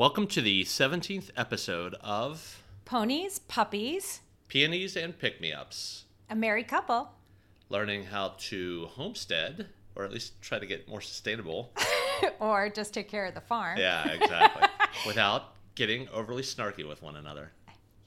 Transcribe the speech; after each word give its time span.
Welcome 0.00 0.28
to 0.28 0.40
the 0.40 0.64
17th 0.64 1.28
episode 1.36 1.94
of 2.00 2.62
Ponies, 2.86 3.38
puppies, 3.38 4.22
Peonies 4.48 4.96
and 4.96 5.18
Pick 5.18 5.42
Me 5.42 5.52
Ups, 5.52 6.06
a 6.30 6.34
married 6.34 6.68
couple, 6.68 7.10
learning 7.68 8.04
how 8.04 8.32
to 8.38 8.86
homestead, 8.92 9.66
or 9.94 10.04
at 10.06 10.10
least 10.10 10.40
try 10.40 10.58
to 10.58 10.64
get 10.64 10.88
more 10.88 11.02
sustainable. 11.02 11.74
or 12.40 12.70
just 12.70 12.94
take 12.94 13.10
care 13.10 13.26
of 13.26 13.34
the 13.34 13.42
farm. 13.42 13.76
Yeah, 13.76 14.08
exactly. 14.08 14.66
Without 15.06 15.52
getting 15.74 16.08
overly 16.08 16.44
snarky 16.44 16.88
with 16.88 17.02
one 17.02 17.16
another. 17.16 17.52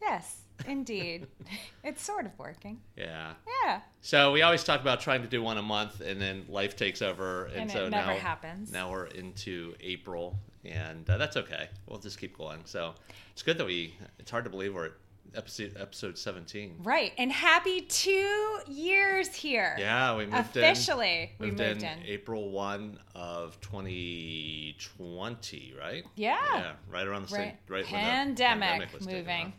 Yes, 0.01 0.39
indeed. 0.67 1.27
it's 1.83 2.01
sort 2.01 2.25
of 2.25 2.31
working. 2.39 2.81
Yeah. 2.97 3.33
Yeah. 3.63 3.81
So 4.01 4.31
we 4.31 4.41
always 4.41 4.63
talk 4.63 4.81
about 4.81 4.99
trying 4.99 5.21
to 5.21 5.27
do 5.27 5.43
one 5.43 5.59
a 5.59 5.61
month, 5.61 6.01
and 6.01 6.19
then 6.19 6.45
life 6.49 6.75
takes 6.75 7.03
over, 7.03 7.45
and, 7.45 7.55
And 7.55 7.69
it 7.69 7.73
so 7.73 7.87
never 7.87 8.13
now 8.13 8.17
happens. 8.17 8.71
now 8.71 8.91
we're 8.91 9.05
into 9.05 9.75
April, 9.79 10.39
and 10.65 11.09
uh, 11.09 11.17
that's 11.17 11.37
okay. 11.37 11.69
We'll 11.87 11.99
just 11.99 12.19
keep 12.19 12.37
going. 12.37 12.59
So 12.65 12.93
it's 13.31 13.43
good 13.43 13.57
that 13.57 13.65
we. 13.65 13.95
It's 14.19 14.31
hard 14.31 14.43
to 14.45 14.49
believe 14.49 14.73
we're 14.73 14.85
at 14.85 14.91
episode 15.35 15.75
episode 15.79 16.17
17. 16.17 16.75
Right. 16.83 17.11
And 17.17 17.31
happy 17.31 17.81
two 17.81 18.59
years 18.67 19.33
here. 19.33 19.75
Yeah, 19.79 20.15
we 20.15 20.25
moved 20.25 20.55
in. 20.57 20.63
Officially, 20.63 21.31
we 21.39 21.47
moved, 21.47 21.59
moved 21.59 21.83
in, 21.83 21.89
in. 21.99 22.05
April 22.05 22.49
1 22.51 22.99
of 23.15 23.59
2020, 23.61 25.73
right? 25.79 26.03
Yeah. 26.15 26.37
Yeah, 26.53 26.71
right 26.89 27.07
around 27.07 27.23
the 27.23 27.27
same 27.29 27.39
Right. 27.41 27.57
right 27.67 27.91
when 27.91 27.91
the 27.91 27.97
Pandemic 28.07 28.69
pandemic 28.69 28.93
was 28.93 29.07
moving. 29.07 29.53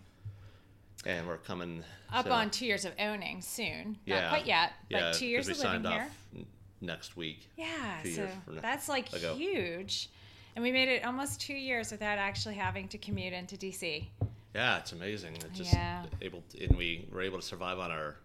And 1.06 1.26
we're 1.26 1.36
coming 1.38 1.84
Up 2.12 2.26
so- 2.26 2.32
on 2.32 2.50
two 2.50 2.66
years 2.66 2.84
of 2.84 2.92
owning 2.98 3.40
soon. 3.42 3.98
yeah, 4.06 4.20
Not 4.22 4.28
quite 4.30 4.46
yet, 4.46 4.72
yeah, 4.88 5.00
but 5.00 5.14
two 5.14 5.26
years 5.26 5.48
of 5.48 5.58
living 5.58 5.84
here. 5.84 6.08
n- 6.34 6.46
next 6.80 7.16
week. 7.16 7.48
Yeah, 7.56 8.00
two 8.02 8.12
so 8.12 8.22
years 8.22 8.32
from 8.44 8.54
now- 8.56 8.60
that's 8.62 8.88
like 8.88 9.12
ago. 9.12 9.34
huge. 9.34 10.08
And 10.56 10.62
we 10.62 10.70
made 10.72 10.88
it 10.88 11.04
almost 11.04 11.40
two 11.40 11.54
years 11.54 11.90
without 11.90 12.18
actually 12.18 12.54
having 12.54 12.88
to 12.88 12.98
commute 12.98 13.32
into 13.32 13.56
DC. 13.56 14.06
Yeah, 14.54 14.78
it's 14.78 14.92
amazing. 14.92 15.36
Just 15.52 15.72
Yeah. 15.72 16.04
able 16.22 16.42
to, 16.50 16.64
and 16.64 16.76
we 16.76 17.08
were 17.10 17.22
able 17.22 17.40
to 17.40 17.44
survive 17.44 17.78
on 17.80 17.90
our 17.90 18.16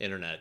internet 0.00 0.40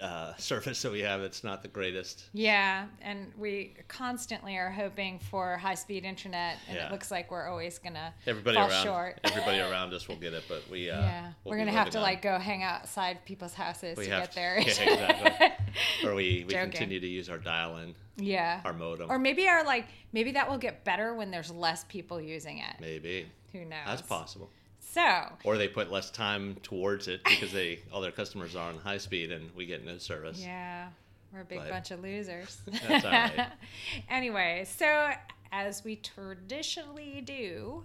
uh, 0.00 0.34
service 0.36 0.82
that 0.82 0.92
we 0.92 1.00
have. 1.00 1.20
It's 1.20 1.42
not 1.44 1.62
the 1.62 1.68
greatest. 1.68 2.24
Yeah, 2.32 2.86
and 3.02 3.32
we 3.38 3.74
constantly 3.88 4.56
are 4.56 4.70
hoping 4.70 5.18
for 5.18 5.56
high 5.56 5.74
speed 5.74 6.04
internet, 6.04 6.56
and 6.68 6.76
Yeah. 6.76 6.86
it 6.86 6.92
looks 6.92 7.10
like 7.10 7.30
we're 7.30 7.48
always 7.48 7.78
gonna 7.78 8.12
Everybody 8.26 8.56
fall 8.56 8.68
around, 8.70 8.84
short. 8.84 9.20
everybody 9.24 9.58
around 9.70 9.92
us 9.94 10.08
will 10.08 10.16
get 10.16 10.32
it, 10.34 10.44
but 10.48 10.62
we 10.70 10.90
uh, 10.90 11.00
yeah, 11.00 11.32
we'll 11.44 11.52
we're 11.52 11.58
gonna 11.58 11.72
have 11.72 11.90
to 11.90 11.98
on- 11.98 12.02
like 12.04 12.22
go 12.22 12.38
hang 12.38 12.62
outside 12.62 13.24
people's 13.24 13.54
houses 13.54 13.96
We 13.96 14.04
to 14.04 14.10
get 14.10 14.30
to- 14.30 14.34
there. 14.34 14.58
yeah, 14.60 14.66
exactly. 14.66 15.48
or 16.08 16.14
we, 16.14 16.44
we 16.46 16.54
Joking. 16.54 16.70
continue 16.70 17.00
to 17.00 17.06
use 17.06 17.28
our 17.28 17.38
dial-in, 17.38 17.94
yeah, 18.16 18.60
our 18.64 18.72
modem. 18.72 19.10
or 19.10 19.18
maybe 19.18 19.46
our 19.48 19.64
like 19.64 19.86
maybe 20.12 20.32
that 20.32 20.48
will 20.48 20.58
get 20.58 20.84
better 20.84 21.14
when 21.14 21.30
there's 21.30 21.50
less 21.50 21.84
people 21.84 22.20
using 22.20 22.58
it. 22.58 22.76
Maybe 22.80 23.26
Who 23.52 23.60
knows? 23.64 23.78
that's 23.86 24.02
possible. 24.02 24.50
So 24.92 25.26
Or 25.44 25.56
they 25.58 25.68
put 25.68 25.90
less 25.92 26.10
time 26.10 26.56
towards 26.62 27.08
it 27.08 27.22
because 27.24 27.52
they 27.52 27.80
all 27.92 28.00
their 28.00 28.10
customers 28.12 28.56
are 28.56 28.68
on 28.68 28.78
high 28.78 28.98
speed 28.98 29.30
and 29.32 29.50
we 29.54 29.66
get 29.66 29.84
no 29.84 29.98
service. 29.98 30.40
yeah, 30.40 30.88
we're 31.32 31.40
a 31.40 31.44
big 31.44 31.58
But- 31.58 31.68
bunch 31.70 31.90
of 31.90 32.00
losers. 32.02 32.58
That's 32.66 33.04
all 33.04 33.10
right. 33.10 33.48
anyway, 34.08 34.64
so 34.66 35.10
as 35.52 35.84
we 35.84 35.96
traditionally 35.96 37.20
do, 37.24 37.84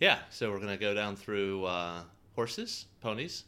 Yeah, 0.00 0.18
so 0.30 0.50
we're 0.50 0.60
gonna 0.60 0.76
go 0.76 0.94
down 0.94 1.16
through 1.16 1.64
uh, 1.64 2.02
horses, 2.34 2.86
ponies, 3.00 3.44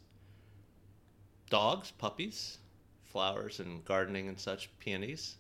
dogs, 1.51 1.91
puppies, 1.92 2.59
flowers 3.05 3.61
and 3.61 3.85
gardening 3.85 4.29
and 4.29 4.39
such, 4.39 4.70
peonies. 4.79 5.37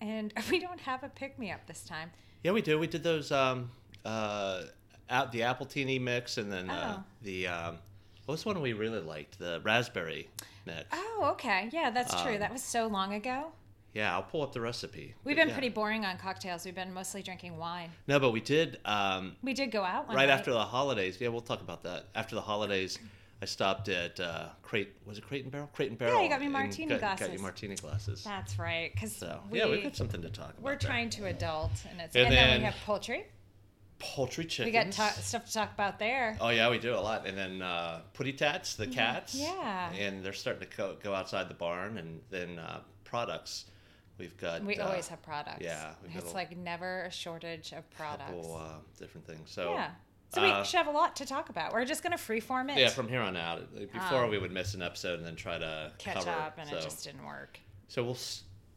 and 0.00 0.32
we 0.50 0.58
don't 0.60 0.80
have 0.80 1.02
a 1.02 1.08
pick 1.08 1.38
me 1.38 1.50
up 1.50 1.66
this 1.66 1.82
time. 1.82 2.10
Yeah, 2.42 2.52
we 2.52 2.62
do. 2.62 2.78
We 2.78 2.86
did 2.86 3.02
those 3.02 3.30
um, 3.32 3.70
uh, 4.04 4.62
out 5.10 5.32
the 5.32 5.40
Appletini 5.40 6.00
mix 6.00 6.38
and 6.38 6.50
then 6.52 6.70
uh, 6.70 6.96
Oh. 6.98 7.04
the 7.22 7.46
um, 7.48 7.78
what 8.26 8.32
was 8.32 8.44
one 8.46 8.60
we 8.60 8.72
really 8.72 9.00
liked? 9.00 9.38
The 9.38 9.60
raspberry 9.64 10.28
mix. 10.66 10.84
Oh, 10.92 11.30
okay. 11.32 11.68
Yeah, 11.72 11.90
that's 11.90 12.14
true. 12.22 12.34
Um, 12.34 12.40
That 12.40 12.52
was 12.52 12.62
so 12.62 12.86
long 12.86 13.14
ago. 13.14 13.52
Yeah, 13.92 14.14
I'll 14.14 14.22
pull 14.22 14.42
up 14.42 14.52
the 14.52 14.60
recipe. 14.60 15.14
We've 15.24 15.34
But 15.34 15.40
been 15.42 15.48
yeah. 15.48 15.54
pretty 15.54 15.68
boring 15.68 16.04
on 16.04 16.16
cocktails. 16.16 16.64
We've 16.64 16.74
been 16.76 16.94
mostly 16.94 17.22
drinking 17.24 17.56
wine. 17.58 17.90
No, 18.06 18.20
but 18.20 18.30
we 18.30 18.40
did. 18.40 18.78
Um, 18.84 19.34
We 19.42 19.52
did 19.52 19.72
go 19.72 19.82
out 19.82 20.06
right 20.06 20.14
night. 20.14 20.28
after 20.28 20.52
the 20.52 20.64
holidays. 20.64 21.18
Yeah, 21.20 21.28
we'll 21.28 21.40
talk 21.40 21.60
about 21.60 21.82
that. 21.82 22.04
After 22.14 22.36
the 22.36 22.40
holidays, 22.40 23.00
I 23.42 23.46
stopped 23.46 23.88
at 23.88 24.20
uh, 24.20 24.50
Crate. 24.62 24.92
Was 25.06 25.18
it 25.18 25.24
Crate 25.26 25.42
and 25.42 25.50
Barrel? 25.50 25.68
Crate 25.72 25.88
and 25.90 25.98
Barrel. 25.98 26.18
Yeah, 26.18 26.22
you 26.22 26.28
got 26.28 26.40
me 26.40 26.46
martini 26.46 26.90
got, 26.90 27.00
Got 27.00 27.16
glasses. 27.18 27.34
you 27.34 27.42
martini 27.42 27.74
glasses. 27.74 28.22
That's 28.22 28.60
right, 28.60 28.92
because 28.94 29.16
So 29.16 29.40
we, 29.50 29.58
yeah, 29.58 29.68
we've 29.68 29.82
got 29.82 29.96
something 29.96 30.22
to 30.22 30.28
talk 30.30 30.50
about. 30.50 30.62
we're 30.62 30.70
there. 30.72 30.88
trying 30.88 31.10
to 31.10 31.26
adult, 31.26 31.72
and 31.90 32.00
it's 32.00 32.14
And 32.14 32.26
and, 32.26 32.32
then, 32.36 32.48
then- 32.50 32.58
we 32.60 32.64
have 32.66 32.76
poultry. 32.86 33.26
Poultry 34.00 34.44
chickens. 34.44 34.66
We 34.66 34.72
got 34.72 34.90
ta- 34.92 35.20
stuff 35.20 35.46
to 35.46 35.52
talk 35.52 35.72
about 35.72 35.98
there. 35.98 36.36
Oh 36.40 36.48
yeah, 36.48 36.68
we 36.70 36.78
do 36.78 36.94
a 36.94 36.96
lot. 37.00 37.26
And 37.26 37.38
then 37.38 37.62
uh, 37.62 38.00
Putty 38.14 38.32
Tats, 38.32 38.74
the 38.74 38.86
cats. 38.88 39.36
Mm, 39.36 39.42
yeah. 39.42 39.92
And 39.92 40.24
they're 40.24 40.32
starting 40.32 40.68
to 40.68 40.76
go, 40.76 40.96
go 41.02 41.14
outside 41.14 41.48
the 41.48 41.54
barn, 41.54 41.98
and 41.98 42.20
then 42.30 42.58
uh, 42.58 42.80
products. 43.04 43.66
We've 44.18 44.36
got. 44.36 44.62
we 44.64 44.76
uh, 44.76 44.86
always 44.86 45.08
have 45.08 45.22
products. 45.22 45.62
yeah, 45.62 45.92
it's 46.14 46.32
a 46.32 46.34
like 46.34 46.56
never 46.56 47.04
a 47.04 47.10
shortage 47.10 47.72
of 47.72 47.88
products. 47.90 48.30
couple 48.30 48.56
uh, 48.56 48.74
different 48.98 49.26
things. 49.26 49.50
So 49.50 49.72
yeah, 49.74 49.90
so 50.34 50.42
uh, 50.42 50.58
we 50.60 50.64
should 50.66 50.76
have 50.76 50.88
a 50.88 50.90
lot 50.90 51.16
to 51.16 51.24
talk 51.26 51.48
about. 51.48 51.72
We're 51.72 51.86
just 51.86 52.02
gonna 52.02 52.16
freeform 52.18 52.70
it. 52.70 52.78
yeah, 52.78 52.90
from 52.90 53.08
here 53.08 53.20
on 53.22 53.36
out. 53.36 53.62
Before 53.92 54.24
Um, 54.24 54.30
we 54.30 54.38
would 54.38 54.52
miss 54.52 54.74
an 54.74 54.82
episode 54.82 55.18
and 55.18 55.26
then 55.26 55.36
try 55.36 55.56
to 55.58 55.92
catch 55.98 56.16
cover. 56.16 56.30
up, 56.30 56.58
and 56.58 56.68
so, 56.68 56.76
it 56.76 56.82
just 56.82 57.02
didn't 57.04 57.24
work. 57.24 57.58
so 57.88 58.02
we'll. 58.04 58.18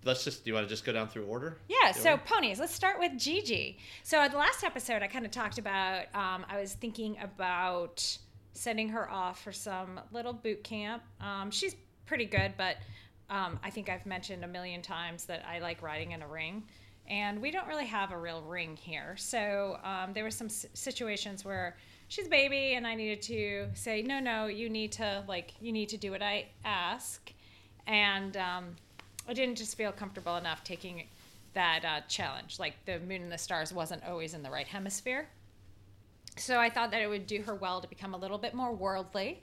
Let's 0.06 0.24
just. 0.24 0.44
Do 0.44 0.50
you 0.50 0.54
want 0.56 0.66
to 0.68 0.70
just 0.70 0.86
go 0.86 0.94
down 0.94 1.08
through 1.08 1.26
order? 1.26 1.58
Yeah, 1.70 1.92
so 1.92 2.16
we? 2.16 2.22
ponies. 2.26 2.60
Let's 2.60 2.74
start 2.74 3.00
with 3.00 3.18
Gigi. 3.18 3.78
So 4.04 4.20
at 4.20 4.32
the 4.32 4.38
last 4.38 4.64
episode, 4.64 5.02
I 5.02 5.08
kind 5.08 5.26
of 5.26 5.32
talked 5.32 5.58
about. 5.58 6.06
Um, 6.14 6.46
I 6.50 6.60
was 6.60 6.74
thinking 6.74 7.18
about 7.22 8.18
sending 8.54 8.90
her 8.90 9.10
off 9.10 9.42
for 9.42 9.52
some 9.52 10.00
little 10.12 10.34
boot 10.34 10.64
camp. 10.64 11.04
Um, 11.20 11.52
she's 11.52 11.76
pretty 12.06 12.26
good, 12.26 12.54
but 12.58 12.78
um, 13.30 13.60
I 13.64 13.70
think 13.70 13.90
I've 13.90 14.06
mentioned 14.06 14.44
a 14.44 14.48
million 14.48 14.82
times 14.82 15.26
that 15.26 15.44
I 15.48 15.60
like 15.60 15.82
riding 15.82 16.12
in 16.12 16.22
a 16.22 16.28
ring, 16.28 16.64
and 17.08 17.42
we 17.42 17.50
don't 17.52 17.68
really 17.68 17.86
have 17.88 18.12
a 18.12 18.18
real 18.18 18.42
ring 18.42 18.76
here. 18.76 19.16
So 19.18 19.80
um, 19.84 20.14
there 20.14 20.24
were 20.24 20.32
some 20.32 20.48
s- 20.48 20.66
situations 20.74 21.44
where 21.44 21.78
she's 22.10 22.28
a 22.28 22.30
baby, 22.30 22.76
and 22.76 22.86
I 22.86 22.96
needed 22.96 23.22
to 23.24 23.70
say, 23.74 24.02
no, 24.02 24.20
no, 24.20 24.46
you 24.48 24.70
need 24.70 24.92
to 24.94 25.24
like 25.28 25.54
you 25.60 25.72
need 25.72 25.90
to 25.90 25.98
do 25.98 26.12
what 26.12 26.22
I 26.22 26.48
ask, 26.64 27.32
and 27.88 28.38
um, 28.38 28.76
I 29.28 29.34
didn't 29.34 29.56
just 29.56 29.76
feel 29.78 29.92
comfortable 29.92 30.36
enough 30.38 30.64
taking 30.64 31.04
that 31.54 31.86
uh, 31.86 32.02
challenge. 32.08 32.60
Like 32.60 32.74
the 32.86 33.00
moon 33.00 33.22
and 33.24 33.32
the 33.32 33.38
stars 33.38 33.72
wasn't 33.74 34.04
always 34.06 34.34
in 34.34 34.44
the 34.44 34.50
right 34.52 34.68
hemisphere. 34.68 35.28
So 36.38 36.60
I 36.60 36.70
thought 36.70 36.92
that 36.92 37.02
it 37.02 37.08
would 37.08 37.28
do 37.28 37.42
her 37.44 37.54
well 37.56 37.80
to 37.82 37.88
become 37.88 38.14
a 38.14 38.18
little 38.18 38.38
bit 38.40 38.54
more 38.54 38.74
worldly 38.74 39.42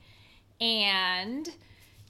and 0.60 1.48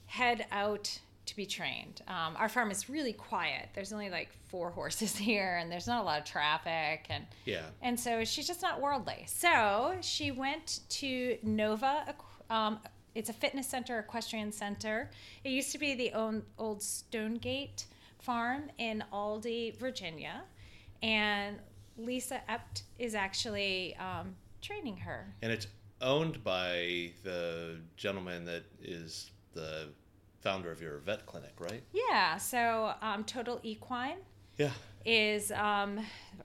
head 0.07 0.45
out 0.51 0.99
to 1.27 1.35
be 1.35 1.45
trained. 1.45 2.01
Um, 2.07 2.35
our 2.37 2.49
farm 2.49 2.71
is 2.71 2.89
really 2.89 3.13
quiet. 3.13 3.69
There's 3.73 3.93
only 3.93 4.09
like 4.09 4.29
four 4.49 4.69
horses 4.79 5.15
here, 5.15 5.57
and 5.61 5.71
there's 5.71 5.87
not 5.87 6.01
a 6.01 6.05
lot 6.05 6.19
of 6.19 6.25
traffic. 6.25 7.05
And 7.09 7.25
Yeah. 7.45 7.61
and 7.81 7.97
so 7.99 8.23
she's 8.25 8.47
just 8.47 8.61
not 8.61 8.81
worldly. 8.81 9.25
So 9.27 9.95
she 10.01 10.31
went 10.31 10.79
to 10.89 11.37
Nova. 11.43 12.15
Um, 12.49 12.79
it's 13.15 13.29
a 13.29 13.33
fitness 13.33 13.67
center, 13.67 13.99
equestrian 13.99 14.51
center. 14.51 15.09
It 15.43 15.49
used 15.49 15.71
to 15.71 15.77
be 15.77 15.95
the 15.95 16.13
own, 16.13 16.43
old 16.57 16.81
Stonegate 16.81 17.85
farm 18.19 18.69
in 18.77 19.03
Aldie, 19.11 19.75
Virginia. 19.79 20.43
And 21.03 21.57
Lisa 21.97 22.41
Ept 22.49 22.83
is 22.99 23.15
actually 23.15 23.95
um, 23.97 24.35
training 24.61 24.97
her. 24.97 25.33
And 25.41 25.51
it's 25.51 25.67
owned 26.01 26.43
by 26.43 27.11
the 27.23 27.79
gentleman 27.97 28.45
that 28.45 28.63
is 28.81 29.31
the 29.53 29.89
founder 30.41 30.71
of 30.71 30.81
your 30.81 30.97
vet 30.99 31.25
clinic, 31.25 31.53
right? 31.59 31.83
Yeah, 31.93 32.37
so 32.37 32.93
um, 33.01 33.23
Total 33.23 33.59
Equine 33.63 34.17
Yeah. 34.57 34.71
Is 35.05 35.51
um, 35.51 35.99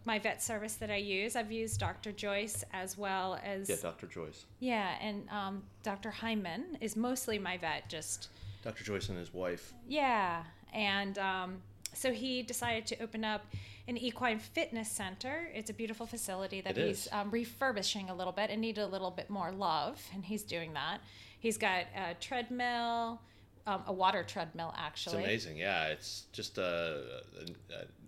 my 0.04 0.18
vet 0.18 0.42
service 0.42 0.74
that 0.74 0.90
I 0.90 0.96
use. 0.96 1.36
I've 1.36 1.52
used 1.52 1.80
Dr. 1.80 2.12
Joyce 2.12 2.64
as 2.72 2.96
well 2.96 3.38
as. 3.44 3.68
Yeah, 3.68 3.76
Dr. 3.82 4.06
Joyce. 4.06 4.44
Yeah, 4.60 4.94
and 5.00 5.28
um, 5.30 5.62
Dr. 5.82 6.10
Hyman 6.10 6.78
is 6.80 6.96
mostly 6.96 7.38
my 7.38 7.56
vet, 7.56 7.88
just 7.88 8.28
Dr. 8.62 8.84
Joyce 8.84 9.08
and 9.08 9.18
his 9.18 9.32
wife. 9.32 9.72
Yeah, 9.88 10.42
and 10.72 11.18
um, 11.18 11.62
so 11.92 12.12
he 12.12 12.42
decided 12.42 12.86
to 12.86 13.02
open 13.02 13.24
up 13.24 13.46
an 13.88 13.96
equine 13.96 14.38
fitness 14.38 14.90
center. 14.90 15.48
It's 15.54 15.70
a 15.70 15.74
beautiful 15.74 16.06
facility 16.06 16.60
that 16.60 16.76
It 16.76 16.86
he's 16.86 17.08
um, 17.12 17.30
refurbishing 17.30 18.10
a 18.10 18.14
little 18.14 18.32
bit 18.32 18.50
and 18.50 18.60
needed 18.60 18.82
a 18.82 18.86
little 18.86 19.10
bit 19.10 19.30
more 19.30 19.52
love, 19.52 20.02
and 20.12 20.24
he's 20.24 20.42
doing 20.42 20.74
that. 20.74 21.00
He's 21.38 21.58
got 21.58 21.84
a 21.94 22.14
treadmill, 22.20 23.20
um, 23.66 23.82
a 23.86 23.92
water 23.92 24.22
treadmill 24.22 24.74
actually. 24.76 25.18
It's 25.18 25.24
amazing. 25.26 25.56
Yeah, 25.58 25.86
it's 25.88 26.24
just 26.32 26.58
a, 26.58 27.22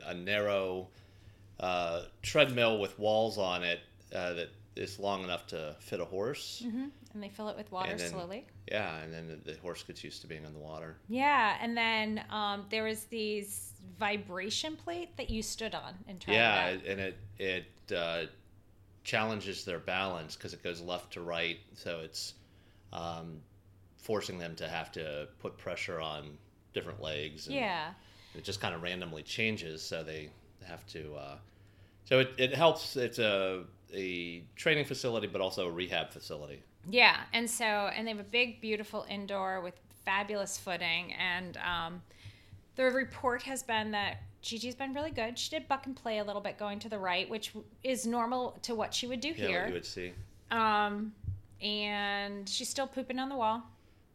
a, 0.05 0.11
a 0.11 0.15
narrow 0.15 0.89
uh, 1.61 2.03
treadmill 2.23 2.79
with 2.79 2.99
walls 2.99 3.39
on 3.39 3.63
it 3.65 3.81
uh, 4.15 4.35
that 4.35 4.49
is 4.77 4.99
long 4.99 5.25
enough 5.25 5.47
to 5.49 5.75
fit 5.81 6.01
a 6.01 6.05
horse. 6.05 6.63
hmm 6.65 6.87
And 7.13 7.23
they 7.23 7.29
fill 7.29 7.49
it 7.49 7.57
with 7.57 7.71
water 7.73 7.97
then- 7.97 8.11
slowly. 8.11 8.47
Yeah, 8.71 8.99
and 9.03 9.13
then 9.13 9.27
the, 9.29 9.53
the 9.53 9.59
horse 9.61 9.83
gets 9.83 10.05
used 10.05 10.21
to 10.21 10.27
being 10.27 10.45
in 10.45 10.53
the 10.53 10.59
water. 10.59 10.99
Yeah, 11.09 11.57
and 11.63 11.75
then 11.75 12.23
um, 12.29 12.67
there 12.71 12.85
was 12.85 13.05
these 13.05 13.73
vibration 13.99 14.77
plate 14.77 15.17
that 15.17 15.31
you 15.31 15.43
stood 15.43 15.75
on 15.75 15.95
and 16.07 16.21
tried 16.21 16.35
Yeah, 16.35 16.67
it 16.69 16.83
and 16.87 17.01
it 17.01 17.17
it 17.39 17.93
uh, 17.97 18.27
challenges 19.05 19.65
their 19.65 19.79
balance 19.79 20.37
because 20.37 20.53
it 20.53 20.63
goes 20.63 20.83
left 20.83 21.15
to 21.15 21.23
right, 21.23 21.59
so 21.75 22.01
it's 22.01 22.35
um, 22.93 23.41
forcing 23.99 24.39
them 24.39 24.55
to 24.57 24.69
have 24.69 24.91
to 24.93 25.29
put 25.39 25.59
pressure 25.59 26.01
on 26.01 26.39
different 26.73 27.01
legs. 27.03 27.47
And 27.47 27.57
Yeah. 27.57 27.91
It 28.35 28.45
just 28.45 28.61
kind 28.61 28.75
of 28.75 28.83
randomly 28.83 29.23
changes, 29.23 29.83
so 29.83 30.03
they 30.03 30.31
have 30.67 30.87
to. 30.89 31.15
Uh, 31.15 31.37
so 32.05 32.21
it, 32.21 32.31
it 32.39 32.55
helps. 32.55 32.97
It's 32.97 33.19
a 33.19 33.65
a 33.93 34.43
training 34.55 34.85
facility, 34.85 35.27
but 35.27 35.41
also 35.41 35.67
a 35.67 35.71
rehab 35.71 36.11
facility. 36.11 36.63
Yeah, 36.89 37.17
and 37.33 37.51
so 37.51 37.65
and 37.65 38.07
they 38.07 38.11
have 38.13 38.21
a 38.21 38.25
big, 38.25 38.61
beautiful 38.61 39.07
indoor 39.09 39.61
with 39.63 39.75
fabulous 40.05 40.59
footing, 40.59 41.15
and 41.15 41.57
um, 41.59 42.03
the 42.77 42.85
report 42.85 43.43
has 43.43 43.63
been 43.63 43.91
that 43.93 44.23
Gigi's 44.43 44.75
been 44.75 44.93
really 44.95 45.11
good. 45.11 45.39
She 45.39 45.51
did 45.51 45.67
buck 45.67 45.87
and 45.87 45.97
play 45.97 46.19
a 46.19 46.25
little 46.25 46.43
bit 46.43 46.59
going 46.59 46.79
to 46.81 46.89
the 46.89 46.99
right, 46.99 47.29
which 47.29 47.53
is 47.83 48.07
normal 48.07 48.59
to 48.63 48.75
what 48.75 48.95
she 48.95 49.07
would 49.07 49.21
do 49.21 49.29
Yeah, 49.29 49.47
here. 49.49 49.67
you 49.69 49.73
would 49.73 49.87
see. 49.87 50.13
Um, 50.51 51.13
and 51.61 52.49
she's 52.49 52.69
still 52.69 52.87
pooping 52.87 53.19
on 53.19 53.29
the 53.31 53.37
wall. 53.37 53.63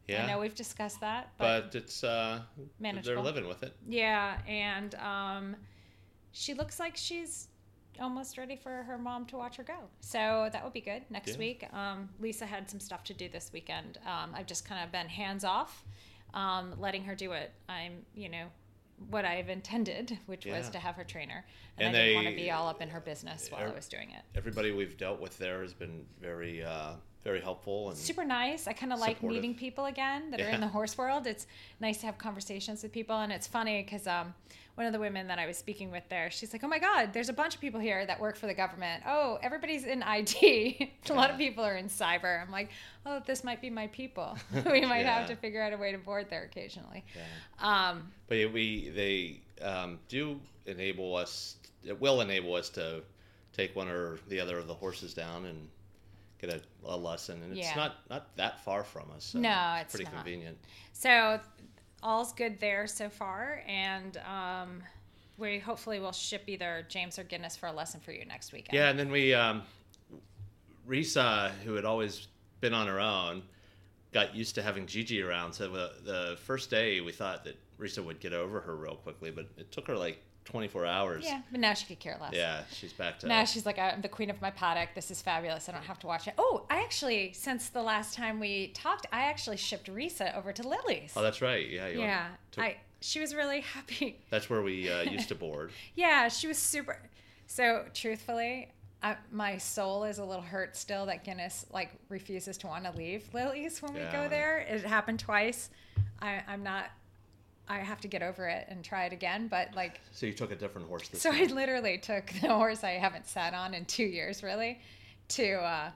Yeah, 0.07 0.23
I 0.23 0.27
know 0.27 0.39
we've 0.39 0.55
discussed 0.55 0.99
that, 1.01 1.31
but, 1.37 1.71
but 1.71 1.75
it's 1.75 2.03
uh, 2.03 2.41
they're 2.79 3.19
living 3.19 3.47
with 3.47 3.63
it. 3.63 3.73
yeah, 3.87 4.37
and 4.47 4.95
um, 4.95 5.55
she 6.31 6.53
looks 6.53 6.79
like 6.79 6.97
she's 6.97 7.47
almost 8.01 8.37
ready 8.37 8.55
for 8.55 8.83
her 8.83 8.97
mom 8.97 9.25
to 9.27 9.37
watch 9.37 9.55
her 9.57 9.63
go. 9.63 9.77
So 10.01 10.49
that 10.51 10.63
would 10.63 10.73
be 10.73 10.81
good 10.81 11.03
next 11.09 11.33
Yeah. 11.33 11.37
week. 11.37 11.67
Um, 11.73 12.09
Lisa 12.19 12.45
had 12.45 12.69
some 12.69 12.79
stuff 12.79 13.03
to 13.05 13.13
do 13.13 13.29
this 13.29 13.51
weekend. 13.53 13.99
Um, 14.05 14.31
I've 14.35 14.47
just 14.47 14.65
kind 14.65 14.83
of 14.83 14.91
been 14.91 15.07
hands 15.07 15.43
off, 15.43 15.83
um, 16.33 16.73
letting 16.79 17.03
her 17.05 17.15
do 17.15 17.31
it. 17.33 17.51
I'm, 17.69 18.03
you 18.15 18.29
know, 18.29 18.47
what 19.09 19.25
I've 19.25 19.49
intended, 19.49 20.17
which 20.25 20.45
was 20.45 20.69
to 20.69 20.79
have 20.79 20.95
her 20.95 21.03
trainer, 21.03 21.45
and, 21.77 21.87
And 21.89 21.97
I 21.97 22.01
didn't 22.05 22.15
want 22.15 22.27
to 22.29 22.35
be 22.35 22.51
all 22.51 22.67
up 22.67 22.81
in 22.81 22.89
her 22.89 22.99
business 22.99 23.49
while 23.51 23.61
I 23.61 23.65
er- 23.65 23.73
was 23.73 23.87
doing 23.87 24.11
it. 24.11 24.23
Everybody 24.35 24.71
we've 24.71 24.97
dealt 24.97 25.19
with 25.19 25.37
there 25.37 25.61
has 25.61 25.73
been 25.73 26.05
very 26.21 26.63
uh, 26.63 26.93
very 27.23 27.39
helpful 27.41 27.89
and 27.89 27.97
super 27.97 28.25
nice. 28.25 28.67
I 28.67 28.73
kind 28.73 28.91
of 28.91 28.99
like 28.99 29.23
meeting 29.23 29.55
people 29.55 29.85
again 29.85 30.31
that 30.31 30.41
are 30.41 30.49
in 30.49 30.59
the 30.59 30.67
horse 30.67 30.97
world. 30.97 31.25
It's 31.25 31.47
nice 31.79 31.99
to 31.99 32.05
have 32.05 32.17
conversations 32.17 32.83
with 32.83 32.91
people, 32.91 33.17
and 33.17 33.31
it's 33.31 33.47
funny 33.47 33.81
because 33.81 34.07
um, 34.07 34.33
one 34.75 34.85
of 34.87 34.93
the 34.93 34.99
women 34.99 35.27
that 35.27 35.39
I 35.39 35.45
was 35.45 35.57
speaking 35.57 35.89
with 35.89 36.03
there, 36.09 36.29
she's 36.31 36.51
like, 36.51 36.63
"Oh 36.63 36.67
my 36.67 36.79
God, 36.79 37.13
there's 37.13 37.29
a 37.29 37.33
bunch 37.33 37.55
of 37.55 37.61
people 37.61 37.79
here 37.79 38.05
that 38.05 38.19
work 38.19 38.35
for 38.35 38.47
the 38.47 38.53
government. 38.53 39.03
Oh, 39.07 39.39
everybody's 39.41 39.85
in 39.85 40.03
IT. 40.05 40.89
a 41.09 41.13
lot 41.13 41.29
of 41.29 41.37
people 41.37 41.63
are 41.63 41.75
in 41.75 41.87
cyber. 41.87 42.41
I'm 42.41 42.51
like, 42.51 42.71
oh, 43.05 43.21
this 43.25 43.43
might 43.43 43.61
be 43.61 43.69
my 43.69 43.87
people. 43.87 44.37
we 44.65 44.81
might 44.81 45.05
have 45.05 45.27
to 45.27 45.35
figure 45.35 45.61
out 45.61 45.73
a 45.73 45.77
way 45.77 45.91
to 45.91 45.97
board 45.97 46.27
there 46.29 46.43
occasionally. 46.43 47.05
Yeah. 47.15 47.89
Um, 47.89 48.11
But 48.27 48.35
yeah, 48.35 48.47
we 48.47 48.89
they 48.89 49.41
um, 49.65 49.99
do 50.09 50.39
enable 50.65 51.15
us. 51.15 51.55
It 51.85 51.99
will 51.99 52.21
enable 52.21 52.55
us 52.55 52.69
to 52.71 53.01
take 53.53 53.75
one 53.75 53.87
or 53.87 54.17
the 54.27 54.39
other 54.39 54.57
of 54.57 54.67
the 54.67 54.73
horses 54.73 55.13
down 55.13 55.45
and 55.45 55.69
get 56.45 56.55
a, 56.55 56.61
a 56.85 56.97
lesson, 56.97 57.41
and 57.43 57.57
it's 57.57 57.75
not 57.75 57.95
not 58.09 58.35
that 58.35 58.63
far 58.63 58.83
from 58.83 59.09
us. 59.15 59.25
So 59.25 59.39
No, 59.39 59.77
it's 59.79 59.93
pretty 59.93 60.05
not. 60.05 60.15
convenient. 60.15 60.57
So 60.93 61.39
all's 62.01 62.33
good 62.33 62.59
there 62.59 62.87
so 62.87 63.09
far, 63.09 63.63
and 63.67 64.17
um, 64.17 64.83
we 65.37 65.59
hopefully 65.59 65.99
will 65.99 66.11
ship 66.11 66.43
either 66.47 66.85
James 66.89 67.17
or 67.17 67.23
Guinness 67.23 67.55
for 67.55 67.67
a 67.67 67.71
lesson 67.71 67.99
for 67.99 68.11
you 68.11 68.25
next 68.25 68.51
weekend. 68.51 68.75
Yeah, 68.75 68.89
and 68.89 68.99
then 68.99 69.11
we 69.11 69.33
um, 69.33 69.63
Risa, 70.87 71.51
who 71.63 71.75
had 71.75 71.85
always 71.85 72.27
been 72.61 72.73
on 72.73 72.87
her 72.87 72.99
own, 72.99 73.43
got 74.11 74.35
used 74.35 74.55
to 74.55 74.61
having 74.61 74.85
Gigi 74.85 75.21
around. 75.21 75.53
So 75.53 75.69
the, 75.69 75.91
the 76.03 76.37
first 76.43 76.69
day, 76.69 77.01
we 77.01 77.11
thought 77.11 77.43
that 77.45 77.57
Risa 77.79 78.03
would 78.03 78.19
get 78.19 78.33
over 78.33 78.59
her 78.61 78.75
real 78.75 78.95
quickly, 78.95 79.31
but 79.31 79.47
it 79.57 79.71
took 79.71 79.87
her 79.87 79.97
like 79.97 80.21
24 80.45 80.85
hours. 80.85 81.23
Yeah, 81.25 81.41
but 81.51 81.59
now 81.59 81.73
she 81.73 81.85
could 81.85 81.99
care 81.99 82.17
less. 82.19 82.33
Yeah, 82.33 82.63
she's 82.71 82.93
back 82.93 83.19
to. 83.19 83.27
Now 83.27 83.45
she's 83.45 83.65
like, 83.65 83.79
I'm 83.79 84.01
the 84.01 84.09
queen 84.09 84.29
of 84.29 84.41
my 84.41 84.51
paddock. 84.51 84.89
This 84.95 85.09
is 85.11 85.21
fabulous. 85.21 85.69
I 85.69 85.71
don't 85.71 85.83
have 85.83 85.99
to 85.99 86.07
watch 86.07 86.27
it. 86.27 86.33
Oh, 86.37 86.65
I 86.69 86.81
actually, 86.81 87.33
since 87.33 87.69
the 87.69 87.81
last 87.81 88.13
time 88.15 88.39
we 88.39 88.67
talked, 88.69 89.07
I 89.11 89.23
actually 89.23 89.57
shipped 89.57 89.87
Risa 89.87 90.35
over 90.37 90.51
to 90.53 90.67
Lily's. 90.67 91.13
oh, 91.15 91.21
that's 91.21 91.41
right. 91.41 91.69
Yeah, 91.69 91.87
you 91.87 91.99
yeah, 91.99 92.27
took- 92.51 92.63
I. 92.63 92.77
She 92.99 93.19
was 93.19 93.35
really 93.35 93.59
happy. 93.59 94.17
That's 94.29 94.49
where 94.49 94.61
we 94.61 94.89
uh, 94.89 95.01
used 95.01 95.27
to 95.27 95.35
board. 95.45 95.71
Yeah, 95.93 96.29
she 96.29 96.47
was 96.47 96.57
super. 96.57 96.97
So 97.47 97.83
truthfully, 97.93 98.69
I, 99.01 99.17
my 99.29 99.57
soul 99.57 100.05
is 100.05 100.19
a 100.19 100.23
little 100.23 100.41
hurt 100.41 100.77
still 100.77 101.05
that 101.07 101.25
Guinness 101.25 101.65
like 101.73 101.91
refuses 102.07 102.57
to 102.59 102.67
want 102.67 102.85
to 102.85 102.91
leave 102.91 103.27
Lily's 103.33 103.81
when 103.81 103.93
we 103.93 103.99
go 103.99 104.29
there. 104.29 104.59
It 104.59 104.85
happened 104.85 105.19
twice. 105.19 105.69
I, 106.21 106.43
I'm 106.47 106.63
not. 106.63 106.85
I 107.67 107.79
have 107.79 108.01
to 108.01 108.07
get 108.07 108.21
over 108.21 108.47
it 108.47 108.65
and 108.67 108.83
try 108.83 109.05
it 109.05 109.13
again. 109.13 109.47
But 109.47 109.73
like, 109.75 110.01
So 110.11 110.25
you 110.25 110.33
took 110.33 110.51
a 110.51 110.55
different 110.55 110.87
horse 110.87 111.07
this 111.07 111.21
so 111.21 111.31
I 111.31 111.45
literally 111.45 111.97
took 111.97 112.31
the 112.41 112.49
horse 112.49 112.83
I 112.83 112.91
haven't 112.91 113.27
sat 113.27 113.53
on 113.53 113.73
in 113.73 113.85
two 113.85 114.03
years, 114.03 114.43
really, 114.43 114.79
to 115.29 115.53
uh, 115.55 115.91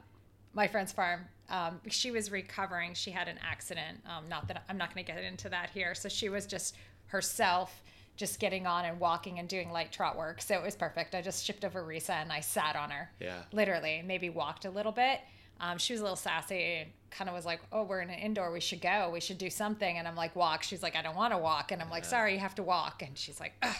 my 0.53 0.67
friend's 0.67 0.91
farm. 0.91 1.25
Um, 1.49 1.79
she 1.89 2.11
was 2.11 2.31
recovering. 2.31 2.93
She 2.93 3.11
had 3.11 3.27
an 3.27 3.37
accident. 3.41 3.99
Um, 4.05 4.27
not 4.29 4.47
that 4.47 4.63
I'm 4.69 4.77
not 4.77 4.93
going 4.93 5.05
to 5.05 5.11
get 5.11 5.23
into 5.23 5.49
that 5.49 5.69
here. 5.73 5.95
So 5.95 6.09
she 6.09 6.29
was 6.29 6.45
just 6.45 6.75
herself, 7.07 7.81
just 8.17 8.39
getting 8.39 8.67
on 8.67 8.85
and 8.85 8.99
walking 8.99 9.39
and 9.39 9.47
doing 9.47 9.71
light 9.71 9.91
trot 9.91 10.17
work. 10.17 10.41
So 10.41 10.55
it 10.55 10.63
was 10.63 10.75
perfect. 10.75 11.15
I 11.15 11.21
just 11.21 11.45
shipped 11.45 11.63
over 11.63 11.83
Risa 11.83 12.11
and 12.11 12.31
I 12.31 12.41
sat 12.41 12.75
on 12.75 12.89
her. 12.89 13.09
Yeah. 13.19 13.43
Literally, 13.53 14.03
maybe 14.05 14.29
walked 14.29 14.65
a 14.65 14.69
little 14.69 14.91
bit. 14.91 15.21
Um, 15.59 15.77
she 15.77 15.93
was 15.93 15.99
a 16.01 16.03
little 16.03 16.15
sassy. 16.17 16.87
Kind 17.09 17.29
of 17.29 17.35
was 17.35 17.45
like, 17.45 17.61
"Oh, 17.71 17.83
we're 17.83 18.01
in 18.01 18.09
an 18.09 18.19
indoor. 18.19 18.51
We 18.51 18.59
should 18.59 18.81
go. 18.81 19.09
We 19.11 19.19
should 19.21 19.37
do 19.37 19.49
something." 19.49 19.97
And 19.97 20.07
I'm 20.07 20.15
like, 20.15 20.35
"Walk." 20.35 20.63
She's 20.63 20.83
like, 20.83 20.95
"I 20.95 21.01
don't 21.01 21.15
want 21.15 21.33
to 21.33 21.37
walk." 21.37 21.71
And 21.71 21.81
I'm 21.81 21.89
like, 21.89 22.05
"Sorry, 22.05 22.33
you 22.33 22.39
have 22.39 22.55
to 22.55 22.63
walk." 22.63 23.01
And 23.01 23.17
she's 23.17 23.39
like, 23.39 23.53
Ugh. 23.63 23.75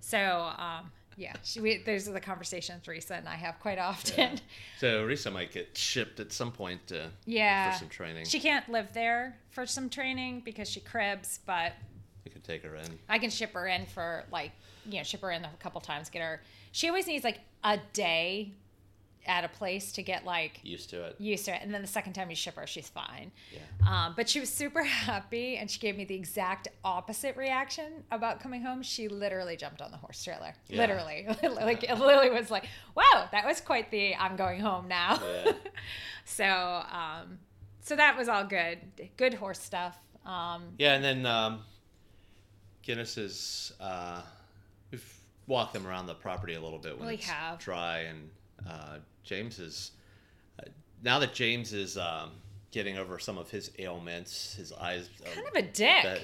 So, 0.00 0.18
um, 0.18 0.90
yeah, 1.16 1.32
she, 1.42 1.60
we, 1.60 1.78
those 1.78 2.06
are 2.08 2.12
the 2.12 2.20
conversations 2.20 2.84
Risa 2.84 3.12
and 3.18 3.28
I 3.28 3.34
have 3.36 3.58
quite 3.60 3.78
often. 3.78 4.38
So 4.78 5.06
Risa 5.06 5.32
might 5.32 5.50
get 5.52 5.76
shipped 5.76 6.20
at 6.20 6.32
some 6.32 6.52
point 6.52 6.92
uh, 6.92 7.06
Yeah. 7.24 7.72
for 7.72 7.78
some 7.78 7.88
training. 7.88 8.26
She 8.26 8.38
can't 8.38 8.68
live 8.68 8.92
there 8.92 9.38
for 9.50 9.64
some 9.66 9.88
training 9.88 10.42
because 10.44 10.68
she 10.68 10.80
cribs, 10.80 11.40
but 11.46 11.72
we 12.24 12.30
could 12.30 12.44
take 12.44 12.62
her 12.64 12.76
in. 12.76 12.98
I 13.08 13.18
can 13.18 13.30
ship 13.30 13.52
her 13.54 13.66
in 13.66 13.86
for 13.86 14.24
like, 14.30 14.52
you 14.84 14.98
know, 14.98 15.02
ship 15.02 15.22
her 15.22 15.30
in 15.30 15.44
a 15.44 15.50
couple 15.60 15.80
times, 15.80 16.10
get 16.10 16.20
her. 16.20 16.42
She 16.72 16.88
always 16.88 17.06
needs 17.06 17.24
like 17.24 17.40
a 17.64 17.78
day 17.94 18.52
at 19.26 19.44
a 19.44 19.48
place 19.48 19.92
to 19.92 20.02
get 20.02 20.24
like 20.24 20.60
Used 20.62 20.90
to 20.90 21.02
it. 21.04 21.16
used 21.18 21.44
to 21.46 21.54
it. 21.54 21.60
And 21.62 21.72
then 21.74 21.82
the 21.82 21.88
second 21.88 22.12
time 22.14 22.30
you 22.30 22.36
ship 22.36 22.54
her, 22.56 22.66
she's 22.66 22.88
fine. 22.88 23.32
Yeah. 23.52 23.60
Um, 24.06 24.14
but 24.16 24.28
she 24.28 24.40
was 24.40 24.48
super 24.48 24.82
happy 25.06 25.56
and 25.56 25.70
she 25.70 25.78
gave 25.80 25.96
me 25.96 26.04
the 26.04 26.14
exact 26.14 26.68
opposite 26.84 27.36
reaction 27.36 28.04
about 28.10 28.40
coming 28.40 28.62
home. 28.62 28.82
She 28.82 29.08
literally 29.08 29.56
jumped 29.56 29.82
on 29.82 29.90
the 29.90 29.96
horse 29.96 30.22
trailer. 30.24 30.54
Yeah. 30.68 30.78
Literally. 30.78 31.26
like 31.42 31.82
Lily 31.98 32.30
was 32.30 32.50
like, 32.50 32.66
wow, 32.94 33.28
that 33.32 33.44
was 33.46 33.60
quite 33.60 33.90
the 33.90 34.14
I'm 34.16 34.36
going 34.36 34.60
home 34.60 34.88
now. 34.88 35.20
Yeah. 35.44 35.52
so 36.24 36.44
um, 36.44 37.38
so 37.80 37.94
that 37.96 38.16
was 38.16 38.28
all 38.28 38.44
good. 38.44 38.78
Good 39.16 39.34
horse 39.34 39.60
stuff. 39.60 39.96
Um, 40.24 40.64
Yeah, 40.78 40.94
and 40.94 41.04
then 41.04 41.24
um, 41.26 41.60
Guinness 42.82 43.16
is. 43.16 43.72
Uh, 43.80 44.22
we've 44.90 45.20
walked 45.46 45.72
them 45.72 45.86
around 45.86 46.06
the 46.06 46.14
property 46.14 46.54
a 46.54 46.60
little 46.60 46.78
bit 46.80 46.98
when 46.98 47.06
We 47.08 47.14
it's 47.14 47.26
have. 47.26 47.58
dry, 47.60 47.98
and 48.00 48.28
uh, 48.68 48.96
James 49.26 49.58
is. 49.58 49.90
Uh, 50.58 50.62
now 51.02 51.18
that 51.18 51.34
James 51.34 51.72
is 51.74 51.98
um, 51.98 52.30
getting 52.70 52.96
over 52.96 53.18
some 53.18 53.36
of 53.36 53.50
his 53.50 53.70
ailments, 53.78 54.54
his 54.54 54.72
eyes. 54.72 55.10
uh, 55.24 55.28
kind 55.34 55.46
of 55.48 55.54
a 55.54 55.62
dick. 55.62 56.02
that- 56.04 56.20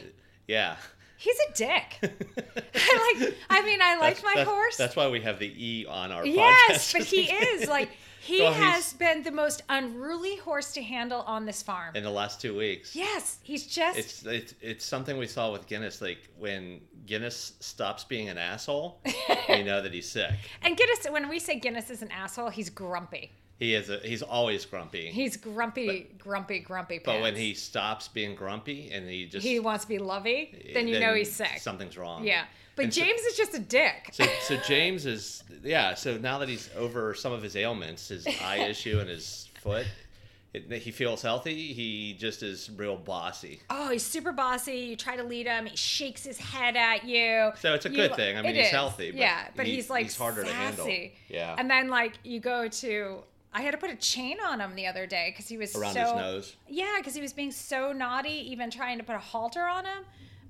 yeah. 0.49 0.77
He's 1.19 1.37
a 1.51 1.53
dick. 1.55 1.99
I 2.75 3.15
like 3.21 3.35
I 3.49 3.63
mean 3.65 3.81
I 3.81 3.97
like 3.97 4.23
my 4.25 4.33
that's- 4.35 4.49
horse. 4.49 4.77
That's 4.77 4.97
why 4.97 5.09
we 5.09 5.21
have 5.21 5.39
the 5.39 5.47
E 5.47 5.87
on 5.87 6.11
our 6.11 6.27
Yes, 6.27 6.93
podcast. 6.93 6.99
but 6.99 7.03
he 7.07 7.21
is 7.33 7.69
like 7.69 7.91
he 8.21 8.41
Well, 8.41 8.53
has 8.53 8.93
been 8.95 9.23
the 9.23 9.31
most 9.31 9.63
unruly 9.69 10.37
horse 10.37 10.73
to 10.75 10.83
handle 10.83 11.21
on 11.23 11.45
this 11.47 11.63
farm. 11.63 11.95
in 11.95 12.03
the 12.03 12.11
last 12.11 12.41
two 12.41 12.57
weeks. 12.57 12.97
Yes, 12.97 13.39
he's 13.45 13.67
just 13.69 13.99
It's, 13.99 14.25
it's 14.27 14.55
it's 14.61 14.85
something 14.85 15.17
we 15.17 15.29
saw 15.29 15.53
with 15.53 15.67
Guinness. 15.69 16.01
Like 16.03 16.29
when 16.39 16.81
Guinness 17.07 17.55
stops 17.61 18.05
being 18.05 18.29
an 18.29 18.39
asshole, 18.39 19.01
we 19.49 19.63
know 19.63 19.83
that 19.83 19.93
he's 19.93 20.09
sick. 20.09 20.31
and 20.63 20.77
Guinness. 20.77 21.07
When 21.11 21.29
we 21.29 21.39
say 21.39 21.59
Guinness 21.59 21.91
is 21.91 22.03
an 22.03 22.11
asshole, 22.11 22.49
he's 22.51 22.71
grumpy. 22.71 23.33
He 23.59 23.75
is 23.75 23.91
a, 23.91 23.99
he's 23.99 24.23
always 24.23 24.65
grumpy. 24.65 25.07
He's 25.09 25.37
grumpy, 25.37 26.09
grumpy, 26.19 26.59
grumpy. 26.61 27.01
but 27.05 27.21
when 27.21 27.37
he 27.37 27.55
stops 27.55 28.09
being 28.09 28.35
grumpy 28.35 28.91
and 28.91 29.09
he 29.09 29.27
just 29.27 29.47
he 29.47 29.61
wants 29.61 29.85
to 29.85 29.89
be 29.89 29.99
lovey, 29.99 30.71
then 30.75 30.89
you 30.89 30.99
know 30.99 31.15
he's 31.15 31.33
sick. 31.33 31.59
Something's 31.59 31.97
wrong. 31.97 32.25
Yeah, 32.25 32.45
but 32.75 32.87
And 32.87 32.95
so- 32.95 33.03
James 33.03 33.21
is 33.21 33.37
just 33.37 33.55
a 33.55 33.61
dick. 33.61 34.11
So, 34.13 34.25
so 34.43 34.57
James 34.67 35.07
is 35.07 35.45
yeah. 35.63 35.95
So 35.95 36.17
now 36.19 36.39
that 36.39 36.49
he's 36.49 36.71
over 36.77 37.15
some 37.15 37.33
of 37.33 37.41
his 37.43 37.55
ailments, 37.55 38.09
his 38.09 38.27
eye 38.27 38.57
issue 38.69 38.99
and 38.99 39.09
his 39.09 39.49
foot, 39.61 39.87
it, 40.55 40.71
he 40.83 40.91
feels 40.91 41.23
healthy. 41.23 41.73
He 41.73 42.15
just 42.19 42.43
is 42.43 42.71
real 42.77 42.97
bossy. 42.97 43.61
Oh, 43.71 43.91
he's 43.91 44.03
super 44.05 44.33
bossy. 44.33 44.77
You 44.79 44.97
try 44.97 45.17
to 45.17 45.23
lead 45.23 45.47
him, 45.47 45.67
he 45.67 45.77
shakes 45.77 46.25
his 46.25 46.39
head 46.39 46.77
at 46.77 47.05
you. 47.05 47.53
So 47.61 47.75
it's 47.75 47.87
a 47.87 47.91
You- 47.91 47.97
good 47.97 48.15
thing. 48.17 48.37
I 48.37 48.43
mean, 48.43 48.55
he's 48.55 48.67
is. 48.67 48.71
healthy, 48.71 49.11
but 49.13 49.21
yeah, 49.21 49.49
but 49.57 49.67
he- 49.67 49.77
he's 49.77 49.89
like 49.91 50.05
he's 50.05 50.17
harder 50.17 50.45
to 50.45 50.53
handle. 50.53 50.89
Yeah. 51.29 51.55
And 51.59 51.71
then 51.71 51.89
like 51.89 52.15
you 52.25 52.39
go 52.41 52.69
to, 52.69 53.23
I 53.55 53.63
had 53.63 53.71
to 53.73 53.79
put 53.79 53.91
a 53.91 53.97
chain 53.97 54.39
on 54.45 54.61
him 54.61 54.75
the 54.75 54.87
other 54.87 55.07
day 55.07 55.31
because 55.31 55.49
he 55.49 55.57
was 55.57 55.75
Around 55.75 55.95
so 55.95 56.01
his 56.01 56.13
nose, 56.15 56.57
yeah, 56.69 56.95
because 56.99 57.15
he 57.15 57.21
was 57.23 57.33
being 57.33 57.51
so 57.53 57.93
naughty, 57.93 58.51
even 58.51 58.71
trying 58.71 58.99
to 58.99 59.05
put 59.05 59.15
a 59.17 59.21
halter 59.21 59.63
on 59.63 59.85
him. 59.85 60.05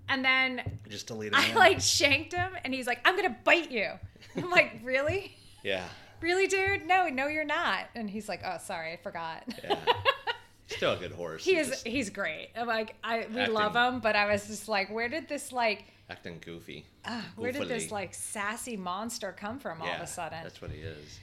And 0.08 0.24
then 0.24 0.78
just 0.88 1.06
to 1.08 1.14
lead 1.14 1.28
him 1.28 1.34
I 1.36 1.52
like 1.54 1.80
shanked 1.80 2.32
him, 2.32 2.50
and 2.64 2.74
he's 2.74 2.88
like, 2.88 2.98
"I'm 3.04 3.14
gonna 3.16 3.36
bite 3.44 3.70
you." 3.70 3.88
I'm 4.36 4.50
like, 4.50 4.80
"Really?" 4.82 5.36
yeah. 5.62 5.86
Really, 6.22 6.46
dude? 6.46 6.86
No, 6.86 7.08
no, 7.08 7.26
you're 7.28 7.44
not. 7.44 7.86
And 7.94 8.08
he's 8.08 8.28
like, 8.28 8.40
oh, 8.44 8.58
sorry, 8.58 8.92
I 8.92 8.96
forgot. 8.96 9.44
Yeah. 9.62 9.78
Still 10.68 10.92
a 10.92 10.96
good 10.96 11.12
horse. 11.12 11.44
he 11.44 11.54
just 11.56 11.86
He's 11.86 12.08
great. 12.08 12.48
I'm 12.56 12.66
like, 12.66 12.94
I 13.04 13.26
we 13.32 13.40
Acting. 13.40 13.54
love 13.54 13.76
him, 13.76 14.00
but 14.00 14.16
I 14.16 14.30
was 14.32 14.46
just 14.46 14.68
like, 14.68 14.90
where 14.90 15.08
did 15.08 15.28
this 15.28 15.52
like, 15.52 15.84
acting 16.08 16.38
goofy. 16.44 16.86
uh, 17.04 17.20
where 17.36 17.52
did 17.52 17.68
this 17.68 17.90
like 17.90 18.14
sassy 18.14 18.76
monster 18.76 19.32
come 19.38 19.58
from 19.58 19.82
all 19.82 19.88
of 19.88 20.00
a 20.00 20.06
sudden? 20.06 20.38
That's 20.42 20.62
what 20.62 20.70
he 20.70 20.78
is. 20.80 21.18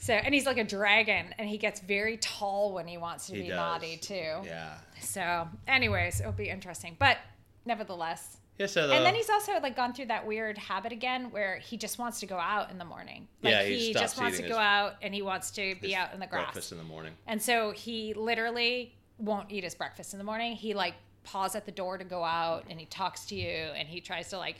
So, 0.00 0.12
and 0.14 0.32
he's 0.32 0.46
like 0.46 0.58
a 0.58 0.64
dragon, 0.64 1.34
and 1.38 1.48
he 1.48 1.58
gets 1.58 1.80
very 1.80 2.16
tall 2.18 2.72
when 2.72 2.86
he 2.86 2.96
wants 2.98 3.26
to 3.26 3.34
He 3.34 3.42
be 3.42 3.48
does. 3.48 3.56
naughty 3.56 3.96
too. 3.96 4.32
Yeah. 4.44 4.74
So, 5.00 5.48
anyways, 5.66 6.20
it'll 6.20 6.30
be 6.32 6.48
interesting, 6.48 6.96
but 7.00 7.18
nevertheless. 7.66 8.36
Yeah. 8.58 8.66
So 8.66 8.86
the, 8.88 8.94
and 8.94 9.06
then 9.06 9.14
he's 9.14 9.30
also 9.30 9.52
like 9.60 9.76
gone 9.76 9.92
through 9.92 10.06
that 10.06 10.26
weird 10.26 10.58
habit 10.58 10.92
again 10.92 11.30
where 11.30 11.58
he 11.58 11.76
just 11.76 11.98
wants 11.98 12.20
to 12.20 12.26
go 12.26 12.36
out 12.36 12.70
in 12.70 12.78
the 12.78 12.84
morning. 12.84 13.28
Like 13.42 13.52
Yeah, 13.52 13.62
he 13.62 13.78
he, 13.78 13.92
just 13.94 14.18
wants 14.20 14.36
to 14.38 14.42
eating 14.42 14.52
go 14.52 14.58
his- 14.58 14.64
out 14.66 14.94
and 15.00 15.14
he 15.14 15.22
wants 15.22 15.50
to 15.52 15.74
be 15.80 15.94
out 15.94 16.12
in 16.12 16.20
the 16.20 16.26
grass. 16.26 16.44
breakfast 16.46 16.72
in 16.72 16.78
the 16.78 16.84
morning. 16.84 17.12
And 17.26 17.40
so 17.40 17.70
he 17.70 18.14
literally 18.14 18.94
won't 19.18 19.50
eat 19.50 19.64
his 19.64 19.74
breakfast 19.74 20.12
in 20.12 20.18
the 20.18 20.24
morning. 20.24 20.54
He 20.54 20.74
like 20.74 20.94
paws 21.24 21.54
at 21.54 21.66
the 21.66 21.72
door 21.72 21.98
to 21.98 22.04
go 22.04 22.24
out 22.24 22.64
and 22.68 22.80
he 22.80 22.86
talks 22.86 23.26
to 23.26 23.34
you 23.36 23.48
and 23.48 23.86
he 23.86 24.00
tries 24.00 24.30
to 24.30 24.38
like 24.38 24.56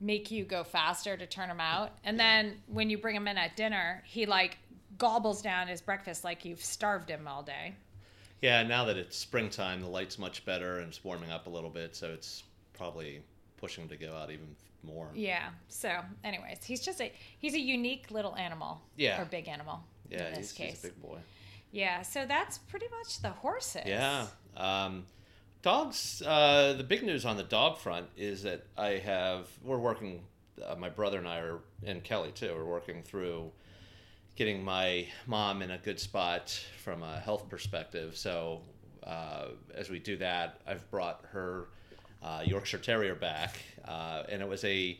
make 0.00 0.30
you 0.30 0.44
go 0.44 0.62
faster 0.64 1.16
to 1.16 1.26
turn 1.26 1.48
him 1.50 1.60
out. 1.60 1.90
And 2.04 2.18
then 2.18 2.56
when 2.66 2.90
you 2.90 2.98
bring 2.98 3.16
him 3.16 3.26
in 3.28 3.38
at 3.38 3.56
dinner, 3.56 4.02
he 4.06 4.26
like 4.26 4.58
gobbles 4.98 5.42
down 5.42 5.68
his 5.68 5.80
breakfast 5.80 6.22
like 6.22 6.44
you've 6.44 6.62
starved 6.62 7.08
him 7.08 7.26
all 7.26 7.42
day. 7.42 7.74
Yeah. 8.40 8.62
Now 8.62 8.84
that 8.84 8.96
it's 8.96 9.16
springtime, 9.16 9.80
the 9.80 9.88
light's 9.88 10.18
much 10.18 10.44
better 10.44 10.78
and 10.78 10.88
it's 10.88 11.02
warming 11.02 11.30
up 11.30 11.46
a 11.46 11.50
little 11.50 11.70
bit, 11.70 11.96
so 11.96 12.08
it's 12.08 12.42
probably 12.74 13.22
pushing 13.62 13.84
him 13.84 13.88
to 13.88 13.96
go 13.96 14.12
out 14.14 14.30
even 14.30 14.56
more. 14.82 15.08
Yeah. 15.14 15.50
So, 15.68 16.00
anyways, 16.24 16.64
he's 16.64 16.80
just 16.80 17.00
a 17.00 17.12
he's 17.38 17.54
a 17.54 17.60
unique 17.60 18.10
little 18.10 18.34
animal. 18.36 18.82
Yeah. 18.96 19.22
Or 19.22 19.24
big 19.24 19.46
animal 19.48 19.84
Yeah. 20.10 20.26
in 20.28 20.34
this 20.34 20.50
he's, 20.50 20.70
case. 20.70 20.82
big 20.82 21.00
boy. 21.00 21.18
Yeah. 21.70 22.02
So 22.02 22.26
that's 22.26 22.58
pretty 22.58 22.88
much 22.98 23.22
the 23.22 23.30
horses. 23.30 23.82
Yeah. 23.86 24.26
Um, 24.56 25.06
dogs. 25.62 26.20
Uh, 26.26 26.74
the 26.76 26.82
big 26.84 27.04
news 27.04 27.24
on 27.24 27.36
the 27.36 27.44
dog 27.44 27.78
front 27.78 28.08
is 28.16 28.42
that 28.42 28.66
I 28.76 28.98
have. 28.98 29.48
We're 29.64 29.78
working. 29.78 30.24
Uh, 30.62 30.74
my 30.76 30.90
brother 30.90 31.18
and 31.18 31.26
I 31.26 31.38
are, 31.38 31.60
and 31.86 32.04
Kelly 32.04 32.30
too, 32.32 32.52
We're 32.54 32.64
working 32.64 33.02
through 33.02 33.50
getting 34.36 34.62
my 34.64 35.06
mom 35.26 35.62
in 35.62 35.70
a 35.70 35.78
good 35.78 36.00
spot 36.00 36.50
from 36.82 37.02
a 37.02 37.20
health 37.20 37.48
perspective. 37.48 38.16
So 38.16 38.60
uh, 39.04 39.46
as 39.74 39.88
we 39.88 39.98
do 39.98 40.16
that, 40.18 40.60
I've 40.66 40.88
brought 40.90 41.24
her 41.32 41.68
uh, 42.22 42.42
Yorkshire 42.44 42.78
Terrier 42.78 43.14
back, 43.14 43.56
uh, 43.86 44.22
and 44.28 44.40
it 44.42 44.48
was 44.48 44.64
a 44.64 44.98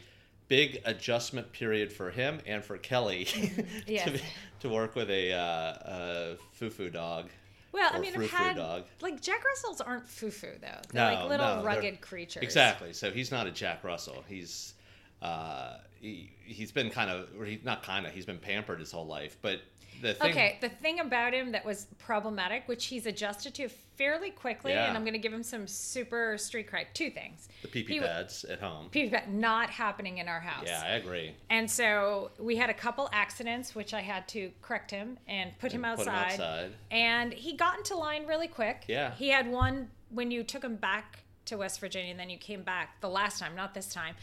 big 0.48 0.80
adjustment 0.84 1.50
period 1.52 1.92
for 1.92 2.10
him 2.10 2.40
and 2.46 2.62
for 2.64 2.76
Kelly 2.76 3.26
Yes. 3.86 4.04
to, 4.10 4.20
to 4.60 4.68
work 4.68 4.94
with 4.94 5.08
a, 5.10 5.32
uh, 5.32 5.74
a 5.84 6.36
foo-foo 6.52 6.90
dog. 6.90 7.30
Well, 7.72 7.90
I 7.90 7.98
mean, 7.98 8.12
I've 8.14 8.30
had 8.30 8.56
dog. 8.56 8.84
like 9.00 9.22
Jack 9.22 9.42
Russells 9.44 9.80
aren't 9.80 10.06
foo-foo 10.06 10.48
though. 10.60 10.66
They're 10.92 11.10
No, 11.10 11.14
like 11.20 11.28
little 11.30 11.56
no, 11.56 11.62
rugged 11.64 12.00
creatures. 12.02 12.42
Exactly. 12.42 12.92
So 12.92 13.10
he's 13.10 13.30
not 13.30 13.46
a 13.46 13.50
Jack 13.50 13.82
Russell. 13.82 14.22
He's 14.28 14.74
uh, 15.22 15.78
he 16.02 16.30
he's 16.44 16.72
been 16.72 16.90
kind 16.90 17.10
of 17.10 17.28
or 17.38 17.44
he 17.46 17.60
not 17.64 17.82
kind 17.82 18.06
of 18.06 18.12
he's 18.12 18.26
been 18.26 18.38
pampered 18.38 18.80
his 18.80 18.90
whole 18.92 19.06
life. 19.06 19.36
But 19.40 19.60
the 20.00 20.14
thing, 20.14 20.30
Okay, 20.32 20.58
the 20.60 20.68
thing 20.68 20.98
about 20.98 21.32
him 21.32 21.52
that 21.52 21.64
was 21.64 21.86
problematic, 21.98 22.64
which 22.66 22.86
he's 22.86 23.06
adjusted 23.06 23.54
to 23.54 23.68
fairly 23.68 24.30
quickly, 24.30 24.72
Yeah. 24.72 24.86
and 24.88 24.96
I'm 24.96 25.04
going 25.04 25.12
to 25.12 25.18
give 25.20 25.32
him 25.32 25.44
some 25.44 25.68
super 25.68 26.36
street 26.38 26.68
cred. 26.68 26.86
Two 26.92 27.08
things. 27.10 27.48
the 27.62 27.68
pee 27.68 27.84
pee 27.84 28.00
pads 28.00 28.42
at 28.44 28.58
home. 28.58 28.88
Pee 28.90 29.08
pee 29.10 29.16
not 29.28 29.70
happening 29.70 30.18
in 30.18 30.26
our 30.28 30.40
house. 30.40 30.64
Yeah, 30.66 30.82
I 30.84 30.94
agree. 30.96 31.36
And 31.50 31.70
so 31.70 32.32
we 32.40 32.56
had 32.56 32.68
a 32.68 32.74
couple 32.74 33.08
accidents, 33.12 33.76
which 33.76 33.94
I 33.94 34.00
had 34.00 34.26
to 34.28 34.50
correct 34.60 34.90
him 34.90 35.18
and 35.28 35.56
put 35.60 35.70
him 35.70 35.84
And 35.84 35.96
put 35.96 36.02
him 36.08 36.12
outside. 36.14 36.32
outside. 36.32 36.72
And 36.90 37.32
he 37.32 37.56
got 37.56 37.78
into 37.78 37.94
line 37.96 38.26
really 38.26 38.48
quick. 38.48 38.84
Yeah. 38.88 39.14
He 39.14 39.28
had 39.28 39.48
one 39.48 39.88
when 40.10 40.32
you 40.32 40.42
took 40.42 40.64
him 40.64 40.74
back 40.76 41.20
to 41.44 41.56
West 41.58 41.78
Virginia, 41.78 42.10
and 42.10 42.18
then 42.18 42.30
you 42.30 42.38
came 42.38 42.62
back 42.64 43.00
the 43.00 43.08
last 43.08 43.38
time, 43.38 43.54
not 43.54 43.72
this 43.74 43.92
time. 43.92 44.16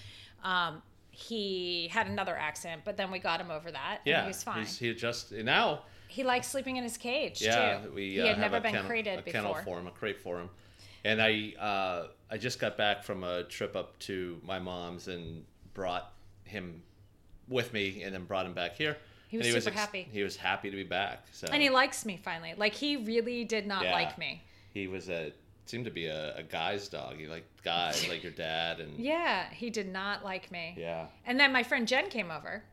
Um, 0.44 0.82
he 1.20 1.88
had 1.92 2.08
another 2.08 2.36
accident, 2.38 2.82
but 2.86 2.96
then 2.98 3.12
we 3.12 3.20
got 3.20 3.42
him 3.42 3.52
over 3.52 3.72
that. 3.72 4.00
Yeah, 4.06 4.18
And 4.20 4.24
he 4.26 4.28
was 4.30 4.44
fine. 4.44 4.60
He's, 4.60 4.78
he 4.80 4.94
just 4.94 5.32
now. 5.32 5.84
he 6.08 6.24
likes 6.24 6.48
sleeping 6.48 6.78
in 6.78 6.84
his 6.84 6.98
cage 6.98 7.42
Yeah, 7.42 7.80
too. 7.84 7.92
we 7.92 8.12
he 8.12 8.22
uh, 8.22 8.26
had 8.28 8.38
have 8.38 8.52
never 8.52 8.60
been 8.62 8.72
kennel, 8.72 8.88
crated 8.88 9.20
a 9.20 9.22
kennel 9.24 9.54
for 9.56 9.78
him, 9.80 9.88
a 9.88 9.92
crate 9.92 10.20
for 10.22 10.40
him. 10.40 10.50
And 11.04 11.22
I 11.22 11.54
uh, 11.60 12.08
I 12.32 12.38
just 12.38 12.60
got 12.60 12.78
back 12.78 13.04
from 13.04 13.24
a 13.24 13.44
trip 13.44 13.76
up 13.76 13.98
to 14.00 14.40
my 14.46 14.60
mom's 14.60 15.08
and 15.08 15.44
brought 15.74 16.14
him 16.46 16.82
with 17.48 17.74
me, 17.74 18.04
and 18.04 18.14
then 18.14 18.26
brought 18.26 18.46
him 18.46 18.54
back 18.54 18.76
here. 18.76 18.98
He 19.28 19.38
was 19.38 19.48
and 19.48 19.64
super 19.64 19.76
happy. 19.78 20.08
He 20.12 20.24
was 20.24 20.36
happy 20.36 20.70
to 20.72 20.76
be 20.76 20.84
back. 20.84 21.26
So 21.32 21.48
And 21.52 21.62
he 21.62 21.70
likes 21.70 22.06
me 22.06 22.18
finally. 22.22 22.54
Like 22.58 22.74
he 22.74 22.98
really 22.98 23.44
did 23.46 23.68
not 23.68 23.84
Yeah. 23.84 23.94
like 23.94 24.18
me. 24.18 24.42
he 24.74 24.88
was 24.88 25.10
a 25.10 25.32
seemed 25.70 25.86
to 25.86 25.92
be 25.92 26.08
a, 26.08 26.36
a 26.38 26.44
guy's 26.44 26.88
dog. 26.88 27.18
He 27.18 27.28
liked 27.28 27.64
guys 27.64 28.08
like 28.10 28.24
your 28.24 28.32
dad 28.32 28.80
and 28.80 28.98
Yeah, 29.14 29.46
he 29.52 29.70
did 29.70 29.88
not 29.92 30.24
like 30.26 30.52
me. 30.52 30.76
yeah. 30.78 31.06
And 31.26 31.40
then 31.40 31.54
my 31.54 31.64
friend 31.64 31.88
Jen 31.88 32.10
came 32.10 32.32
over, 32.32 32.64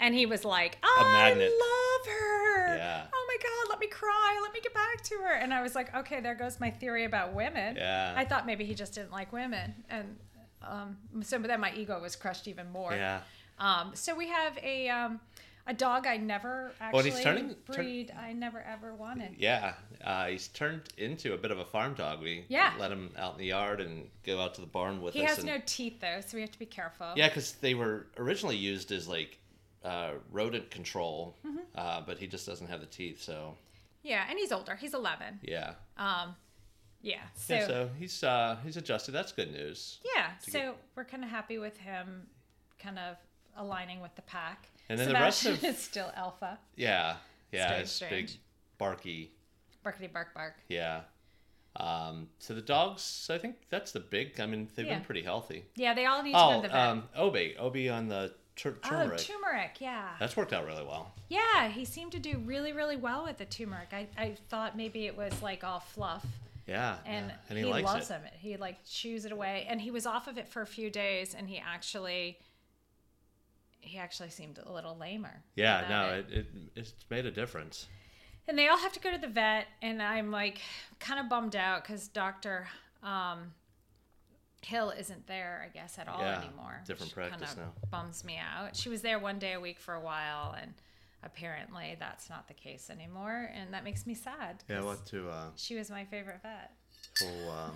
and 0.00 0.14
he 0.14 0.24
was 0.26 0.44
like, 0.44 0.78
"I 0.82 1.30
love 1.34 2.06
her. 2.14 2.76
Yeah. 2.76 3.06
Oh 3.12 3.24
my 3.28 3.36
god, 3.42 3.70
let 3.70 3.80
me 3.80 3.88
cry. 3.88 4.38
Let 4.42 4.52
me 4.52 4.60
get 4.60 4.74
back 4.74 5.02
to 5.04 5.14
her." 5.16 5.32
And 5.34 5.52
I 5.52 5.62
was 5.62 5.74
like, 5.74 5.94
"Okay, 5.94 6.20
there 6.20 6.34
goes 6.34 6.60
my 6.60 6.70
theory 6.70 7.04
about 7.04 7.34
women." 7.34 7.76
Yeah. 7.76 8.14
I 8.16 8.24
thought 8.24 8.46
maybe 8.46 8.64
he 8.64 8.74
just 8.74 8.94
didn't 8.94 9.10
like 9.12 9.32
women, 9.32 9.74
and 9.90 10.16
um, 10.62 10.96
so 11.22 11.38
then 11.38 11.60
my 11.60 11.72
ego 11.74 12.00
was 12.00 12.16
crushed 12.16 12.46
even 12.48 12.70
more. 12.70 12.92
Yeah. 12.92 13.20
Um, 13.58 13.90
so 13.94 14.14
we 14.14 14.28
have 14.28 14.56
a 14.62 14.88
um, 14.88 15.20
a 15.68 15.74
dog 15.74 16.06
I 16.06 16.16
never 16.16 16.72
actually 16.80 16.98
and 17.10 17.14
he's 17.14 17.22
turning- 17.22 17.48
turn- 17.54 17.56
breed. 17.76 18.10
I 18.18 18.32
never 18.32 18.60
ever 18.62 18.94
wanted. 18.94 19.36
Yeah, 19.38 19.74
uh, 20.02 20.26
he's 20.26 20.48
turned 20.48 20.82
into 20.96 21.34
a 21.34 21.36
bit 21.36 21.50
of 21.50 21.58
a 21.60 21.64
farm 21.64 21.94
dog. 21.94 22.20
We 22.20 22.44
Yeah. 22.48 22.74
let 22.78 22.90
him 22.90 23.12
out 23.16 23.34
in 23.34 23.38
the 23.38 23.46
yard 23.46 23.80
and 23.80 24.10
go 24.24 24.40
out 24.40 24.54
to 24.54 24.60
the 24.62 24.66
barn 24.66 25.00
with 25.02 25.14
He 25.14 25.20
us. 25.20 25.24
He 25.24 25.28
has 25.28 25.38
and, 25.38 25.46
no 25.46 25.60
teeth 25.66 26.00
though, 26.00 26.20
so 26.22 26.36
we 26.36 26.40
have 26.40 26.50
to 26.52 26.58
be 26.58 26.66
careful. 26.66 27.12
Yeah, 27.16 27.28
because 27.28 27.52
they 27.56 27.74
were 27.74 28.06
originally 28.16 28.56
used 28.56 28.90
as 28.90 29.06
like 29.06 29.38
uh, 29.84 30.14
rodent 30.32 30.70
control, 30.72 31.36
Mm-hmm. 31.46 31.58
uh, 31.76 32.00
but 32.00 32.18
he 32.18 32.26
just 32.26 32.46
doesn't 32.46 32.66
have 32.66 32.80
the 32.80 32.86
teeth. 32.86 33.22
So 33.22 33.56
Yeah, 34.02 34.26
and 34.28 34.36
he's 34.38 34.50
older. 34.52 34.74
He's 34.74 34.92
eleven. 34.94 35.38
yeah, 35.42 35.74
Um, 35.96 36.34
yeah. 37.00 37.20
So 37.34 37.54
yeah. 37.54 37.66
So 37.66 37.90
he's 37.98 38.24
uh, 38.24 38.56
he's 38.64 38.76
adjusted. 38.76 39.12
That's 39.12 39.30
good 39.32 39.52
news. 39.52 40.00
Yeah, 40.16 40.36
so 40.38 40.50
get- 40.58 40.76
we're 40.96 41.04
kind 41.04 41.22
of 41.22 41.30
happy 41.30 41.58
with 41.58 41.76
him 41.78 42.28
kind 42.78 42.98
of 42.98 43.16
aligning 43.56 44.00
with 44.00 44.14
the 44.16 44.22
pack. 44.22 44.68
And 44.88 44.98
then 44.98 45.08
the 45.08 45.14
rest 45.14 45.44
of- 45.46 45.62
is 45.64 45.78
still 45.78 46.10
alpha. 46.16 46.58
Yeah, 46.76 47.16
yeah. 47.52 47.66
Strange, 47.66 47.82
it's 47.82 47.92
strange. 47.92 48.32
big, 48.32 48.40
barky. 48.78 49.30
Barkity 49.84 50.12
bark 50.12 50.34
bark. 50.34 50.54
Yeah. 50.68 51.02
Um, 51.76 52.28
so 52.38 52.54
the 52.54 52.60
dogs, 52.62 53.28
I 53.32 53.38
think 53.38 53.56
that's 53.70 53.92
the 53.92 54.00
big. 54.00 54.40
I 54.40 54.46
mean, 54.46 54.68
they've 54.74 54.86
Yeah. 54.86 54.94
been 54.96 55.04
pretty 55.04 55.22
healthy. 55.22 55.64
Yeah, 55.76 55.94
they 55.94 56.06
all 56.06 56.22
need 56.22 56.32
to 56.32 56.38
go 56.38 56.50
Oh, 56.50 56.56
to 56.56 56.62
the 56.62 56.68
vet. 56.68 56.76
um, 56.76 57.08
Obi, 57.14 57.56
Obi 57.58 57.88
on 57.88 58.08
the 58.08 58.34
tur- 58.56 58.76
oh, 58.84 58.88
turmeric. 58.88 59.20
turmeric, 59.20 59.76
yeah. 59.80 60.16
That's 60.18 60.36
worked 60.36 60.52
out 60.52 60.64
really 60.66 60.84
well. 60.84 61.12
yeah, 61.28 61.68
he 61.68 61.84
seemed 61.84 62.12
to 62.12 62.18
do 62.18 62.38
really, 62.38 62.72
really 62.72 62.96
well 62.96 63.24
with 63.24 63.38
the 63.38 63.44
turmeric. 63.44 63.90
I, 63.92 64.08
I 64.16 64.36
thought 64.48 64.76
maybe 64.76 65.06
it 65.06 65.16
was 65.16 65.40
like 65.42 65.62
all 65.62 65.80
fluff. 65.80 66.24
Yeah, 66.66 66.96
And, 67.06 67.28
yeah. 67.28 67.34
and 67.48 67.58
he, 67.58 67.64
he, 67.64 67.70
loves 67.82 68.10
it. 68.10 68.20
it. 68.26 68.32
He 68.40 68.56
like 68.56 68.78
chews 68.84 69.24
it 69.24 69.32
away. 69.32 69.64
And 69.70 69.80
he 69.80 69.90
was 69.90 70.04
off 70.04 70.26
of 70.26 70.36
it 70.36 70.48
for 70.48 70.60
a 70.62 70.66
few 70.66 70.90
days 70.90 71.34
and 71.34 71.48
he 71.48 71.58
actually 71.58 72.38
he 73.88 73.98
actually 73.98 74.30
seemed 74.30 74.58
a 74.64 74.70
little 74.72 74.96
lamer. 74.96 75.42
Yeah, 75.56 75.84
no, 75.88 76.08
it. 76.18 76.26
it, 76.30 76.38
it 76.38 76.46
it's 76.76 76.94
made 77.10 77.26
a 77.26 77.30
difference. 77.30 77.86
and 78.46 78.56
they 78.58 78.68
all 78.68 78.78
have 78.78 78.92
to 78.92 79.00
go 79.00 79.10
to 79.10 79.18
the 79.18 79.28
vet 79.28 79.66
and 79.82 80.00
i'm 80.02 80.30
like 80.30 80.60
kind 81.00 81.20
of 81.20 81.28
bummed 81.28 81.54
out 81.56 81.82
because 81.82 82.08
dr 82.08 82.66
um, 83.02 83.52
hill 84.62 84.90
isn't 84.90 85.26
there 85.26 85.62
i 85.64 85.68
guess 85.68 85.98
at 85.98 86.08
all 86.08 86.20
Yeah, 86.20 86.40
anymore 86.42 86.80
different 86.86 87.12
practice 87.12 87.54
now. 87.56 87.72
bums 87.90 88.24
me 88.24 88.38
out 88.38 88.74
she 88.74 88.88
was 88.88 89.02
there 89.02 89.18
one 89.18 89.38
day 89.38 89.52
a 89.52 89.60
week 89.60 89.78
for 89.78 89.94
a 89.94 90.00
while 90.00 90.54
and 90.60 90.72
apparently 91.22 91.96
that's 91.98 92.28
not 92.30 92.48
the 92.48 92.54
case 92.54 92.90
anymore 92.90 93.50
and 93.54 93.72
that 93.74 93.84
makes 93.84 94.06
me 94.06 94.14
sad 94.14 94.64
Yeah, 94.68 94.82
what 94.82 95.04
to 95.06 95.28
uh, 95.28 95.50
she 95.56 95.74
was 95.76 95.90
my 95.90 96.04
favorite 96.04 96.40
vet 96.42 96.72
we'll, 97.20 97.50
um, 97.50 97.72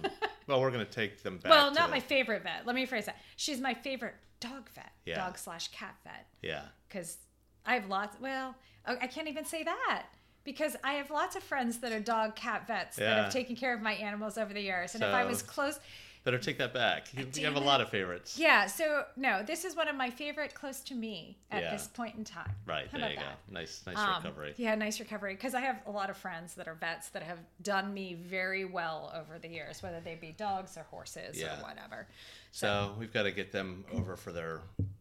well, 0.46 0.60
we're 0.60 0.70
gonna 0.70 0.84
take 0.84 1.22
them 1.22 1.38
back. 1.38 1.50
well 1.50 1.72
not 1.72 1.90
my 1.90 2.00
favorite 2.00 2.42
vet 2.42 2.66
let 2.66 2.74
me 2.74 2.86
phrase 2.86 3.06
that 3.06 3.16
she's 3.36 3.60
my 3.60 3.74
favorite 3.74 4.14
dog 4.40 4.68
vet 4.74 4.92
Yeah. 5.04 5.16
dog 5.16 5.38
slash 5.38 5.68
cat 5.68 5.94
vet 6.04 6.26
Yeah, 6.42 6.62
because 6.88 7.18
I 7.64 7.74
have 7.74 7.88
lots. 7.88 8.16
Well, 8.20 8.56
oh, 8.86 8.96
I 9.00 9.06
can't 9.06 9.28
even 9.28 9.44
say 9.44 9.62
that 9.62 10.06
because 10.44 10.74
I 10.82 10.94
have 10.94 11.10
lots 11.12 11.36
of 11.36 11.42
friends 11.44 11.78
that 11.78 11.92
are 11.92 12.00
dog 12.00 12.34
cat 12.34 12.66
vets 12.66 12.96
that 12.96 13.24
have 13.24 13.32
taken 13.32 13.54
care 13.54 13.72
of 13.72 13.80
my 13.80 13.92
animals 13.92 14.36
over 14.36 14.52
the 14.52 14.60
years. 14.60 14.94
And 14.94 15.04
if 15.04 15.14
I 15.14 15.24
was 15.24 15.42
close, 15.42 15.78
better 16.24 16.38
take 16.38 16.58
that 16.58 16.72
back. 16.72 17.12
You, 17.16 17.26
you 17.34 17.44
have 17.46 17.56
a 17.56 17.60
lot 17.60 17.80
of 17.80 17.88
favorites. 17.88 18.38
yeah. 18.38 18.66
So 18.66 19.04
no, 19.16 19.42
this 19.42 19.64
is 19.64 19.74
one 19.76 19.88
of 19.88 19.96
my 19.96 20.10
favorite 20.10 20.54
close 20.54 20.80
to 20.84 20.94
me 20.94 21.36
at 21.50 21.62
Yeah. 21.62 21.70
this 21.72 21.88
point 21.88 22.14
in 22.16 22.24
time. 22.24 22.50
Right 22.66 22.88
How 22.90 22.98
there 22.98 23.10
you 23.10 23.16
that? 23.16 23.24
go. 23.48 23.54
Nice, 23.54 23.82
nice 23.86 23.96
Um, 23.98 24.22
recovery. 24.22 24.54
Yeah, 24.56 24.74
nice 24.74 25.00
recovery. 25.00 25.34
Because 25.34 25.54
I 25.54 25.60
have 25.60 25.80
a 25.86 25.90
lot 25.90 26.10
of 26.10 26.16
friends 26.16 26.54
that 26.54 26.68
are 26.68 26.74
vets 26.74 27.08
that 27.10 27.22
have 27.22 27.38
done 27.62 27.92
me 27.92 28.14
very 28.14 28.64
well 28.64 29.12
over 29.14 29.38
the 29.38 29.48
years, 29.48 29.82
whether 29.82 30.00
they 30.00 30.14
be 30.14 30.32
dogs 30.32 30.76
or 30.76 30.84
horses 30.84 31.38
Yeah. 31.40 31.58
or 31.58 31.62
whatever. 31.64 32.06
So 32.52 32.94
we've 32.98 33.12
got 33.12 33.22
to 33.24 33.32
get 33.32 33.50
them 33.52 33.84
over 33.92 34.16
for 34.16 34.30
their 34.30 34.60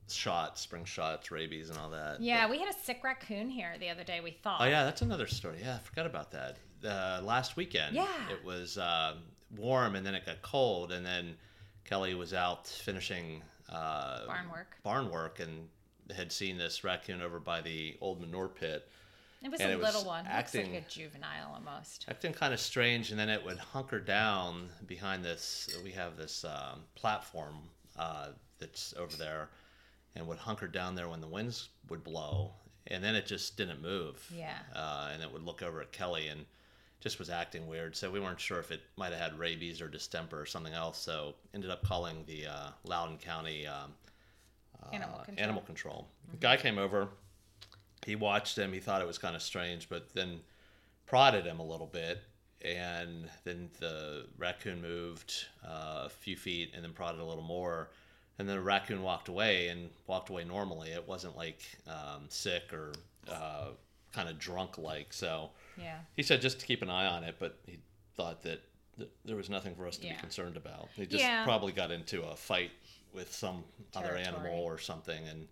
shots, 0.09 0.61
spring 0.61 0.85
shots, 0.85 1.31
rabies, 1.31 1.69
and 1.69 1.77
all 1.77 1.89
that. 1.91 2.21
Yeah, 2.21 2.43
But- 2.47 2.51
we 2.51 2.59
had 2.59 2.73
a 2.73 2.77
sick 2.79 3.03
raccoon 3.03 3.49
here 3.49 3.75
the 3.79 3.89
other 3.89 4.03
day. 4.03 4.19
We 4.21 4.31
thought. 4.31 4.61
oh 4.61 4.65
yeah, 4.65 4.83
that's 4.83 5.01
another 5.01 5.27
story. 5.27 5.57
Yeah, 5.61 5.75
I 5.75 5.79
forgot 5.79 6.05
about 6.05 6.31
that. 6.31 6.57
Uh, 6.83 7.21
last 7.23 7.55
weekend. 7.57 7.95
Yeah. 7.95 8.07
It 8.31 8.43
was 8.43 8.77
uh, 8.77 9.15
warm, 9.55 9.96
and 9.96 10.05
then 10.05 10.15
it 10.15 10.25
got 10.25 10.41
cold, 10.41 10.91
and 10.91 11.05
then 11.05 11.36
Kelly 11.86 12.13
was 12.15 12.34
out 12.34 12.67
finishing 12.67 13.41
uh, 13.70 14.25
Barn 14.25 14.50
work. 14.51 14.77
barn 14.84 15.10
work, 15.12 15.39
and 15.39 15.67
had 16.15 16.31
seen 16.31 16.58
this 16.58 16.84
raccoon 16.84 17.22
over 17.22 17.39
by 17.39 17.62
the 17.62 17.96
old 18.01 18.20
manure 18.20 18.50
pit. 18.50 18.88
It 19.43 19.50
was 19.50 19.60
and 19.62 19.72
a 19.72 19.74
it 19.74 19.79
was 19.79 19.88
little 19.96 20.05
one. 20.05 20.25
acting- 20.27 20.74
Looks 20.74 20.74
like 20.75 20.86
a 20.86 20.89
juvenile 20.89 21.53
almost. 21.55 22.05
acting 22.10 22.31
kind 22.34 22.53
of 22.53 22.60
strange 22.60 23.10
and 23.10 23.20
then 23.20 23.27
it 23.29 23.43
would 23.43 23.58
hunker 23.58 24.00
down 24.00 24.70
behind 24.86 25.24
this 25.25 25.67
we 25.84 25.89
have 25.91 26.15
this 26.15 26.46
um, 26.46 26.81
platform 26.93 27.55
uh, 27.98 28.27
that's 28.60 28.93
over 29.00 29.15
there 29.17 29.50
and 30.15 30.27
would 30.27 30.38
hunker 30.38 30.67
down 30.67 30.93
there 30.93 31.10
when 31.10 31.22
the 31.22 31.27
winds 31.27 31.70
would 31.89 32.03
blow 32.03 32.51
and 32.88 33.03
then 33.03 33.15
it 33.15 33.25
just 33.25 33.58
didn't 33.58 33.81
move 33.81 34.24
Yeah. 34.36 34.53
uh, 34.75 35.10
and 35.12 35.24
it 35.24 35.31
would 35.34 35.41
look 35.43 35.63
over 35.63 35.81
at 35.81 35.91
kelly 35.91 36.27
and 36.27 36.46
just 37.01 37.20
was 37.20 37.29
acting 37.29 37.67
weird 37.67 37.96
so 37.96 38.10
we 38.10 38.20
weren't 38.20 38.39
sure 38.39 38.60
if 38.60 38.72
it 38.72 38.81
might 38.96 39.12
have 39.12 39.20
had 39.20 39.38
rabies 39.38 39.81
or 39.81 39.89
distemper 39.89 40.39
or 40.39 40.46
something 40.46 40.74
else 40.74 40.98
so 40.98 41.36
ended 41.53 41.70
up 41.70 41.84
calling 41.84 42.24
the 42.27 42.46
uh, 42.48 42.70
loudoun 42.86 43.17
county 43.17 43.67
um, 43.67 43.91
Animal 44.93 45.20
uh, 45.20 45.24
control. 45.24 45.43
animal 45.43 45.62
control. 45.62 46.08
The 46.31 46.38
guy 46.38 46.58
came 46.58 46.77
over. 46.79 47.08
He 48.05 48.15
watched 48.15 48.58
him. 48.58 48.74
He 48.74 48.79
thought 48.79 49.00
it 49.01 49.08
was 49.08 49.17
kind 49.20 49.36
of 49.36 49.41
strange, 49.43 49.88
but 49.89 50.13
then 50.13 50.39
prodded 51.05 51.46
him 51.46 51.60
a 51.60 51.63
little 51.65 51.86
bit, 51.86 52.20
and 52.65 53.29
then 53.43 53.70
the 53.79 54.25
raccoon 54.39 54.81
moved 54.81 55.46
uh, 55.63 56.03
a 56.05 56.10
few 56.10 56.36
feet, 56.36 56.72
and 56.74 56.84
then 56.84 56.93
prodded 56.93 57.20
a 57.22 57.24
little 57.24 57.43
more, 57.43 57.89
and 58.39 58.50
then 58.50 58.55
the 58.55 58.62
raccoon 58.63 59.03
walked 59.03 59.27
away 59.27 59.67
and 59.67 59.91
walked 60.08 60.29
away 60.29 60.43
normally. 60.43 60.89
It 60.89 61.08
wasn't 61.08 61.38
like 61.38 61.62
um, 61.88 62.24
sick 62.29 62.74
or 62.74 62.91
uh, 63.31 63.67
kind 64.13 64.29
of 64.29 64.39
drunk 64.39 64.79
like. 64.79 65.13
So 65.13 65.51
Yeah. 65.81 66.00
he 66.15 66.23
said 66.23 66.41
just 66.41 66.59
to 66.59 66.65
keep 66.65 66.81
an 66.81 66.89
eye 66.89 67.05
on 67.07 67.23
it, 67.23 67.35
but 67.39 67.59
he 67.65 67.79
thought 68.15 68.41
that 68.43 68.61
th- 68.97 69.09
there 69.25 69.35
was 69.35 69.50
nothing 69.50 69.75
for 69.75 69.88
us 69.88 69.97
to 69.97 70.07
Yeah. 70.07 70.13
be 70.15 70.19
concerned 70.19 70.57
about. 70.57 70.89
He 70.95 71.05
just 71.05 71.23
Yeah. 71.23 71.43
probably 71.43 71.71
got 71.71 71.91
into 71.91 72.21
a 72.23 72.35
fight 72.35 72.71
with 73.13 73.33
some 73.33 73.63
other 73.95 74.15
animal 74.15 74.59
or 74.63 74.77
something 74.77 75.27
and 75.27 75.47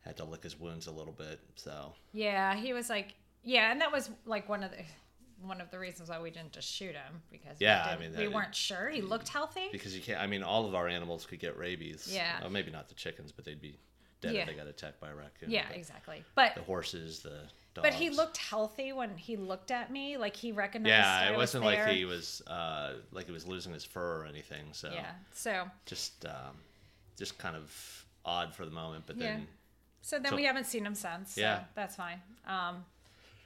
had 0.00 0.16
to 0.16 0.24
lick 0.24 0.42
his 0.42 0.58
wounds 0.58 0.86
a 0.86 0.90
little 0.92 1.12
bit. 1.12 1.40
So 1.56 1.94
Yeah, 2.12 2.54
he 2.56 2.72
was 2.72 2.88
like, 2.88 3.14
yeah, 3.42 3.70
and 3.72 3.80
that 3.80 3.92
was 3.92 4.10
like 4.24 4.48
one 4.48 4.62
of 4.62 4.70
the 4.70 4.84
one 5.40 5.60
of 5.60 5.70
the 5.70 5.78
reasons 5.78 6.08
why 6.08 6.18
we 6.18 6.30
didn't 6.32 6.50
just 6.50 6.68
shoot 6.68 6.96
him 6.96 7.22
because 7.30 7.60
Yeah, 7.60 7.86
we, 7.96 8.04
I 8.06 8.08
mean, 8.08 8.18
we 8.18 8.26
weren't 8.26 8.56
sure 8.56 8.88
he 8.88 9.00
looked 9.00 9.28
healthy. 9.28 9.68
because 9.70 9.94
you 9.94 10.02
can't, 10.02 10.20
I 10.20 10.26
mean, 10.26 10.42
all 10.42 10.66
of 10.66 10.74
our 10.74 10.88
animals 10.88 11.26
could 11.26 11.38
get 11.38 11.56
rabies. 11.56 12.12
Yeah. 12.12 12.40
Uh, 12.42 12.48
maybe 12.48 12.72
not 12.72 12.88
the 12.88 12.96
chickens, 12.96 13.30
but 13.30 13.44
they'd 13.44 13.60
be 13.60 13.78
dead 14.20 14.34
Yeah. 14.34 14.40
if 14.40 14.46
they 14.48 14.54
got 14.54 14.66
attacked 14.66 14.98
by 14.98 15.10
a 15.10 15.14
raccoon. 15.14 15.52
Yeah, 15.52 15.68
But 15.68 15.76
exactly. 15.76 16.24
But 16.34 16.56
The 16.56 16.62
horses, 16.62 17.20
the 17.20 17.48
dogs. 17.78 17.88
but 17.88 17.94
he 17.94 18.10
looked 18.10 18.36
healthy 18.36 18.92
when 18.92 19.16
he 19.16 19.36
looked 19.36 19.70
at 19.70 19.90
me, 19.90 20.16
like 20.16 20.36
he 20.36 20.52
recognized. 20.52 20.88
Yeah, 20.90 21.28
it 21.28 21.32
was 21.32 21.38
wasn't 21.54 21.64
like 21.64 21.78
there. 21.78 21.88
he 21.88 22.04
was 22.04 22.42
uh, 22.46 22.94
like 23.12 23.26
he 23.26 23.32
was 23.32 23.46
losing 23.46 23.72
his 23.72 23.84
fur 23.84 24.22
or 24.22 24.26
anything. 24.26 24.66
So 24.72 24.90
Yeah. 24.92 25.10
So 25.32 25.64
just 25.86 26.24
um, 26.26 26.56
just 27.16 27.38
kind 27.38 27.56
of 27.56 28.04
odd 28.24 28.54
for 28.54 28.64
the 28.64 28.70
moment, 28.70 29.04
but 29.06 29.16
Yeah. 29.16 29.26
then 29.28 29.46
so 30.02 30.18
then 30.18 30.30
So- 30.30 30.36
we 30.36 30.44
haven't 30.44 30.64
seen 30.66 30.84
him 30.86 30.94
since. 30.94 31.34
So 31.34 31.40
Yeah. 31.40 31.64
that's 31.74 31.96
fine. 31.96 32.20
Um, 32.46 32.84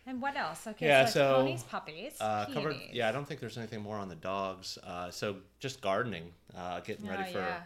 and 0.07 0.21
what 0.21 0.37
else? 0.37 0.67
Okay, 0.67 0.87
Yeah, 0.87 1.05
so, 1.07 1.13
so, 1.13 1.37
ponies, 1.37 1.63
puppies, 1.63 2.17
Uh, 2.21 2.47
covered. 2.53 2.77
Yeah, 2.93 3.09
I 3.09 3.13
don't 3.13 3.25
think 3.25 3.39
there's 3.39 3.57
anything 3.57 3.83
more 3.83 3.97
on 3.99 4.09
the 4.09 4.17
dogs. 4.17 4.77
Uh, 4.79 5.11
so 5.13 5.37
just 5.61 5.81
gardening, 5.81 6.33
uh, 6.57 6.81
getting 6.81 7.07
ready 7.07 7.23
Oh, 7.29 7.33
for. 7.33 7.39
yeah. 7.39 7.63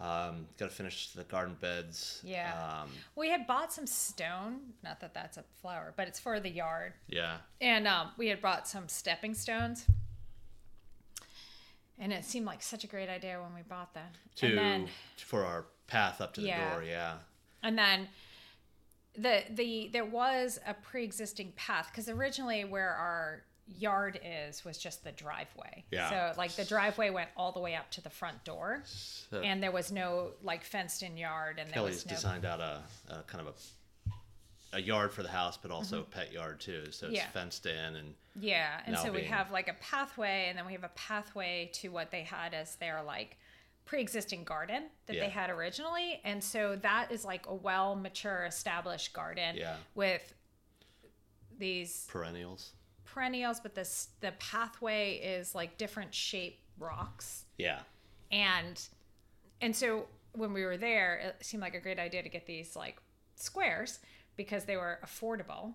Um, 0.00 0.46
Got 0.58 0.70
to 0.70 0.74
finish 0.76 1.10
the 1.10 1.24
garden 1.24 1.56
beds. 1.60 2.20
Yeah. 2.24 2.52
Um, 2.82 2.90
We 3.16 3.30
had 3.30 3.46
bought 3.48 3.72
some 3.72 3.86
stone. 3.86 4.60
Not 4.84 5.00
that 5.00 5.12
that's 5.12 5.36
a 5.38 5.44
flower, 5.60 5.92
but 5.96 6.06
it's 6.06 6.20
for 6.20 6.38
the 6.38 6.50
yard. 6.50 6.92
yeah. 7.08 7.38
And 7.60 7.88
um, 7.88 8.10
we 8.16 8.28
had 8.28 8.40
bought 8.40 8.68
some 8.68 8.86
stepping 8.88 9.34
stones. 9.34 9.86
And 11.98 12.12
it 12.12 12.24
seemed 12.24 12.46
like 12.46 12.62
such 12.62 12.84
a 12.84 12.86
great 12.86 13.08
idea 13.08 13.40
when 13.42 13.54
we 13.54 13.62
bought 13.62 13.92
them. 13.94 14.06
To 14.36 14.54
then 14.54 14.88
for 15.16 15.44
our 15.44 15.66
path 15.88 16.20
up 16.20 16.32
to 16.34 16.40
the 16.40 16.48
Yeah. 16.48 16.70
door. 16.74 16.82
Yeah. 16.84 17.14
and 17.62 17.76
then 17.76 18.08
the 19.16 19.42
the 19.50 19.90
there 19.92 20.04
was 20.04 20.60
a 20.64 20.74
pre-existing 20.74 21.52
path 21.56 21.88
because 21.90 22.08
originally 22.08 22.64
where 22.64 22.90
our 22.90 23.42
yard 23.76 24.18
is 24.24 24.64
was 24.64 24.78
just 24.78 25.04
the 25.04 25.12
driveway. 25.12 25.84
Yeah. 25.90 26.10
So 26.32 26.38
like 26.38 26.52
the 26.52 26.64
driveway 26.64 27.10
went 27.10 27.28
all 27.36 27.52
the 27.52 27.60
way 27.60 27.74
up 27.74 27.90
to 27.92 28.00
the 28.00 28.10
front 28.10 28.42
door, 28.44 28.82
So 28.84 29.40
and 29.40 29.62
there 29.62 29.72
was 29.72 29.92
no 29.92 30.30
like 30.42 30.64
fenced 30.64 31.02
in 31.02 31.16
yard, 31.16 31.58
and 31.58 31.68
there 31.68 31.74
Kelly's 31.74 31.96
was 31.96 32.06
no 32.06 32.10
designed 32.14 32.44
out 32.44 32.60
a, 32.60 32.82
a 33.08 33.22
kind 33.24 33.46
of 33.46 33.54
a 33.54 33.58
a 34.76 34.80
yard 34.82 35.10
for 35.12 35.22
the 35.22 35.30
house, 35.30 35.56
but 35.56 35.70
also 35.70 36.00
a 36.00 36.04
pet 36.04 36.30
yard 36.32 36.60
too. 36.60 36.84
So 36.90 36.90
it's 36.90 37.00
Mm-hmm. 37.06 37.14
Yeah. 37.14 37.26
fenced 37.30 37.64
in 37.66 37.96
and 37.96 38.14
Yeah, 38.38 38.80
and 38.86 38.96
so 38.98 39.10
we 39.10 39.22
have 39.24 39.50
like 39.50 39.68
a 39.68 39.74
pathway, 39.80 40.46
and 40.48 40.58
then 40.58 40.66
we 40.66 40.72
have 40.72 40.84
a 40.84 40.90
pathway 40.94 41.70
to 41.74 41.88
what 41.88 42.10
they 42.10 42.22
had 42.22 42.52
as 42.54 42.76
their 42.76 43.02
like 43.02 43.38
pre-existing 43.86 44.44
garden 44.44 44.84
that 45.06 45.16
Yeah. 45.16 45.24
they 45.24 45.30
had 45.30 45.48
originally, 45.48 46.20
and 46.22 46.44
so 46.44 46.76
that 46.76 47.10
is 47.10 47.24
like 47.24 47.46
a 47.46 47.54
well 47.54 47.96
mature 47.96 48.44
established 48.44 49.14
garden 49.14 49.56
Yeah. 49.56 49.76
with 49.94 50.34
these 51.58 52.06
perennials. 52.10 52.72
Perennials, 53.12 53.60
but 53.60 53.74
this 53.74 54.08
the 54.20 54.32
pathway 54.38 55.14
is 55.16 55.54
like 55.54 55.78
different 55.78 56.14
shape 56.14 56.60
rocks, 56.78 57.44
Yeah. 57.56 57.80
and 58.30 58.80
and 59.60 59.74
so 59.74 60.06
when 60.32 60.52
we 60.52 60.64
were 60.64 60.76
there, 60.76 61.16
it 61.18 61.44
seemed 61.44 61.62
like 61.62 61.74
a 61.74 61.80
great 61.80 61.98
idea 61.98 62.22
to 62.22 62.28
get 62.28 62.46
these 62.46 62.76
like 62.76 62.96
squares 63.34 63.98
because 64.36 64.64
they 64.64 64.76
were 64.76 65.00
affordable 65.04 65.74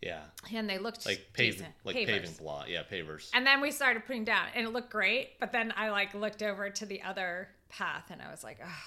Yeah. 0.00 0.22
and 0.52 0.68
they 0.68 0.78
looked 0.78 1.06
Like 1.06 1.28
paving, 1.34 1.66
like 1.84 1.94
Pavers. 1.94 2.06
paving 2.06 2.32
block. 2.32 2.68
Yeah, 2.68 2.82
pavers. 2.90 3.30
And 3.32 3.46
then 3.46 3.60
we 3.60 3.70
started 3.70 4.04
putting 4.06 4.24
down, 4.24 4.48
and 4.54 4.66
it 4.66 4.70
looked 4.70 4.90
great. 4.90 5.38
But 5.38 5.52
then 5.52 5.72
I 5.76 5.90
like 5.90 6.14
looked 6.14 6.42
over 6.42 6.68
to 6.70 6.86
the 6.86 7.02
other 7.02 7.48
path, 7.68 8.10
and 8.10 8.20
I 8.20 8.30
was 8.30 8.42
like, 8.42 8.58
oh, 8.64 8.84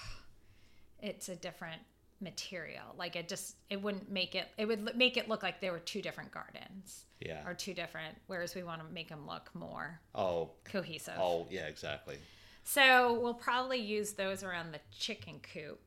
it's 1.00 1.28
a 1.30 1.36
different 1.36 1.80
material. 2.20 2.84
Like 2.96 3.16
it 3.16 3.28
just, 3.28 3.56
it 3.70 3.80
wouldn't 3.82 4.10
make 4.10 4.34
it. 4.34 4.48
It 4.58 4.66
would 4.66 4.96
make 4.96 5.16
it 5.16 5.28
look 5.28 5.42
like 5.42 5.60
there 5.60 5.72
were 5.72 5.78
two 5.80 6.00
different 6.02 6.30
gardens 6.30 7.04
Yeah. 7.20 7.46
or 7.46 7.54
two 7.54 7.74
different. 7.74 8.16
Whereas 8.26 8.54
we 8.54 8.62
want 8.62 8.80
to 8.86 8.92
make 8.92 9.08
them 9.08 9.26
look 9.26 9.50
more 9.54 10.00
Oh. 10.14 10.50
cohesive. 10.64 11.14
Oh. 11.18 11.46
Yeah. 11.50 11.66
Exactly. 11.66 12.18
So 12.64 13.18
we'll 13.20 13.34
probably 13.34 13.78
use 13.78 14.12
those 14.12 14.42
around 14.42 14.72
the 14.72 14.80
chicken 14.96 15.40
coop 15.52 15.80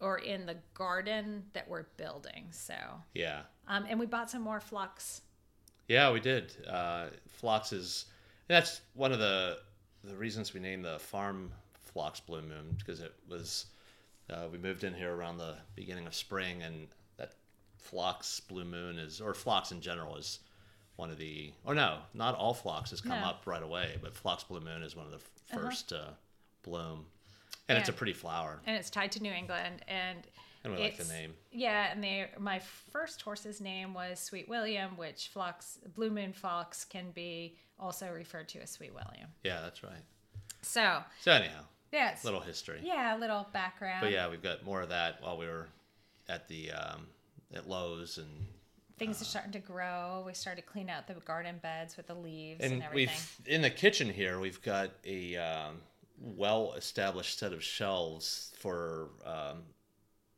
or 0.00 0.18
in 0.18 0.44
the 0.46 0.56
garden 0.74 1.44
that 1.52 1.68
we're 1.68 1.84
building. 1.96 2.48
So, 2.50 2.74
Yeah. 3.14 3.42
um, 3.68 3.86
and 3.88 3.98
we 4.00 4.06
bought 4.06 4.30
some 4.30 4.42
more 4.42 4.60
phlox. 4.60 5.22
Yeah, 5.88 6.10
we 6.10 6.18
did. 6.20 6.52
Uh, 6.66 7.10
phlox 7.28 7.72
is 7.72 8.06
that's 8.48 8.80
one 8.94 9.12
of 9.12 9.18
the 9.18 9.60
the 10.04 10.16
reasons 10.16 10.52
we 10.54 10.60
named 10.60 10.84
the 10.84 10.98
farm 10.98 11.52
phlox 11.80 12.20
blue 12.20 12.42
moon 12.42 12.74
because 12.78 13.00
it 13.00 13.12
was 13.28 13.66
uh, 14.30 14.46
we 14.50 14.58
moved 14.58 14.84
in 14.84 14.94
here 14.94 15.14
around 15.14 15.38
the 15.38 15.54
beginning 15.74 16.06
of 16.06 16.14
spring 16.14 16.62
and 16.62 16.88
that 17.16 17.32
phlox 17.78 18.40
blue 18.40 18.64
moon 18.64 18.98
is 18.98 19.20
or 19.20 19.34
phlox 19.34 19.70
in 19.72 19.80
general 19.80 20.16
is 20.16 20.40
one 20.96 21.10
of 21.10 21.18
the 21.18 21.52
or 21.64 21.74
no 21.74 21.98
not 22.14 22.34
all 22.34 22.54
phlox 22.54 22.90
has 22.90 23.00
come 23.00 23.20
No. 23.20 23.26
up 23.28 23.42
right 23.46 23.62
away 23.62 23.96
but 24.02 24.14
phlox 24.14 24.44
blue 24.44 24.60
moon 24.60 24.82
is 24.82 24.96
one 24.96 25.06
of 25.06 25.12
the 25.12 25.18
f- 25.18 25.60
first 25.62 25.92
uh, 25.92 26.10
bloom. 26.62 27.06
And 27.68 27.76
it's 27.76 27.88
a 27.88 27.92
pretty 27.92 28.12
flower. 28.12 28.60
And 28.64 28.76
it's 28.76 28.90
tied 28.90 29.10
to 29.12 29.20
New 29.22 29.32
England, 29.32 29.82
and 29.88 30.18
and 30.62 30.72
we 30.72 30.78
like 30.80 30.96
the 30.98 31.12
name. 31.12 31.34
Yeah, 31.50 31.90
and 31.90 32.00
they 32.02 32.28
my 32.38 32.60
first 32.92 33.22
horse's 33.22 33.60
name 33.60 33.92
was 33.92 34.20
Sweet 34.20 34.48
William, 34.48 34.96
which 34.96 35.30
Phlox 35.32 35.78
Blue 35.96 36.10
Moon 36.10 36.32
Phlox 36.32 36.84
can 36.84 37.10
be 37.10 37.56
also 37.76 38.08
referred 38.12 38.48
to 38.50 38.60
as 38.60 38.70
Sweet 38.70 38.94
William. 38.94 39.30
yeah 39.42 39.62
that's 39.62 39.82
right. 39.82 40.04
So 40.62 41.02
so 41.22 41.32
anyhow 41.32 41.62
yeah, 41.92 42.12
it's, 42.12 42.24
little 42.24 42.40
history 42.40 42.80
yeah, 42.82 43.16
a 43.16 43.18
little 43.18 43.46
background. 43.52 44.00
But 44.00 44.12
yeah, 44.12 44.28
we've 44.28 44.42
got 44.42 44.64
more 44.64 44.82
of 44.82 44.88
that 44.90 45.22
while 45.22 45.38
we 45.38 45.46
were 45.46 45.66
at 46.28 46.48
the 46.48 46.72
um, 46.72 47.06
at 47.54 47.68
Lowe's 47.68 48.18
and 48.18 48.28
things 48.98 49.20
are 49.20 49.26
starting 49.26 49.52
to 49.52 49.58
grow. 49.58 50.22
We 50.26 50.34
started 50.34 50.62
to 50.62 50.66
clean 50.66 50.88
out 50.88 51.06
the 51.06 51.14
garden 51.14 51.58
beds 51.62 51.96
with 51.96 52.06
the 52.06 52.14
leaves 52.14 52.60
and, 52.62 52.74
and 52.74 52.82
everything. 52.82 53.14
we've 53.44 53.54
in 53.54 53.62
the 53.62 53.70
kitchen 53.70 54.08
here 54.08 54.40
we've 54.40 54.62
got 54.62 54.90
a 55.04 55.36
um, 55.36 55.76
well 56.18 56.74
established 56.76 57.38
set 57.38 57.52
of 57.52 57.62
shelves 57.62 58.52
for 58.58 59.10
um, 59.24 59.62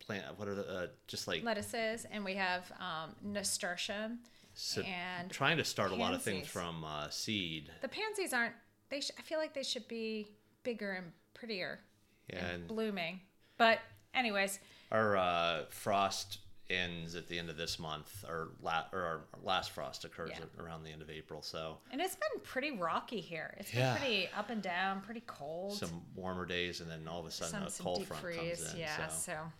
plant. 0.08 0.24
What 0.38 0.48
are 0.48 0.54
the 0.54 0.68
uh, 0.68 0.86
just 1.06 1.28
like 1.28 1.44
Lettuces, 1.44 2.06
and 2.10 2.24
we 2.24 2.34
have 2.34 2.70
um, 2.80 3.14
nasturtium. 3.22 4.18
so 4.54 4.82
and 4.82 5.30
trying 5.30 5.58
to 5.58 5.64
start 5.64 5.92
a 5.92 5.94
lot 5.94 6.14
of 6.14 6.22
things 6.22 6.46
from 6.46 6.84
uh, 6.84 7.08
seed. 7.10 7.70
The 7.82 7.88
pansies 7.88 8.32
aren't. 8.32 8.54
They. 8.90 9.00
Sh- 9.00 9.12
I 9.18 9.22
feel 9.22 9.38
like 9.38 9.54
they 9.54 9.62
should 9.62 9.86
be 9.86 10.28
bigger 10.62 10.92
and 10.92 11.12
prettier 11.38 11.80
Yeah, 12.28 12.38
and 12.38 12.50
and 12.54 12.68
blooming. 12.68 13.20
But 13.56 13.78
anyways, 14.14 14.58
our 14.92 15.16
uh, 15.16 15.64
frost 15.70 16.38
ends 16.70 17.14
at 17.14 17.26
the 17.28 17.38
end 17.38 17.48
of 17.48 17.56
this 17.56 17.78
month, 17.78 18.24
or 18.28 18.50
la- 18.60 18.84
or 18.92 19.00
our 19.02 19.20
last 19.42 19.70
frost 19.70 20.04
occurs 20.04 20.30
Yeah. 20.34 20.62
around 20.62 20.82
the 20.84 20.90
end 20.90 21.00
of 21.02 21.08
April. 21.10 21.40
So 21.42 21.78
and 21.90 22.00
it's 22.00 22.16
been 22.16 22.40
pretty 22.42 22.72
rocky 22.72 23.20
here. 23.20 23.54
It's 23.58 23.72
Yeah. 23.72 23.94
been 23.94 24.00
pretty 24.02 24.28
up 24.36 24.50
and 24.50 24.62
down, 24.62 25.00
pretty 25.00 25.22
cold. 25.26 25.74
some 25.78 26.02
warmer 26.14 26.44
days, 26.44 26.80
and 26.80 26.90
then 26.90 27.08
all 27.08 27.20
of 27.20 27.26
a 27.26 27.30
sudden 27.30 27.68
some, 27.70 27.86
a 27.86 27.88
cold 27.88 28.06
front 28.06 28.22
freeze. 28.22 28.60
comes 28.60 28.74
in. 28.74 28.80
yeah. 28.80 29.08
so. 29.08 29.32
So, 29.32 29.52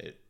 it, 0.00 0.20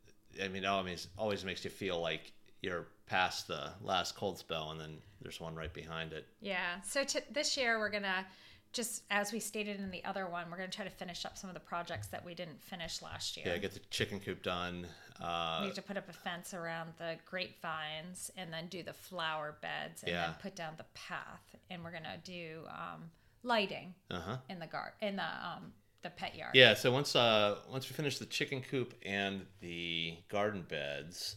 I 0.41 0.47
mean, 0.47 0.63
it 0.63 0.67
always 0.67 1.07
always 1.17 1.43
makes 1.43 1.63
you 1.65 1.69
feel 1.69 1.99
like 1.99 2.31
you're 2.61 2.87
past 3.07 3.47
the 3.47 3.71
last 3.81 4.15
cold 4.15 4.37
spell, 4.39 4.71
and 4.71 4.79
then 4.79 5.01
there's 5.21 5.41
one 5.41 5.53
right 5.55 5.73
behind 5.73 6.13
it. 6.13 6.25
Yeah. 6.39 6.79
So 6.81 7.03
t- 7.03 7.19
this 7.29 7.57
year 7.57 7.77
we're 7.77 7.89
gonna 7.89 8.25
just 8.73 9.03
as 9.09 9.31
we 9.33 9.39
stated 9.39 9.79
in 9.79 9.91
the 9.91 10.03
other 10.05 10.27
one, 10.27 10.49
we're 10.49 10.57
gonna 10.57 10.69
try 10.69 10.85
to 10.85 10.91
finish 10.91 11.25
up 11.25 11.37
some 11.37 11.49
of 11.49 11.53
the 11.53 11.59
projects 11.59 12.07
that 12.07 12.23
we 12.23 12.33
didn't 12.33 12.61
finish 12.61 13.01
last 13.01 13.35
year. 13.37 13.45
Yeah, 13.47 13.57
get 13.57 13.73
the 13.73 13.79
chicken 13.89 14.19
coop 14.19 14.43
done. 14.43 14.87
Uh, 15.19 15.59
we 15.61 15.67
need 15.67 15.75
to 15.75 15.81
put 15.81 15.97
up 15.97 16.09
a 16.09 16.13
fence 16.13 16.53
around 16.53 16.89
the 16.97 17.15
grapevines 17.29 18.31
and 18.37 18.51
then 18.51 18.67
do 18.67 18.81
the 18.83 18.93
flower 18.93 19.55
beds 19.61 20.03
and 20.03 20.11
Yeah. 20.11 20.27
then 20.27 20.35
put 20.41 20.55
down 20.55 20.73
the 20.77 20.85
path. 20.95 21.55
And 21.69 21.83
we're 21.83 21.91
gonna 21.91 22.17
do 22.23 22.61
um, 22.69 23.11
lighting 23.43 23.93
uh 24.09 24.19
huh. 24.19 24.37
in 24.49 24.59
the 24.59 24.67
gar 24.67 24.93
in 25.01 25.15
the 25.15 25.23
um, 25.23 25.73
the 26.01 26.09
pet 26.09 26.35
yard. 26.35 26.51
Yeah, 26.55 26.73
so 26.73 26.91
once 26.91 27.15
uh 27.15 27.57
once 27.69 27.89
we 27.89 27.95
finish 27.95 28.17
the 28.17 28.25
chicken 28.25 28.61
coop 28.61 28.93
and 29.05 29.45
the 29.59 30.15
garden 30.29 30.65
beds, 30.67 31.35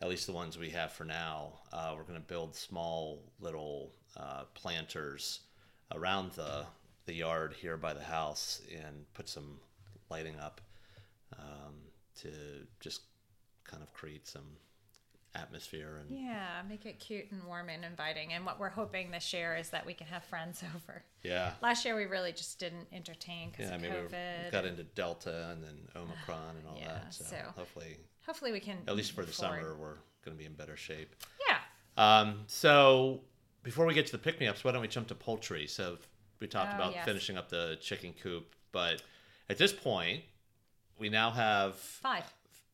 at 0.00 0.08
least 0.08 0.26
the 0.26 0.32
ones 0.32 0.58
we 0.58 0.70
have 0.70 0.92
for 0.92 1.04
now, 1.04 1.60
uh, 1.72 1.92
we're 1.96 2.04
gonna 2.04 2.20
build 2.20 2.54
small 2.56 3.22
little 3.38 3.92
uh, 4.16 4.44
planters 4.54 5.40
around 5.94 6.32
the 6.32 6.64
the 7.06 7.14
yard 7.14 7.54
here 7.60 7.76
by 7.76 7.92
the 7.92 8.02
house 8.02 8.60
and 8.72 9.04
put 9.14 9.28
some 9.28 9.58
lighting 10.10 10.38
up 10.38 10.60
um, 11.38 11.74
to 12.20 12.28
just 12.80 13.00
kind 13.64 13.82
of 13.82 13.92
create 13.92 14.28
some 14.28 14.44
atmosphere 15.34 15.98
and 16.00 16.10
Yeah, 16.10 16.60
make 16.68 16.86
it 16.86 16.98
cute 16.98 17.30
and 17.30 17.42
warm 17.44 17.68
and 17.68 17.84
inviting. 17.84 18.32
And 18.32 18.44
what 18.44 18.58
we're 18.60 18.68
hoping 18.68 19.10
this 19.10 19.32
year 19.32 19.56
is 19.56 19.70
that 19.70 19.86
we 19.86 19.94
can 19.94 20.06
have 20.08 20.24
friends 20.24 20.62
over. 20.76 21.02
yeah. 21.22 21.52
Last 21.62 21.84
year 21.84 21.96
we 21.96 22.04
really 22.04 22.32
just 22.32 22.58
didn't 22.58 22.86
entertain 22.92 23.50
because 23.50 23.66
Yeah, 23.66 23.72
I 23.72 23.76
of 23.76 23.82
mean, 23.82 23.92
we 23.92 23.98
COVID. 23.98 24.44
were- 24.46 24.50
got 24.50 24.64
into 24.66 24.82
Delta 24.84 25.50
and 25.52 25.62
then 25.62 25.78
Omicron 25.96 26.56
and 26.58 26.66
all 26.68 26.76
Yeah, 26.80 26.88
that. 26.94 27.14
So, 27.14 27.24
so- 27.24 27.36
hopefully, 27.56 27.96
Hopefully 28.26 28.52
we 28.52 28.60
can. 28.60 28.78
at 28.86 28.94
least 28.96 29.12
for 29.12 29.24
the 29.24 29.32
forward. 29.32 29.60
summer, 29.60 29.74
we're 29.76 29.96
going 30.24 30.36
to 30.36 30.38
be 30.38 30.44
in 30.44 30.52
better 30.54 30.76
shape. 30.76 31.14
Yeah. 31.48 31.58
Um, 31.96 32.40
so 32.46 33.22
before 33.62 33.86
we 33.86 33.94
get 33.94 34.06
to 34.06 34.12
the 34.12 34.18
pick 34.18 34.40
me 34.40 34.46
ups, 34.46 34.64
why 34.64 34.72
don't 34.72 34.80
we 34.80 34.88
jump 34.88 35.08
to 35.08 35.14
poultry? 35.14 35.66
So 35.66 35.98
we 36.40 36.46
talked 36.46 36.72
Oh, 36.72 36.76
about 36.76 36.92
yes. 36.94 37.04
finishing 37.04 37.36
up 37.36 37.48
the 37.48 37.78
chicken 37.80 38.14
coop, 38.22 38.54
but 38.72 39.02
at 39.48 39.58
this 39.58 39.72
point, 39.72 40.22
we 40.98 41.08
now 41.08 41.30
have 41.30 41.76
Five. 41.76 42.24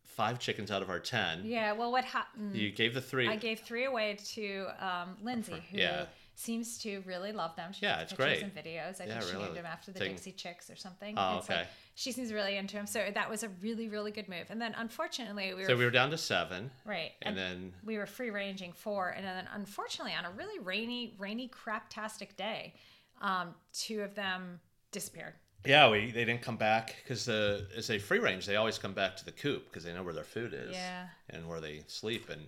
five 0.05 0.38
chickens 0.38 0.70
out 0.70 0.83
of 0.83 0.90
our 0.90 1.01
10. 1.01 1.44
Yeah. 1.44 1.72
Well, 1.72 1.90
what 1.92 2.05
happened? 2.05 2.55
You 2.55 2.70
gave 2.70 2.94
the 2.94 3.01
three. 3.01 3.29
I 3.29 3.37
gave 3.37 3.61
three 3.61 3.85
away 3.85 4.16
to 4.35 4.66
um, 4.79 5.16
Lindsay, 5.22 5.62
who 5.70 5.79
Yeah. 5.79 6.07
seems 6.35 6.79
to 6.79 7.03
really 7.07 7.33
love 7.33 7.57
them. 7.57 7.72
She 7.72 7.85
Yeah, 7.87 8.01
it's 8.01 8.12
great. 8.12 8.42
and 8.42 8.55
videos. 8.55 9.01
I 9.01 9.05
Yeah, 9.07 9.18
think 9.18 9.22
she 9.22 9.33
really. 9.33 9.44
named 9.44 9.57
them 9.57 9.66
after 9.66 9.90
the 9.92 9.99
Dixie 10.01 10.33
Chicks 10.33 10.70
or 10.70 10.77
something. 10.77 11.14
Oh, 11.18 11.38
It's 11.38 11.49
like- 11.49 11.61
okay. 11.61 11.68
She 11.98 12.12
seems 12.12 12.30
really 12.32 12.56
into 12.56 12.76
him. 12.76 12.87
So 12.87 13.02
that 13.12 13.28
was 13.28 13.42
a 13.42 13.48
really, 13.61 13.88
really 13.88 14.11
good 14.12 14.28
move. 14.28 14.44
And 14.50 14.61
then 14.61 14.74
unfortunately, 14.76 15.54
we 15.54 15.62
were, 15.62 15.66
so 15.66 15.76
we 15.76 15.85
were 15.85 15.90
down 15.90 16.11
to 16.11 16.18
seven. 16.18 16.70
right. 16.85 17.12
And 17.22 17.37
then, 17.37 17.72
we 17.85 17.96
were 17.96 18.04
free 18.06 18.30
ranging 18.30 18.72
four, 18.72 19.09
and 19.11 19.24
then 19.26 19.48
unfortunately, 19.54 20.12
on 20.12 20.26
a 20.26 20.30
really 20.30 20.59
rainy, 20.62 21.14
rainy, 21.18 21.48
craptastic 21.50 22.37
day, 22.37 22.74
um, 23.22 23.54
two 23.72 24.02
of 24.02 24.14
them 24.14 24.61
disappeared. 24.92 25.32
yeah, 25.64 25.88
we 25.90 26.11
they 26.12 26.24
didn't 26.26 26.42
come 26.42 26.59
back 26.59 26.96
because 27.02 27.28
uh, 27.30 27.62
as 27.76 27.87
they 27.87 27.98
free 27.98 28.18
range, 28.18 28.44
they 28.46 28.56
always 28.56 28.76
come 28.78 28.92
back 28.92 29.16
to 29.16 29.24
the 29.24 29.32
coop 29.32 29.64
because 29.68 29.82
they 29.85 29.92
know 29.94 30.02
where 30.02 30.14
their 30.14 30.22
food 30.22 30.52
is 30.54 30.72
Yeah. 30.74 31.06
and 31.30 31.48
where 31.48 31.61
they 31.62 31.80
sleep. 31.87 32.28
And 32.28 32.42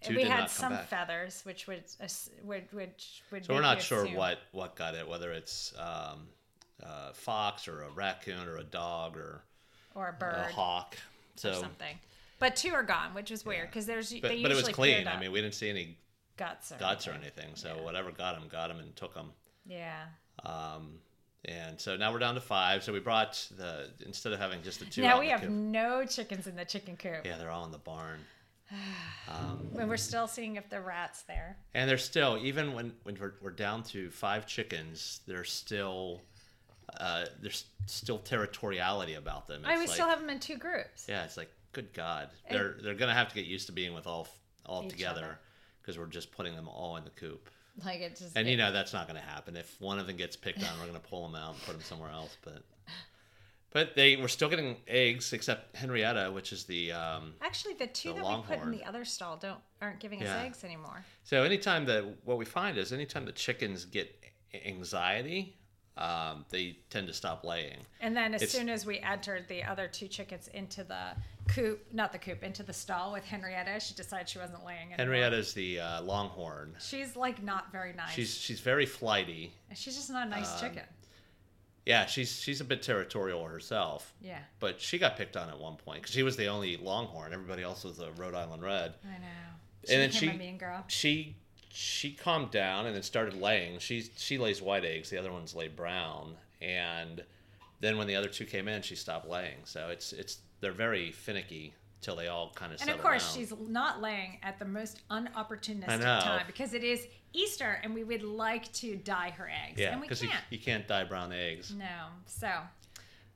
two 0.00 0.14
we 0.14 0.22
had 0.22 0.48
some 0.48 0.72
back. 0.72 0.86
feathers, 0.88 1.42
which 1.44 1.66
would, 1.66 1.82
which 2.42 3.22
would. 3.32 3.44
So 3.44 3.52
we're 3.54 3.60
not 3.62 3.82
sure 3.82 4.04
assume- 4.04 4.14
what 4.16 4.38
what 4.52 4.76
got 4.76 4.94
it, 4.94 5.06
whether 5.08 5.32
it's 5.32 5.74
um, 5.78 6.28
a 6.80 7.12
fox 7.14 7.68
or 7.68 7.82
a 7.82 7.90
raccoon 7.90 8.48
or 8.48 8.56
a 8.58 8.64
dog 8.64 9.16
or 9.16 9.42
or 9.94 10.08
a 10.08 10.12
bird 10.12 10.34
or 10.34 10.48
a 10.48 10.52
hawk. 10.52 10.96
So, 11.36 11.50
or 11.50 11.54
something. 11.54 11.96
But 12.38 12.56
two 12.56 12.72
are 12.74 12.82
gone, 12.82 13.14
which 13.14 13.30
is 13.30 13.44
weird 13.44 13.68
because 13.70 13.86
there's 13.86 14.12
but, 14.12 14.22
but 14.42 14.50
it 14.50 14.54
was 14.56 14.68
clean. 14.68 15.06
I 15.06 15.18
mean, 15.20 15.32
we 15.32 15.40
didn't 15.40 15.54
see 15.54 15.70
any 15.70 15.96
guts 16.36 16.72
or 16.72 16.76
guts 16.76 17.06
or 17.06 17.12
anything. 17.12 17.44
anything. 17.44 17.56
So 17.56 17.76
Yeah. 17.76 17.82
whatever 17.82 18.10
got 18.10 18.38
them, 18.38 18.48
got 18.48 18.68
them 18.68 18.78
and 18.80 18.94
took 18.96 19.14
them. 19.14 19.32
Yeah. 19.64 20.04
Um, 20.44 20.98
and 21.44 21.80
so 21.80 21.96
now 21.96 22.12
we're 22.12 22.18
down 22.18 22.34
to 22.34 22.40
five. 22.40 22.82
So 22.82 22.92
we 22.92 22.98
brought 23.00 23.34
the 23.56 23.90
instead 24.04 24.32
of 24.32 24.38
having 24.40 24.62
just 24.62 24.80
the 24.80 24.86
two. 24.86 25.02
now 25.02 25.20
we 25.20 25.28
have 25.28 25.40
coop- 25.42 25.50
no 25.50 26.04
chickens 26.04 26.46
in 26.46 26.56
the 26.56 26.64
chicken 26.64 26.96
coop, 26.96 27.24
Yeah, 27.24 27.36
they're 27.38 27.50
all 27.50 27.64
in 27.64 27.72
the 27.72 27.78
barn. 27.78 28.20
Um, 29.28 29.68
and 29.78 29.88
we're 29.88 29.96
still 29.96 30.26
seeing 30.26 30.56
if 30.56 30.68
the 30.68 30.80
rats 30.80 31.22
there. 31.22 31.56
and 31.74 31.88
they're 31.88 31.98
still 31.98 32.38
even 32.42 32.72
when 32.72 32.92
when 33.04 33.16
we're, 33.20 33.34
we're 33.40 33.50
down 33.50 33.82
to 33.84 34.10
five 34.10 34.46
chickens, 34.46 35.20
they're 35.26 35.44
still 35.44 36.20
uh, 36.98 37.26
there's 37.40 37.64
still 37.86 38.18
territoriality 38.18 39.16
about 39.16 39.46
them. 39.46 39.62
I 39.64 39.72
It's 39.72 39.80
we 39.80 39.86
like- 39.86 39.94
still 39.94 40.08
have 40.08 40.20
them 40.20 40.30
in 40.30 40.40
two 40.40 40.56
groups. 40.56 41.06
Yeah, 41.08 41.24
it's 41.24 41.36
like 41.36 41.50
good 41.72 41.92
God, 41.92 42.30
And- 42.46 42.58
they're 42.58 42.76
they're 42.82 42.94
gonna 42.94 43.14
have 43.14 43.28
to 43.28 43.34
get 43.34 43.46
used 43.46 43.66
to 43.66 43.72
being 43.72 43.94
with 43.94 44.06
all 44.06 44.28
all 44.66 44.88
together 44.88 45.38
because 45.80 45.98
we're 45.98 46.06
just 46.06 46.30
putting 46.32 46.54
them 46.54 46.68
all 46.68 46.96
in 46.96 47.04
the 47.04 47.10
coop. 47.10 47.50
Like 47.84 48.00
it 48.00 48.16
just. 48.16 48.36
And 48.36 48.46
it- 48.46 48.50
you 48.52 48.56
know 48.56 48.70
that's 48.72 48.92
not 48.92 49.06
gonna 49.06 49.20
happen. 49.20 49.56
If 49.56 49.80
one 49.80 49.98
of 49.98 50.06
them 50.06 50.16
gets 50.16 50.36
picked 50.36 50.62
on, 50.62 50.78
we're 50.78 50.86
gonna 50.86 51.00
pull 51.00 51.26
them 51.26 51.34
out 51.34 51.54
and 51.54 51.62
put 51.62 51.72
them 51.72 51.82
somewhere 51.82 52.10
else. 52.10 52.36
But 52.42 52.62
but 53.70 53.94
they 53.96 54.16
we're 54.16 54.28
still 54.28 54.50
getting 54.50 54.76
eggs, 54.86 55.32
except 55.32 55.74
Henrietta, 55.74 56.30
which 56.30 56.52
is 56.52 56.64
the 56.64 56.92
um, 56.92 57.34
Actually, 57.40 57.74
the 57.74 57.86
two 57.86 58.10
the 58.12 58.20
that 58.20 58.36
we 58.36 58.42
put 58.42 58.60
in 58.62 58.70
the 58.70 58.84
other 58.84 59.04
stall 59.04 59.38
don't 59.38 59.58
aren't 59.80 59.98
giving 59.98 60.22
us 60.22 60.28
eggs 60.28 60.62
anymore. 60.62 61.04
So 61.24 61.42
anytime 61.42 61.86
that 61.86 62.04
what 62.24 62.36
we 62.36 62.44
find 62.44 62.76
is 62.76 62.92
anytime 62.92 63.24
the 63.24 63.32
chickens 63.32 63.86
get 63.86 64.14
anxiety, 64.66 65.56
um, 65.96 66.44
they 66.50 66.76
tend 66.90 67.06
to 67.08 67.12
stop 67.12 67.44
laying. 67.44 67.76
And 68.00 68.16
then 68.16 68.34
as 68.34 68.42
It's- 68.42 68.56
soon 68.58 68.68
as 68.70 68.86
we 68.86 68.98
entered 69.00 69.46
the 69.48 69.62
other 69.62 69.88
two 69.88 70.08
chickens 70.08 70.48
into 70.48 70.84
the 70.84 71.10
coop, 71.48 71.84
not 71.92 72.12
the 72.12 72.18
coop, 72.18 72.42
into 72.42 72.62
the 72.62 72.72
stall 72.72 73.12
with 73.12 73.24
Henrietta, 73.24 73.78
she 73.80 73.94
decided 73.94 74.28
she 74.28 74.38
wasn't 74.38 74.64
laying 74.64 74.92
anymore. 74.92 74.96
Henrietta's 74.98 75.52
the 75.54 75.80
uh, 75.80 76.02
leghorn. 76.02 76.74
She's 76.80 77.14
like 77.16 77.42
not 77.42 77.70
very 77.72 77.92
nice. 77.92 78.12
She's 78.12 78.34
she's 78.34 78.60
very 78.60 78.86
flighty. 78.86 79.52
She's 79.74 79.94
just 79.96 80.08
not 80.10 80.26
a 80.26 80.30
nice 80.30 80.52
um, 80.54 80.60
chicken. 80.68 80.84
Yeah, 81.84 82.06
she's 82.06 82.40
she's 82.40 82.60
a 82.60 82.64
bit 82.64 82.80
territorial 82.82 83.44
herself. 83.44 84.14
Yeah, 84.22 84.38
But 84.60 84.80
she 84.80 84.98
got 84.98 85.16
picked 85.16 85.36
on 85.36 85.48
at 85.48 85.58
one 85.58 85.76
point 85.76 86.00
because 86.02 86.14
she 86.14 86.22
was 86.22 86.36
the 86.36 86.46
only 86.46 86.76
leghorn. 86.76 87.32
Everybody 87.34 87.62
else 87.64 87.82
was 87.84 87.98
a 87.98 88.12
Rhode 88.12 88.34
Island 88.36 88.62
Red. 88.62 88.94
I 89.04 89.18
know. 89.18 89.26
And 89.90 90.00
then 90.00 90.10
she- 90.12 90.28
a 90.28 90.32
mean 90.34 90.58
girl. 90.58 90.84
She 90.86 91.34
she 91.72 92.12
calmed 92.12 92.50
down 92.50 92.86
and 92.86 92.94
then 92.94 93.02
started 93.02 93.34
laying. 93.40 93.78
She 93.78 94.04
she 94.16 94.36
lays 94.38 94.60
white 94.60 94.84
eggs. 94.84 95.08
The 95.10 95.18
other 95.18 95.32
ones 95.32 95.54
lay 95.54 95.68
brown. 95.68 96.34
And 96.60 97.24
then 97.80 97.96
when 97.96 98.06
the 98.06 98.14
other 98.14 98.28
two 98.28 98.44
came 98.44 98.68
in, 98.68 98.82
she 98.82 98.94
stopped 98.94 99.28
laying. 99.28 99.56
So 99.64 99.88
it's 99.88 100.12
it's 100.12 100.38
they're 100.60 100.72
very 100.72 101.10
finicky 101.12 101.74
till 102.02 102.14
they 102.16 102.28
all 102.28 102.52
kind 102.54 102.72
of 102.74 102.80
And 102.80 102.90
of 102.90 103.00
course, 103.00 103.26
down. 103.34 103.36
she's 103.42 103.52
not 103.68 104.02
laying 104.02 104.38
at 104.42 104.58
the 104.58 104.64
most 104.64 105.00
unopportunistic 105.10 106.00
time 106.00 106.44
because 106.46 106.74
it 106.74 106.84
is 106.84 107.06
Easter 107.32 107.80
and 107.82 107.94
we 107.94 108.04
would 108.04 108.22
like 108.22 108.70
to 108.74 108.96
dye 108.96 109.30
her 109.30 109.48
eggs. 109.48 109.80
yeah, 109.80 109.92
and 109.92 110.00
we 110.00 110.06
because 110.06 110.22
you, 110.22 110.28
can't. 110.28 110.44
you 110.50 110.58
can't 110.58 110.86
dye 110.86 111.04
brown 111.04 111.32
eggs. 111.32 111.72
No. 111.76 111.86
So, 112.26 112.50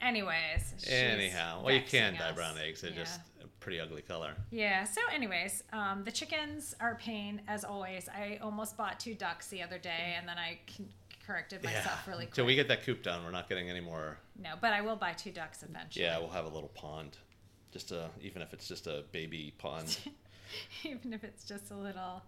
anyways. 0.01 0.75
she's 0.79 0.92
Anyhow, 0.92 1.62
well, 1.64 1.75
you 1.75 1.81
can 1.81 2.12
vexing 2.12 2.18
dye 2.29 2.33
brown 2.33 2.59
eggs. 2.59 2.81
They're 2.83 2.90
Yeah. 2.90 2.96
just 2.99 3.20
pretty 3.66 3.81
ugly 3.81 4.00
color. 4.02 4.33
Yeah. 4.52 4.85
So, 4.85 5.00
anyways, 5.12 5.64
um, 5.72 6.05
the 6.05 6.12
chickens 6.12 6.72
are 6.79 6.92
a 6.92 6.94
pain 6.94 7.42
as 7.48 7.64
always. 7.64 8.09
I 8.09 8.38
almost 8.40 8.76
bought 8.76 9.00
two 9.00 9.12
ducks 9.14 9.48
the 9.48 9.61
other 9.61 9.76
day, 9.76 10.14
and 10.16 10.29
then 10.29 10.38
I 10.38 10.61
corrected 11.26 11.64
myself 11.64 12.07
really 12.07 12.26
quick. 12.26 12.35
Till 12.35 12.46
we 12.46 12.55
get 12.55 12.68
that 12.68 12.85
coop 12.85 13.02
done, 13.02 13.24
we're 13.24 13.33
not 13.33 13.48
getting 13.48 13.68
any 13.68 13.81
more. 13.81 14.18
no, 14.40 14.50
but 14.61 14.72
I 14.72 14.83
will 14.83 14.94
buy 14.94 15.14
two 15.14 15.33
ducks 15.33 15.64
eventually. 15.68 16.05
Yeah, 16.05 16.18
we'll 16.20 16.29
have 16.31 16.44
a 16.44 16.48
little 16.48 16.68
pond, 16.76 17.16
just 17.72 17.90
a 17.90 18.09
even 18.20 18.40
if 18.40 18.52
it's 18.52 18.68
just 18.68 18.87
a 18.87 19.02
baby 19.11 19.52
pond, 19.59 19.98
Even 20.85 21.12
if 21.12 21.24
it's 21.24 21.42
just 21.44 21.72
a 21.72 21.76
little. 21.76 22.22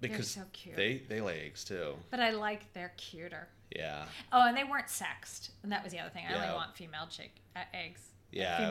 They're 0.00 0.10
because 0.10 0.28
so 0.28 0.42
cute. 0.52 0.74
they 0.74 1.02
they 1.08 1.20
lay 1.20 1.42
eggs 1.46 1.62
too. 1.62 1.94
But 2.10 2.18
I 2.18 2.30
like 2.32 2.72
they're 2.72 2.94
cuter. 2.96 3.46
Yeah, 3.76 4.06
Oh, 4.32 4.44
and 4.48 4.56
they 4.56 4.64
weren't 4.64 4.90
sexed, 4.90 5.52
and 5.62 5.70
that 5.70 5.84
was 5.84 5.92
the 5.92 6.00
other 6.00 6.10
thing. 6.10 6.24
I 6.26 6.32
Yeah. 6.32 6.42
only 6.42 6.54
want 6.56 6.74
female 6.74 7.06
chick 7.08 7.30
uh, 7.54 7.60
eggs. 7.72 8.00
Yeah. 8.32 8.70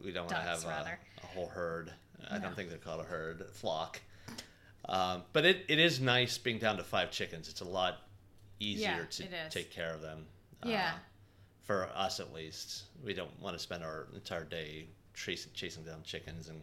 we, 0.00 0.06
we 0.06 0.12
don't 0.12 0.24
want 0.30 0.36
to 0.36 0.48
have 0.48 0.64
a, 0.64 0.98
a 1.22 1.26
whole 1.26 1.48
herd. 1.48 1.92
I 2.30 2.38
don't 2.38 2.54
think 2.54 2.68
they're 2.68 2.78
called 2.78 3.00
a 3.00 3.04
herd, 3.04 3.40
a 3.42 3.44
flock. 3.44 4.00
Um, 4.88 5.22
but 5.32 5.44
it, 5.44 5.64
it 5.68 5.78
is 5.78 6.00
nice 6.00 6.38
being 6.38 6.58
down 6.58 6.76
to 6.78 6.84
five 6.84 7.10
chickens. 7.10 7.48
It's 7.48 7.60
a 7.60 7.64
lot 7.68 7.98
easier 8.60 9.06
Yeah, 9.10 9.26
to 9.26 9.50
take 9.50 9.70
care 9.70 9.92
of 9.94 10.00
them. 10.00 10.26
Yeah. 10.64 10.92
Uh, 10.94 10.98
for 11.64 11.88
us 11.94 12.20
at 12.20 12.32
least, 12.32 12.84
we 13.04 13.12
don't 13.12 13.30
want 13.40 13.54
to 13.56 13.62
spend 13.62 13.84
our 13.84 14.08
entire 14.14 14.44
day 14.44 14.86
chasing 15.14 15.52
chasing 15.52 15.82
down 15.84 16.02
chickens 16.04 16.48
and 16.48 16.60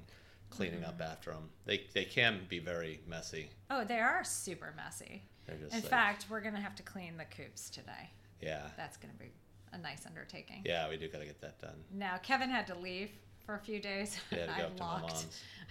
cleaning 0.49 0.79
Mm-hmm. 0.79 0.89
up 0.89 1.01
after 1.01 1.31
them. 1.31 1.49
They 1.65 1.85
they 1.93 2.05
can 2.05 2.41
be 2.49 2.59
very 2.59 2.99
messy. 3.07 3.49
Oh, 3.69 3.83
they 3.83 3.99
are 3.99 4.23
super 4.23 4.73
messy. 4.75 5.21
In 5.47 5.69
like- 5.71 5.83
fact, 5.83 6.25
we're 6.29 6.41
gonna 6.41 6.59
have 6.59 6.75
to 6.75 6.83
clean 6.83 7.17
the 7.17 7.25
coops 7.25 7.69
today. 7.69 8.09
yeah, 8.41 8.63
That's 8.75 8.97
gonna 8.97 9.13
be 9.19 9.31
a 9.75 9.81
nice 9.81 10.05
undertaking. 10.05 10.61
yeah, 10.65 10.89
we 10.89 10.97
do 10.97 11.07
got 11.07 11.19
to 11.19 11.25
get 11.25 11.39
that 11.41 11.59
done. 11.61 11.75
Now 11.93 12.17
Kevin 12.23 12.49
had 12.49 12.65
to 12.67 12.75
leave 12.75 13.11
for 13.45 13.55
a 13.55 13.59
few 13.59 13.79
days. 13.79 14.17
Yeah, 14.31 14.47
I 14.55 14.61
go 14.61 14.69
to 14.69 14.79
my 14.83 15.01
locked. 15.01 15.25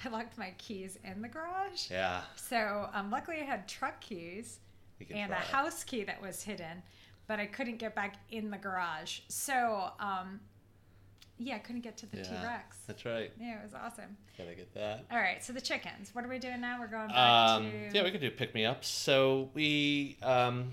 I 0.04 0.08
locked 0.08 0.38
my 0.38 0.52
keys 0.58 0.98
in 1.04 1.22
the 1.22 1.28
garage. 1.28 1.90
Yeah, 1.90 2.20
So 2.36 2.88
um, 2.92 3.10
luckily 3.10 3.38
I 3.40 3.44
had 3.44 3.66
truck 3.68 4.00
keys 4.00 4.58
and 5.10 5.32
a 5.32 5.36
it. 5.36 5.40
house 5.42 5.82
key 5.84 6.04
that 6.04 6.20
was 6.22 6.42
hidden, 6.42 6.82
but 7.26 7.40
I 7.40 7.46
couldn't 7.46 7.78
get 7.78 7.94
back 7.94 8.16
in 8.30 8.50
the 8.50 8.56
garage. 8.58 9.20
So 9.28 9.90
um, 10.00 10.40
Yeah, 11.38 11.56
I 11.56 11.58
couldn't 11.58 11.80
get 11.82 11.96
to 11.98 12.06
the 12.06 12.18
Yeah. 12.18 12.22
T 12.22 12.30
Rex. 12.44 12.76
That's 12.86 13.04
right. 13.04 13.32
Yeah, 13.40 13.58
it 13.60 13.62
was 13.64 13.74
awesome. 13.74 14.16
Gotta 14.38 14.54
get 14.54 14.72
that. 14.74 15.04
All 15.10 15.18
right, 15.18 15.42
so 15.44 15.52
the 15.52 15.60
chickens. 15.60 16.14
What 16.14 16.24
are 16.24 16.28
we 16.28 16.38
doing 16.38 16.60
now? 16.60 16.78
We're 16.80 16.86
going 16.86 17.08
back 17.08 17.16
Um, 17.50 17.70
to. 17.70 17.90
yeah, 17.92 18.04
we 18.04 18.10
could 18.12 18.20
do 18.20 18.30
pick 18.30 18.54
me 18.54 18.64
ups. 18.64 18.88
So 18.88 19.50
we 19.54 20.16
um, 20.22 20.70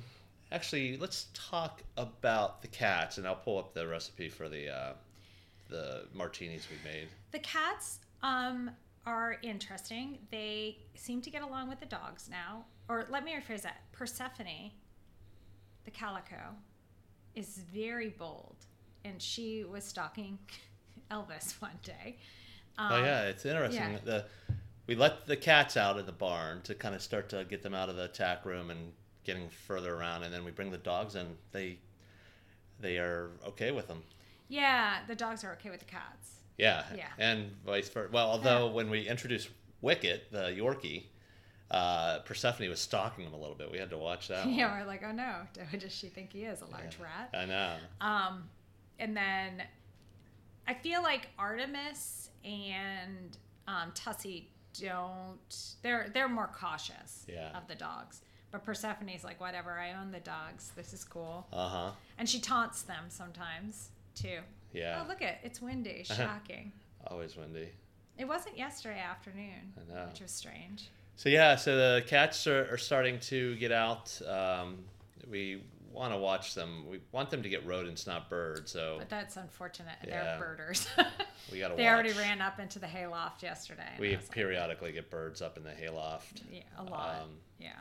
actually 0.51 0.97
let's 0.97 1.27
talk 1.33 1.81
about 1.97 2.61
the 2.61 2.67
cats, 2.67 3.17
and 3.17 3.27
I'll 3.27 3.35
pull 3.35 3.57
up 3.57 3.73
the 3.73 3.87
recipe 3.87 4.29
for 4.29 4.49
the 4.49 4.69
uh, 4.69 4.93
the 5.69 6.05
martinis 6.13 6.67
we 6.69 6.77
made. 6.89 7.07
The 7.31 7.39
cats 7.39 7.99
um, 8.23 8.71
are 9.05 9.37
interesting. 9.41 10.19
They 10.29 10.77
seem 10.95 11.21
to 11.21 11.29
get 11.29 11.41
along 11.41 11.69
with 11.69 11.79
the 11.79 11.85
dogs 11.85 12.29
now. 12.29 12.65
Or 12.89 13.05
let 13.09 13.23
me 13.23 13.33
rephrase 13.33 13.61
that. 13.61 13.81
Persephone, 13.93 14.71
the 15.85 15.91
calico, 15.91 16.55
is 17.35 17.61
very 17.73 18.09
bold, 18.09 18.57
and 19.05 19.21
she 19.21 19.63
was 19.63 19.85
stalking 19.85 20.37
Elvis 21.11 21.61
one 21.61 21.79
day. 21.83 22.17
Um, 22.77 22.91
oh 22.91 23.03
yeah, 23.03 23.23
it's 23.23 23.45
interesting. 23.45 23.81
yeah. 23.81 23.97
The 24.03 24.25
we 24.87 24.95
let 24.95 25.25
the 25.25 25.37
cats 25.37 25.77
out 25.77 25.97
of 25.97 26.05
the 26.05 26.11
barn 26.11 26.61
to 26.63 26.75
kind 26.75 26.93
of 26.95 27.01
start 27.01 27.29
to 27.29 27.45
get 27.45 27.61
them 27.61 27.73
out 27.73 27.87
of 27.87 27.95
the 27.95 28.05
attack 28.05 28.45
room 28.45 28.69
and 28.69 28.91
getting 29.23 29.49
further 29.49 29.93
around, 29.95 30.23
and 30.23 30.33
then 30.33 30.43
we 30.43 30.51
bring 30.51 30.71
the 30.71 30.77
dogs 30.77 31.15
in. 31.15 31.27
They 31.51 31.77
they 32.79 32.97
are 32.97 33.29
okay 33.47 33.71
with 33.71 33.87
them. 33.87 34.03
Yeah, 34.47 34.99
the 35.07 35.15
dogs 35.15 35.43
are 35.43 35.53
okay 35.53 35.69
with 35.69 35.79
the 35.79 35.85
cats. 35.85 36.31
Yeah. 36.57 36.83
Yeah. 36.95 37.07
And 37.17 37.51
vice 37.65 37.89
versa. 37.89 38.09
Well, 38.11 38.29
although 38.29 38.67
when 38.67 38.89
we 38.89 39.07
introduced 39.07 39.49
Wicket, 39.81 40.31
the 40.31 40.49
Yorkie, 40.49 41.03
uh, 41.71 42.19
Persephone 42.19 42.69
was 42.69 42.79
stalking 42.79 43.25
him 43.25 43.33
a 43.33 43.37
little 43.37 43.55
bit. 43.55 43.71
We 43.71 43.77
had 43.77 43.89
to 43.91 43.97
watch 43.97 44.27
that. 44.27 44.45
one. 44.45 44.53
Yeah, 44.55 44.79
we're 44.79 44.85
like, 44.85 45.03
oh 45.07 45.11
no, 45.11 45.35
does 45.79 45.91
she 45.93 46.07
think 46.07 46.33
he 46.33 46.43
is 46.43 46.61
a 46.61 46.65
large 46.65 46.97
rat? 46.99 47.29
I 47.33 47.45
know. 47.45 47.75
Um, 48.01 48.43
and 48.99 49.15
then 49.15 49.63
I 50.67 50.73
feel 50.73 51.01
like 51.01 51.29
Artemis 51.39 52.29
and 52.43 53.37
um, 53.67 53.91
Tussie 53.95 54.49
don't. 54.79 55.37
They're 55.81 56.09
they're 56.13 56.29
more 56.29 56.47
cautious 56.53 57.25
Yeah. 57.27 57.57
of 57.57 57.67
the 57.67 57.75
dogs. 57.75 58.21
But 58.51 58.65
Persephone's 58.65 59.23
like, 59.23 59.39
whatever. 59.39 59.71
I 59.79 59.93
own 59.93 60.11
the 60.11 60.19
dogs. 60.19 60.71
This 60.75 60.93
is 60.93 61.03
cool. 61.03 61.47
Uh 61.53 61.67
huh. 61.69 61.91
And 62.17 62.27
she 62.27 62.39
taunts 62.39 62.81
them 62.83 63.05
sometimes 63.09 63.89
too. 64.15 64.39
Yeah. 64.73 65.01
Oh 65.03 65.07
look 65.07 65.21
it, 65.21 65.37
it's 65.43 65.61
windy. 65.61 66.03
Shocking. 66.05 66.71
Always 67.07 67.35
windy. 67.35 67.69
it 68.17 68.25
wasn't 68.27 68.57
yesterday 68.57 68.99
afternoon, 68.99 69.73
I 69.77 69.93
know. 69.93 70.05
which 70.07 70.21
was 70.21 70.31
strange. 70.31 70.89
So 71.15 71.29
yeah, 71.29 71.55
so 71.55 71.75
the 71.75 72.03
cats 72.07 72.45
are, 72.47 72.67
are 72.71 72.77
starting 72.77 73.19
to 73.21 73.55
get 73.55 73.71
out. 73.71 74.19
Um, 74.27 74.77
we 75.29 75.61
want 75.91 76.13
to 76.13 76.17
watch 76.17 76.55
them. 76.55 76.85
We 76.89 76.99
want 77.11 77.29
them 77.29 77.43
to 77.43 77.49
get 77.49 77.65
rodents, 77.65 78.07
not 78.07 78.29
birds. 78.29 78.71
So 78.71 78.95
But 78.99 79.09
that's 79.09 79.37
unfortunate. 79.37 79.95
Yeah. 80.07 80.23
They're 80.23 80.39
birders. 80.39 80.87
we 81.51 81.59
got 81.59 81.69
to. 81.69 81.75
they 81.77 81.87
already 81.87 82.13
ran 82.13 82.41
up 82.41 82.59
into 82.59 82.79
the 82.79 82.87
hayloft 82.87 83.43
yesterday. 83.43 83.89
We 83.99 84.15
was 84.15 84.25
like, 84.25 84.31
periodically 84.31 84.91
get 84.91 85.09
birds 85.09 85.41
up 85.41 85.57
in 85.57 85.63
the 85.63 85.71
hayloft. 85.71 86.41
yeah, 86.51 86.61
a 86.77 86.83
lot. 86.83 87.21
Um, 87.23 87.29
yeah. 87.59 87.71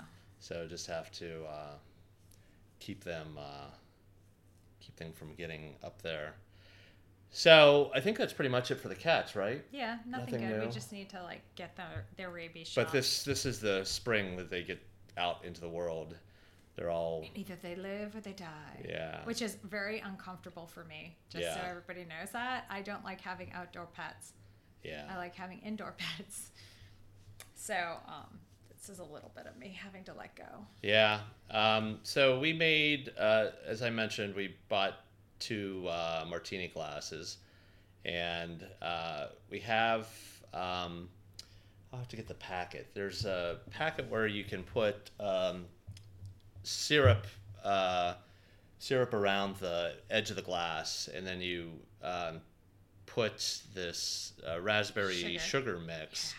So 0.40 0.66
just 0.66 0.86
have 0.86 1.10
to 1.12 1.44
uh, 1.44 1.74
keep 2.80 3.04
them 3.04 3.36
uh, 3.38 3.68
keep 4.80 4.96
them 4.96 5.12
from 5.12 5.34
getting 5.34 5.74
up 5.84 6.02
there. 6.02 6.34
So 7.32 7.92
I 7.94 8.00
think 8.00 8.18
that's 8.18 8.32
pretty 8.32 8.48
much 8.48 8.70
it 8.72 8.80
for 8.80 8.88
the 8.88 8.94
cats, 8.94 9.36
right? 9.36 9.64
Yeah, 9.70 9.98
nothing, 10.06 10.32
Nothing 10.34 10.48
good. 10.48 10.60
new. 10.60 10.66
We 10.66 10.72
just 10.72 10.90
need 10.92 11.08
to 11.10 11.22
like 11.22 11.42
get 11.54 11.76
their 11.76 12.06
their 12.16 12.30
rabies 12.30 12.68
shot. 12.68 12.86
But 12.86 12.92
this 12.92 13.22
this 13.22 13.46
is 13.46 13.60
the 13.60 13.84
spring 13.84 14.36
that 14.36 14.50
they 14.50 14.62
get 14.62 14.80
out 15.16 15.44
into 15.44 15.60
the 15.60 15.68
world. 15.68 16.16
They're 16.76 16.90
all 16.90 17.24
either 17.34 17.56
they 17.62 17.74
live 17.76 18.16
or 18.16 18.20
they 18.20 18.32
die. 18.32 18.82
yeah. 18.88 19.20
Which 19.24 19.42
is 19.42 19.56
very 19.64 20.00
uncomfortable 20.00 20.66
for 20.66 20.84
me. 20.84 21.16
Just 21.28 21.54
so 21.54 21.60
everybody 21.68 22.04
knows 22.04 22.30
that. 22.32 22.64
I 22.70 22.80
don't 22.80 23.04
like 23.04 23.20
having 23.20 23.52
outdoor 23.52 23.86
pets. 23.86 24.32
Yeah, 24.82 25.06
I 25.10 25.18
like 25.18 25.34
having 25.34 25.58
indoor 25.58 25.94
pets. 25.98 26.52
So, 27.54 27.74
um, 28.08 28.38
this 28.80 28.88
is 28.88 28.98
a 28.98 29.04
little 29.12 29.30
bit 29.34 29.46
of 29.46 29.58
me 29.58 29.76
having 29.78 30.04
to 30.04 30.14
let 30.14 30.34
go. 30.34 30.66
Yeah. 30.82 31.20
Um, 31.50 31.98
so 32.02 32.38
we 32.40 32.52
made, 32.52 33.12
uh, 33.18 33.48
as 33.66 33.82
I 33.82 33.90
mentioned, 33.90 34.34
we 34.34 34.54
bought 34.68 35.00
two 35.38 35.86
uh, 35.88 36.24
martini 36.28 36.68
glasses, 36.68 37.38
and 38.04 38.66
uh, 38.80 39.26
we 39.50 39.60
have. 39.60 40.08
Um, 40.54 41.08
I'll 41.92 41.98
have 41.98 42.08
to 42.08 42.16
get 42.16 42.28
the 42.28 42.34
packet. 42.34 42.88
There's 42.94 43.24
a 43.24 43.58
packet 43.70 44.08
where 44.08 44.26
you 44.26 44.44
can 44.44 44.62
put 44.62 45.10
um, 45.18 45.66
syrup, 46.62 47.26
uh, 47.64 48.14
syrup 48.78 49.12
around 49.12 49.56
the 49.56 49.96
edge 50.08 50.30
of 50.30 50.36
the 50.36 50.42
glass, 50.42 51.08
and 51.12 51.26
then 51.26 51.40
you 51.40 51.72
um, 52.02 52.40
put 53.06 53.60
this 53.74 54.34
uh, 54.48 54.60
raspberry 54.60 55.14
Sugar. 55.14 55.38
sugar 55.40 55.78
mix 55.80 56.34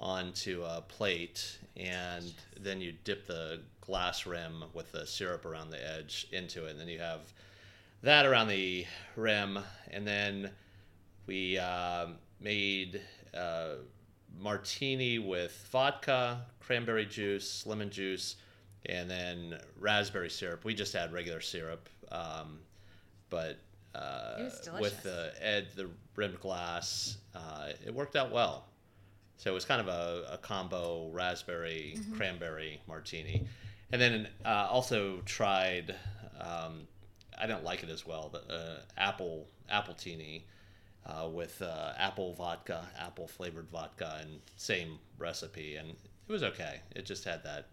onto 0.00 0.62
a 0.64 0.82
plate, 0.88 1.58
and 1.80 2.32
then 2.60 2.80
you 2.80 2.92
dip 3.04 3.26
the 3.26 3.60
glass 3.80 4.26
rim 4.26 4.64
with 4.74 4.92
the 4.92 5.06
syrup 5.06 5.44
around 5.46 5.70
the 5.70 5.94
edge 5.96 6.26
into 6.32 6.66
it, 6.66 6.72
and 6.72 6.80
then 6.80 6.88
you 6.88 6.98
have 6.98 7.20
that 8.02 8.26
around 8.26 8.48
the 8.48 8.86
rim, 9.16 9.58
and 9.90 10.06
then 10.06 10.50
we 11.26 11.58
um 11.58 12.16
made 12.40 13.00
uh, 13.34 13.74
martini 14.38 15.18
with 15.18 15.52
vodka, 15.70 16.44
cranberry 16.60 17.04
juice, 17.06 17.66
lemon 17.66 17.90
juice, 17.90 18.36
and 18.86 19.10
then 19.10 19.58
raspberry 19.78 20.30
syrup. 20.30 20.64
We 20.64 20.74
just 20.74 20.92
had 20.92 21.12
regular 21.12 21.40
syrup, 21.40 21.88
um, 22.10 22.60
but 23.28 23.58
uh, 23.94 24.36
It 24.38 24.42
was 24.44 24.60
delicious. 24.60 24.80
with 24.80 25.02
the 25.02 25.32
ed 25.40 25.68
the 25.76 25.90
rimmed 26.16 26.40
glass, 26.40 27.18
uh, 27.34 27.70
it 27.86 27.92
worked 27.94 28.16
out 28.16 28.30
well. 28.32 28.64
So 29.40 29.50
it 29.50 29.54
was 29.54 29.64
kind 29.64 29.80
of 29.80 29.88
a, 29.88 30.34
a 30.34 30.36
combo 30.36 31.08
raspberry 31.12 31.94
Mm-hmm. 31.96 32.16
cranberry 32.16 32.78
martini, 32.86 33.46
and 33.90 33.98
then 34.00 34.28
uh, 34.44 34.68
also 34.70 35.22
tried. 35.24 35.94
Um, 36.38 36.86
I 37.38 37.46
didn't 37.46 37.64
like 37.64 37.82
it 37.82 37.88
as 37.88 38.06
well. 38.06 38.28
The 38.28 38.54
uh, 38.54 38.80
apple 38.98 39.46
appletini 39.72 40.42
uh, 41.06 41.26
with 41.32 41.62
uh, 41.62 41.92
apple 41.96 42.34
vodka, 42.34 42.86
apple 42.98 43.26
flavored 43.26 43.70
vodka, 43.70 44.18
and 44.20 44.40
same 44.56 44.98
recipe, 45.18 45.76
and 45.76 45.88
it 45.88 46.32
was 46.32 46.42
okay. 46.42 46.80
It 46.94 47.06
just 47.06 47.24
had 47.24 47.42
that 47.44 47.68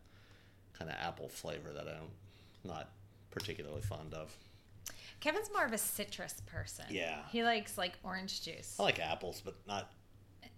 kind 0.72 0.90
of 0.90 0.96
apple 1.02 1.28
flavor 1.28 1.74
that 1.74 1.86
I'm 1.90 2.08
not 2.64 2.92
particularly 3.30 3.82
fond 3.82 4.14
of. 4.14 4.34
Kevin's 5.20 5.50
more 5.54 5.66
of 5.66 5.74
a 5.74 5.78
citrus 5.78 6.42
person. 6.46 6.86
Yeah. 6.90 7.24
He 7.30 7.44
likes 7.44 7.78
like 7.78 7.94
orange 8.04 8.42
juice. 8.42 8.78
I 8.80 8.84
like 8.84 9.00
apples, 9.00 9.42
but 9.44 9.56
not. 9.68 9.92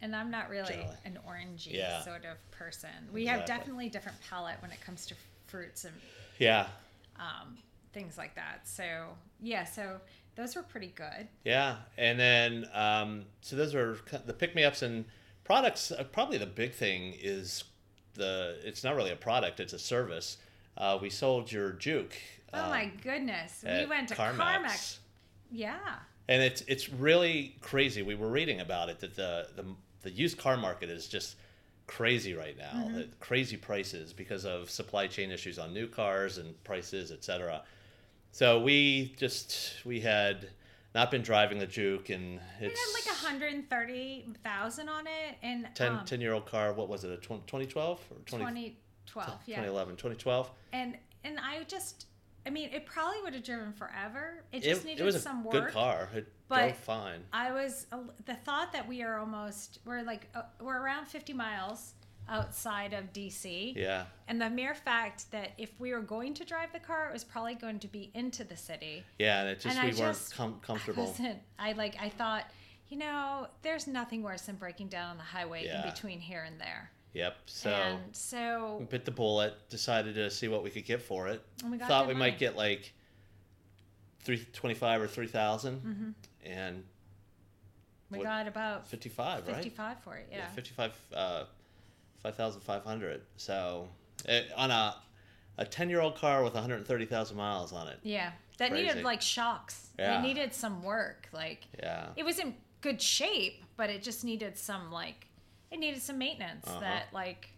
And 0.02 0.16
I'm 0.16 0.32
not 0.32 0.50
really 0.50 0.68
Generally. 0.70 0.98
an 1.06 1.20
orangey 1.28 1.74
Yeah. 1.74 2.02
sort 2.02 2.26
of 2.26 2.38
person. 2.52 2.90
We 3.12 3.26
have 3.28 3.46
definitely 3.46 3.90
different 3.90 4.18
palate 4.30 4.62
when 4.62 4.72
it 4.72 4.82
comes 4.82 5.06
to 5.08 5.16
fruits 5.48 5.86
and 5.86 5.96
Yeah, 6.38 6.68
um, 7.18 7.58
things 7.94 8.18
like 8.18 8.36
that. 8.36 8.68
So 8.68 9.16
yeah, 9.42 9.66
so 9.66 10.00
those 10.36 10.56
were 10.56 10.64
pretty 10.64 10.94
good. 10.96 11.28
yeah, 11.44 11.78
and 11.98 12.20
then 12.20 12.70
um, 12.74 13.26
so 13.42 13.56
those 13.56 13.76
are 13.76 13.98
the 14.26 14.34
pick 14.34 14.56
me 14.56 14.64
ups 14.64 14.82
and 14.82 15.06
products. 15.44 15.92
Uh, 15.92 16.04
probably 16.04 16.38
the 16.38 16.46
big 16.46 16.74
thing 16.74 17.14
is 17.20 17.64
the. 18.14 18.60
It's 18.64 18.84
not 18.84 18.96
really 18.96 19.12
a 19.12 19.16
product; 19.18 19.60
it's 19.60 19.74
a 19.74 19.80
service. 19.80 20.38
Uh, 20.78 20.98
we 21.02 21.10
sold 21.10 21.52
your 21.52 21.72
juke. 21.74 22.16
Oh 22.54 22.64
um, 22.64 22.70
my 22.70 22.86
goodness, 23.04 23.64
we 23.68 23.86
went 23.86 24.08
to 24.10 24.16
CarMax. 24.16 24.38
Carmax. 24.38 24.98
Yeah, 25.52 25.78
and 26.30 26.42
it's 26.42 26.62
it's 26.68 26.90
really 26.90 27.56
crazy. 27.62 28.02
We 28.04 28.16
were 28.16 28.30
reading 28.30 28.62
about 28.62 28.90
it 28.90 29.00
that 29.00 29.16
the 29.16 29.48
the, 29.56 29.66
the 30.02 30.12
used 30.12 30.38
car 30.38 30.58
market 30.58 30.90
is 30.90 31.08
just 31.08 31.36
crazy 31.88 32.34
right 32.34 32.58
now. 32.58 32.72
Mm-hmm. 32.76 32.96
The 32.96 33.08
crazy 33.20 33.58
prices 33.58 34.14
because 34.14 34.46
of 34.46 34.70
supply 34.70 35.08
chain 35.08 35.32
issues 35.32 35.58
on 35.60 35.74
new 35.74 35.88
cars 35.88 36.38
and 36.38 36.62
prices, 36.64 37.12
etc. 37.12 37.64
So 38.32 38.62
we 38.62 39.14
just 39.18 39.74
we 39.86 40.00
had 40.00 40.50
not 40.96 41.12
been 41.12 41.22
driving 41.22 41.60
the 41.60 41.68
Juke, 41.68 42.10
and 42.10 42.40
we 42.60 42.68
it's 42.68 42.80
had 42.80 43.12
like 43.12 43.22
130,000 43.22 44.90
on 44.90 45.08
it 45.08 45.36
in 45.42 45.68
10, 45.76 45.92
um, 45.92 46.06
10 46.06 46.22
year 46.22 46.34
old 46.34 46.46
car. 46.46 46.74
What 46.74 46.90
was 46.90 47.04
it? 47.04 47.12
A 47.12 47.18
20, 47.18 47.44
2012 47.46 48.00
or 48.12 48.18
20, 48.26 48.78
2012. 49.06 49.40
Yeah, 49.46 49.56
2011? 49.56 49.96
2012. 49.96 50.50
and 50.74 50.98
and 51.24 51.40
I 51.40 51.64
just, 51.64 52.06
I 52.45 52.49
mean, 52.49 52.69
it 52.73 52.86
probably 52.86 53.21
would 53.23 53.34
have 53.34 53.43
driven 53.43 53.73
forever. 53.73 54.43
It 54.52 54.63
It, 54.65 54.69
just 54.69 54.86
needed 54.86 55.02
it 55.02 55.06
was 55.06 55.15
a 55.15 55.19
some 55.19 55.43
work. 55.43 55.54
good 55.54 55.67
car. 55.69 56.10
It 56.13 56.32
but- 56.47 56.75
fine. 56.78 57.23
I 57.34 57.52
was 57.52 57.86
the 58.25 58.36
thought 58.36 58.71
that 58.73 58.88
we 58.88 59.04
are 59.04 59.19
almost 59.19 59.80
we're 59.86 60.02
like 60.04 60.28
uh, 60.34 60.43
we're 60.60 60.80
around 60.82 61.06
50 61.08 61.34
miles 61.34 61.93
outside 62.28 62.93
of 62.93 63.12
DC. 63.12 63.75
Yeah. 63.75 64.06
And 64.28 64.39
the 64.41 64.49
mere 64.49 64.75
fact 64.75 65.32
that 65.32 65.52
if 65.58 65.71
we 65.80 65.91
were 65.93 66.02
going 66.02 66.34
to 66.36 66.45
drive 66.45 66.71
the 66.71 66.80
car, 66.80 67.10
it 67.10 67.13
was 67.13 67.23
probably 67.23 67.56
going 67.56 67.80
to 67.80 67.88
be 67.88 68.12
into 68.13 68.43
the 68.43 68.56
city. 68.56 69.04
Yeah, 69.17 69.43
it 69.45 69.60
just 69.60 69.75
And 69.75 69.80
I 69.80 69.91
we 69.91 69.99
weren't 69.99 70.15
just- 70.15 70.36
com- 70.36 70.60
comfortable. 70.62 71.06
wasn't. 71.08 71.39
I 71.58 71.71
like. 71.73 71.95
I 71.99 72.10
thought, 72.10 72.45
you 72.88 72.97
know, 72.97 73.47
there's 73.63 73.88
nothing 73.88 74.21
worse 74.23 74.43
than 74.43 74.56
breaking 74.58 74.88
down 74.89 75.10
on 75.12 75.17
the 75.17 75.23
highway 75.23 75.65
Yeah. 75.65 75.84
in 75.84 75.89
between 75.91 76.19
here 76.19 76.43
and 76.43 76.60
there. 76.60 76.91
Yep. 77.13 77.36
So 77.45 77.69
and 77.69 78.80
we 78.80 78.86
bit 78.86 79.06
the 79.06 79.12
bullet. 79.12 79.54
Decided 79.69 80.15
to 80.15 80.30
see 80.30 80.48
what 80.48 80.63
we 80.63 80.69
could 80.69 80.86
get 80.86 81.02
for 81.02 81.28
it. 81.28 81.43
and 81.63 81.72
we 81.72 81.78
got 81.78 81.88
Thought 81.88 82.08
we 82.08 82.13
money. 82.13 82.32
might 82.32 82.39
get 82.39 82.56
like 82.56 82.93
three 84.22 84.45
twenty 84.54 84.76
five 84.76 85.02
or 85.02 85.08
three 85.08 85.28
Mhm. 85.28 86.13
and 86.45 86.84
We 88.12 88.17
What- 88.17 88.24
got 88.26 88.48
about 88.48 88.88
55, 88.88 89.45
right? 89.48 89.56
55 89.58 90.02
for 90.04 90.17
it. 90.17 90.28
Yeah. 90.32 90.50
55, 90.54 90.93
uh, 91.13 91.45
5,500. 92.24 93.22
So 93.38 93.88
it, 94.26 94.52
on 94.56 94.72
a 94.72 94.95
a 95.60 95.65
10 95.65 95.89
year 95.89 96.00
old 96.00 96.15
car 96.15 96.41
with 96.43 96.54
130,000 96.56 97.36
miles 97.38 97.72
on 97.74 97.88
it. 97.89 98.00
Yeah. 98.02 98.32
That 98.58 98.72
Crazy. 98.72 98.88
needed 98.88 99.04
like 99.04 99.22
shocks. 99.22 99.89
Yeah. 100.00 100.17
It 100.19 100.22
needed 100.24 100.54
some 100.54 100.82
work. 100.84 101.28
Like 101.34 101.65
Yeah. 101.78 102.10
it 102.15 102.24
was 102.24 102.39
in 102.39 102.56
good 102.82 103.02
shape, 103.02 103.63
but 103.76 103.89
it 103.89 104.02
just 104.02 104.24
needed 104.24 104.58
some 104.58 104.89
like 104.91 105.28
it 105.72 105.80
needed 105.80 106.02
some 106.02 106.18
maintenance 106.18 106.68
Uh-huh. 106.68 106.80
that 106.80 107.08
like 107.14 107.50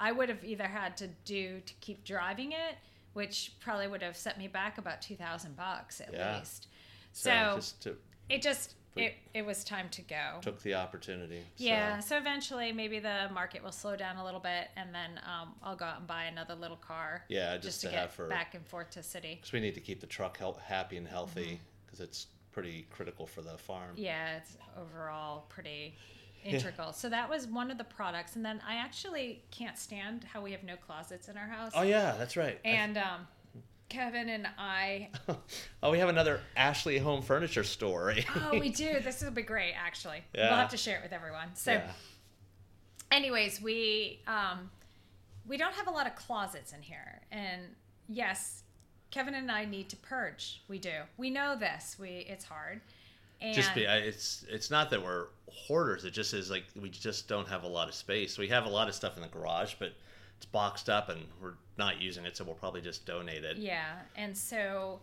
I 0.00 0.12
would 0.12 0.28
have 0.28 0.44
either 0.44 0.66
had 0.66 0.96
to 0.98 1.08
do 1.24 1.60
to 1.60 1.74
keep 1.80 2.04
driving 2.04 2.52
it, 2.52 2.76
which 3.14 3.52
probably 3.60 3.88
would 3.88 4.02
have 4.02 4.16
set 4.16 4.38
me 4.38 4.46
back 4.46 4.78
about 4.78 5.02
2000 5.02 5.56
bucks 5.56 6.00
at 6.00 6.12
Yeah. 6.12 6.38
least. 6.38 6.68
So, 7.12 7.30
So, 7.30 7.56
just 7.56 7.82
to, 7.82 7.96
it 8.28 8.42
just 8.42 8.74
it, 8.96 9.14
it 9.32 9.42
was 9.42 9.62
time 9.62 9.88
to 9.90 10.02
go. 10.02 10.38
took 10.40 10.60
the 10.62 10.74
opportunity. 10.74 11.40
So, 11.56 11.64
Yeah, 11.64 12.00
so 12.00 12.16
eventually 12.16 12.72
maybe 12.72 12.98
the 12.98 13.28
market 13.32 13.62
will 13.62 13.70
slow 13.72 13.94
down 13.96 14.16
a 14.16 14.24
little 14.24 14.40
bit, 14.40 14.70
and 14.76 14.92
then 14.92 15.20
um, 15.24 15.54
I'll 15.62 15.76
go 15.76 15.84
out 15.84 15.98
and 15.98 16.06
buy 16.06 16.24
another 16.24 16.56
little 16.56 16.76
car. 16.76 17.24
Yeah, 17.28 17.54
just, 17.56 17.64
just 17.64 17.80
to, 17.82 17.86
to 17.88 17.92
get 17.92 18.00
have 18.00 18.10
for- 18.12 18.26
back 18.28 18.54
and 18.56 18.66
forth 18.66 18.90
to 18.90 19.02
city. 19.04 19.36
Because 19.36 19.52
we 19.52 19.60
need 19.60 19.74
to 19.74 19.80
keep 19.80 20.00
the 20.00 20.06
truck 20.08 20.36
hel- 20.38 20.60
happy 20.64 20.96
and 20.96 21.06
healthy 21.06 21.44
Mm-hmm. 21.44 21.56
because 21.86 22.00
it's 22.00 22.26
pretty 22.50 22.86
critical 22.90 23.24
for 23.26 23.40
the 23.42 23.56
farm. 23.58 23.92
Yeah, 23.96 24.36
it's 24.38 24.56
overall 24.76 25.42
pretty 25.48 25.94
integral. 26.44 26.92
So 26.92 27.08
that 27.08 27.28
was 27.28 27.46
one 27.46 27.70
of 27.70 27.78
the 27.78 27.84
products, 27.84 28.36
and 28.36 28.44
then 28.44 28.60
I 28.66 28.76
actually 28.76 29.42
can't 29.50 29.78
stand 29.78 30.24
how 30.24 30.40
we 30.42 30.52
have 30.52 30.64
no 30.64 30.76
closets 30.76 31.28
in 31.28 31.36
our 31.36 31.46
house. 31.46 31.72
Oh, 31.74 31.82
yeah, 31.82 32.14
that's 32.18 32.36
right. 32.36 32.58
And 32.64 32.96
um, 32.98 33.26
Kevin 33.88 34.28
and 34.28 34.46
I, 34.58 35.08
oh, 35.82 35.90
we 35.90 35.98
have 35.98 36.08
another 36.08 36.40
Ashley 36.56 36.98
Home 36.98 37.22
Furniture 37.22 37.64
store. 37.64 38.14
oh, 38.36 38.58
we 38.58 38.68
do. 38.84 39.00
This 39.00 39.22
will 39.22 39.30
be 39.30 39.42
great, 39.42 39.74
actually. 39.74 40.22
Yeah. 40.34 40.48
We'll 40.50 40.58
have 40.58 40.70
to 40.70 40.76
share 40.76 40.98
it 40.98 41.02
with 41.02 41.12
everyone. 41.12 41.54
So. 41.54 41.72
yeah. 41.72 41.90
anyways 43.10 43.60
we 43.62 44.20
um 44.26 44.70
we 45.46 45.56
don't 45.56 45.72
have 45.72 45.86
a 45.86 45.90
lot 45.90 46.06
of 46.06 46.14
closets 46.14 46.72
in 46.72 46.82
here 46.82 47.22
and 47.32 47.62
yes 48.08 48.64
kevin 49.10 49.34
and 49.34 49.50
i 49.50 49.64
need 49.64 49.88
to 49.88 49.96
purge 49.96 50.62
we 50.68 50.78
do 50.78 50.90
we 51.16 51.30
know 51.30 51.56
this 51.56 51.96
we 51.98 52.26
it's 52.28 52.44
hard 52.44 52.82
and 53.40 53.54
just 53.54 53.74
be 53.74 53.82
it's 53.84 54.44
it's 54.48 54.70
not 54.70 54.90
that 54.90 55.02
we're 55.02 55.26
hoarders 55.48 56.04
it 56.04 56.10
just 56.10 56.34
is 56.34 56.50
like 56.50 56.64
we 56.80 56.88
just 56.88 57.28
don't 57.28 57.48
have 57.48 57.62
a 57.64 57.68
lot 57.68 57.88
of 57.88 57.94
space 57.94 58.38
we 58.38 58.48
have 58.48 58.64
a 58.66 58.68
lot 58.68 58.88
of 58.88 58.94
stuff 58.94 59.16
in 59.16 59.22
the 59.22 59.28
garage 59.28 59.74
but 59.78 59.92
it's 60.36 60.46
boxed 60.46 60.88
up 60.88 61.08
and 61.08 61.20
we're 61.42 61.54
not 61.76 62.00
using 62.00 62.24
it 62.24 62.36
so 62.36 62.44
we'll 62.44 62.54
probably 62.54 62.80
just 62.80 63.04
donate 63.06 63.44
it 63.44 63.56
yeah 63.56 63.94
and 64.16 64.36
so 64.36 65.00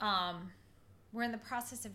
um 0.00 0.50
we're 1.12 1.22
in 1.22 1.32
the 1.32 1.38
process 1.38 1.84
of 1.84 1.92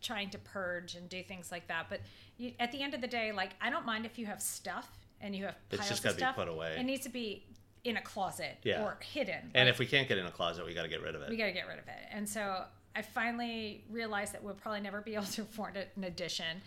trying 0.00 0.30
to 0.30 0.38
purge 0.38 0.94
and 0.94 1.08
do 1.08 1.22
things 1.22 1.50
like 1.50 1.66
that 1.68 1.86
but 1.88 2.00
you, 2.38 2.52
at 2.60 2.70
the 2.72 2.80
end 2.82 2.94
of 2.94 3.00
the 3.00 3.06
day 3.08 3.32
like 3.32 3.50
i 3.60 3.70
don't 3.70 3.86
mind 3.86 4.04
if 4.06 4.18
you 4.18 4.26
have 4.26 4.40
stuff 4.42 4.88
and 5.20 5.34
you 5.34 5.44
have 5.46 5.54
It's 5.70 5.78
piles 5.78 5.88
just 5.90 6.04
of 6.04 6.18
gotta 6.18 6.32
be 6.34 6.44
put 6.44 6.48
away. 6.52 6.76
it 6.78 6.82
needs 6.84 7.02
to 7.04 7.08
be 7.08 7.44
in 7.84 7.96
a 7.96 8.02
closet 8.02 8.58
Yeah. 8.64 8.82
or 8.84 8.98
hidden 9.00 9.50
and 9.54 9.66
Like, 9.66 9.68
if 9.68 9.78
we 9.78 9.86
can't 9.86 10.06
get 10.08 10.18
in 10.18 10.26
a 10.26 10.30
closet 10.30 10.66
we 10.66 10.74
got 10.74 10.82
to 10.82 10.88
get 10.88 11.02
rid 11.02 11.14
of 11.14 11.22
it 11.22 11.30
we 11.30 11.36
got 11.36 11.46
to 11.46 11.52
get 11.52 11.66
rid 11.68 11.78
of 11.78 11.86
it. 11.86 11.94
And 12.10 12.28
so 12.28 12.64
I 12.96 13.02
finally 13.02 13.84
realized 13.90 14.32
that 14.32 14.42
we'll 14.42 14.54
probably 14.54 14.80
never 14.80 15.00
be 15.02 15.14
able 15.14 15.26
to 15.26 15.42
afford 15.42 15.76
an 15.76 16.04
addition. 16.04 16.62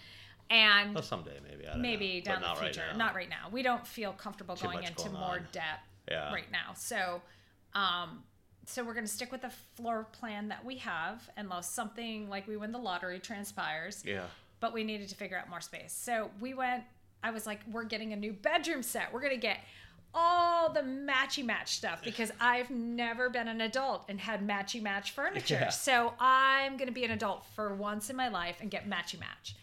And 0.51 0.93
well, 0.93 1.03
someday 1.03 1.39
maybe 1.47 1.67
I 1.67 1.73
don't 1.73 1.81
maybe 1.81 2.23
know. 2.25 2.33
down 2.33 2.41
the 2.41 2.61
future. 2.61 2.83
right. 2.87 2.97
Not 2.97 3.15
right 3.15 3.29
now. 3.29 3.47
We 3.51 3.61
don't 3.63 3.85
feel 3.85 4.13
comfortable 4.13 4.55
Too 4.55 4.65
going 4.67 4.83
into 4.83 4.95
going 5.09 5.13
more 5.13 5.35
on. 5.37 5.47
debt 5.51 5.81
Yeah. 6.09 6.31
right 6.33 6.51
now. 6.51 6.73
So, 6.75 7.21
um, 7.73 8.23
so 8.65 8.83
we're 8.83 8.93
going 8.93 9.05
to 9.05 9.11
stick 9.11 9.31
with 9.31 9.41
the 9.41 9.51
floor 9.75 10.07
plan 10.11 10.47
that 10.49 10.63
we 10.63 10.77
have, 10.77 11.27
unless 11.37 11.69
something 11.69 12.29
like 12.29 12.47
we 12.47 12.57
win 12.57 12.71
the 12.71 12.79
lottery 12.79 13.19
transpires. 13.19 14.03
yeah 14.05 14.25
But 14.59 14.73
we 14.73 14.83
needed 14.83 15.09
to 15.09 15.15
figure 15.15 15.37
out 15.37 15.49
more 15.49 15.61
space. 15.61 15.93
So 15.93 16.29
we 16.39 16.53
went. 16.53 16.83
I 17.23 17.31
was 17.31 17.45
like, 17.45 17.59
we're 17.71 17.83
getting 17.83 18.13
a 18.13 18.15
new 18.15 18.31
bedroom 18.33 18.81
set. 18.81 19.11
We're 19.13 19.19
going 19.21 19.33
to 19.33 19.39
get 19.41 19.57
all 20.13 20.71
the 20.71 20.81
matchy 20.81 21.45
match 21.45 21.75
stuff 21.75 22.01
because 22.03 22.31
I've 22.39 22.69
never 22.69 23.29
been 23.29 23.47
an 23.47 23.61
adult 23.61 24.05
and 24.09 24.19
had 24.19 24.45
matchy 24.45 24.81
match 24.81 25.11
furniture. 25.11 25.59
Yeah. 25.61 25.69
So 25.69 26.13
I'm 26.19 26.77
going 26.77 26.87
to 26.87 26.93
be 26.93 27.03
an 27.03 27.11
adult 27.11 27.45
for 27.55 27.73
once 27.75 28.09
in 28.09 28.15
my 28.15 28.27
life 28.29 28.57
and 28.61 28.71
get 28.71 28.89
matchy 28.89 29.19
match. 29.19 29.55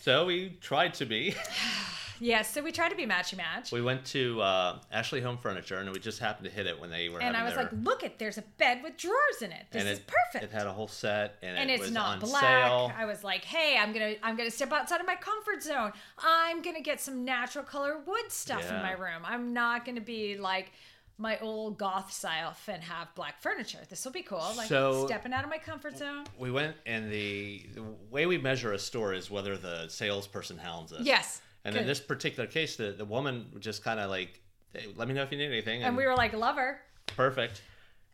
so 0.00 0.26
we 0.26 0.56
tried 0.60 0.94
to 0.94 1.06
be 1.06 1.34
Yes, 2.20 2.52
so 2.52 2.62
we 2.62 2.72
tried 2.72 2.90
to 2.90 2.96
be 2.96 3.06
matchy 3.06 3.36
match. 3.36 3.72
we 3.72 3.82
went 3.82 4.04
to 4.06 4.40
uh, 4.40 4.78
ashley 4.92 5.20
home 5.20 5.36
furniture 5.38 5.78
and 5.78 5.90
we 5.90 5.98
just 5.98 6.18
happened 6.18 6.46
to 6.48 6.50
hit 6.54 6.66
it 6.66 6.80
when 6.80 6.90
they 6.90 7.08
were 7.08 7.20
And 7.22 7.36
I 7.36 7.44
was 7.44 7.54
their, 7.54 7.64
like, 7.64 7.72
look 7.82 8.02
it, 8.02 8.18
there's 8.18 8.38
a 8.38 8.42
bed 8.58 8.82
with 8.82 8.96
drawers 8.96 9.42
in 9.42 9.50
it. 9.52 9.66
This 9.70 9.80
and 9.80 9.88
is 9.90 9.98
it, 9.98 10.06
perfect. 10.06 10.44
it 10.44 10.56
had 10.56 10.66
a 10.66 10.72
whole 10.72 10.88
set 10.88 11.36
and, 11.42 11.56
and 11.58 11.70
it 11.70 11.74
it's 11.74 11.82
was 11.82 11.90
not 11.92 12.14
on 12.14 12.18
black. 12.20 12.40
sale 12.42 12.92
I 12.96 13.04
was 13.04 13.24
like, 13.24 13.44
"Hey, 13.44 13.76
I'm 13.78 13.92
gonna, 13.92 14.14
I'm 14.22 14.36
gonna 14.36 14.50
step 14.50 14.72
outside 14.72 15.00
of 15.00 15.06
my 15.06 15.16
comfort 15.16 15.62
zone. 15.62 15.92
I'm 16.18 16.62
gonna 16.62 16.80
get 16.82 17.00
some 17.00 17.24
natural 17.24 17.64
color 17.64 17.98
wood 18.06 18.30
stuff 18.30 18.68
in 18.68 18.76
my 18.76 18.92
room. 18.92 19.22
I'm 19.24 19.52
not 19.52 19.84
gonna 19.84 20.00
be 20.00 20.36
like 20.36 20.72
my 21.16 21.38
old 21.38 21.78
goth 21.78 22.12
self 22.12 22.68
and 22.68 22.82
have 22.82 23.14
black 23.14 23.40
furniture. 23.40 23.78
This 23.88 24.04
will 24.04 24.10
be 24.10 24.22
cool. 24.22 24.44
Like 24.56 24.68
So- 24.68 25.06
stepping 25.06 25.32
out 25.32 25.44
of 25.44 25.50
my 25.50 25.58
comfort 25.58 25.96
zone. 25.96 26.24
we 26.38 26.50
went 26.50 26.74
and 26.86 27.10
the, 27.10 27.64
the 27.74 27.82
way 28.10 28.26
we 28.26 28.36
measure 28.36 28.72
a 28.72 28.78
store 28.80 29.12
is 29.14 29.30
whether 29.30 29.56
the 29.56 29.86
salesperson 29.88 30.58
hounds 30.58 30.92
us 30.92 31.02
Yes. 31.04 31.40
And 31.64 31.76
in 31.76 31.86
this 31.86 32.00
particular 32.00 32.46
case, 32.46 32.76
the, 32.76 32.92
the 32.92 33.04
woman 33.04 33.46
just 33.58 33.82
kind 33.82 33.98
of 33.98 34.10
like, 34.10 34.40
hey, 34.72 34.86
let 34.96 35.08
me 35.08 35.14
know 35.14 35.22
if 35.22 35.32
you 35.32 35.38
need 35.38 35.46
anything. 35.46 35.82
and 35.82 35.96
we 35.96 36.06
were 36.06 36.14
like, 36.14 36.32
"Love 36.34 36.56
her." 36.56 36.80
perfect. 37.06 37.62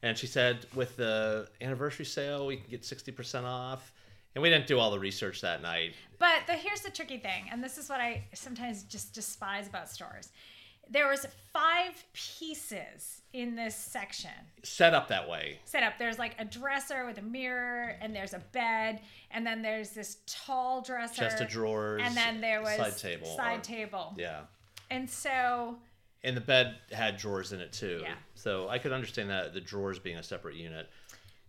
And 0.02 0.16
she 0.16 0.26
said, 0.26 0.66
with 0.74 0.96
the 0.96 1.48
anniversary 1.60 2.06
sale, 2.06 2.46
we 2.46 2.56
can 2.56 2.70
get 2.70 2.82
60% 2.82 3.44
off. 3.44 3.92
And 4.34 4.42
we 4.42 4.48
didn't 4.48 4.66
do 4.66 4.78
all 4.78 4.90
the 4.90 4.98
research 4.98 5.40
that 5.42 5.60
night. 5.60 5.94
But 6.18 6.46
the, 6.46 6.54
here's 6.54 6.80
the 6.80 6.90
tricky 6.90 7.18
thing, 7.18 7.48
and 7.50 7.62
this 7.62 7.76
is 7.78 7.90
what 7.90 8.00
I 8.00 8.24
sometimes 8.32 8.84
just 8.84 9.12
despise 9.12 9.66
about 9.66 9.90
stores. 9.90 10.30
There 10.90 11.08
was 11.08 11.26
five 11.52 12.04
pieces 12.12 13.22
in 13.32 13.54
this 13.54 13.76
section. 13.76 14.30
Set 14.64 14.92
up 14.92 15.06
that 15.08 15.28
way. 15.28 15.58
set 15.64 15.82
up. 15.84 15.94
There's 15.98 16.18
like 16.18 16.34
a 16.38 16.44
dresser 16.44 17.06
with 17.06 17.18
a 17.18 17.22
mirror, 17.22 17.96
and 18.00 18.14
there's 18.14 18.34
a 18.34 18.40
bed, 18.52 19.00
and 19.30 19.46
then 19.46 19.62
there's 19.62 19.90
this 19.90 20.18
tall 20.26 20.82
dresser, 20.82 21.14
Chest 21.22 21.40
of 21.40 21.48
drawers. 21.48 22.02
and 22.04 22.16
then 22.16 22.40
there 22.40 22.60
was 22.60 22.76
side 22.76 22.96
table. 22.98 23.36
side 23.36 23.58
or- 23.58 23.62
table. 23.62 24.14
Yeah. 24.18 24.40
And 24.90 25.08
so, 25.08 25.78
And 26.24 26.36
the 26.36 26.40
bed 26.40 26.76
had 26.92 27.16
drawers 27.16 27.52
in 27.52 27.60
it 27.60 27.72
too. 27.72 28.00
Yeah. 28.02 28.14
So 28.34 28.68
I 28.68 28.78
could 28.78 28.92
understand 28.92 29.30
that 29.30 29.54
the 29.54 29.60
drawers 29.60 29.98
being 30.00 30.16
a 30.18 30.22
separate 30.24 30.56
unit. 30.56 30.90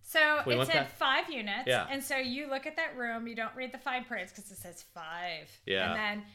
so 0.04 0.44
We 0.46 0.54
it 0.56 0.66
said 0.68 0.74
back- 0.74 0.92
five 0.92 1.30
units, 1.32 1.64
Yeah. 1.68 1.88
and 1.90 2.04
so 2.04 2.16
you 2.18 2.48
look 2.48 2.66
at 2.68 2.76
that 2.76 2.96
room, 2.96 3.28
you 3.28 3.34
don't 3.36 3.56
read 3.56 3.72
the 3.72 3.78
fine 3.80 4.04
prints 4.06 4.32
because 4.32 4.52
it 4.52 4.58
says 4.58 4.84
five. 4.94 5.50
Yeah. 5.66 5.90
And 5.94 5.96
then, 6.22 6.26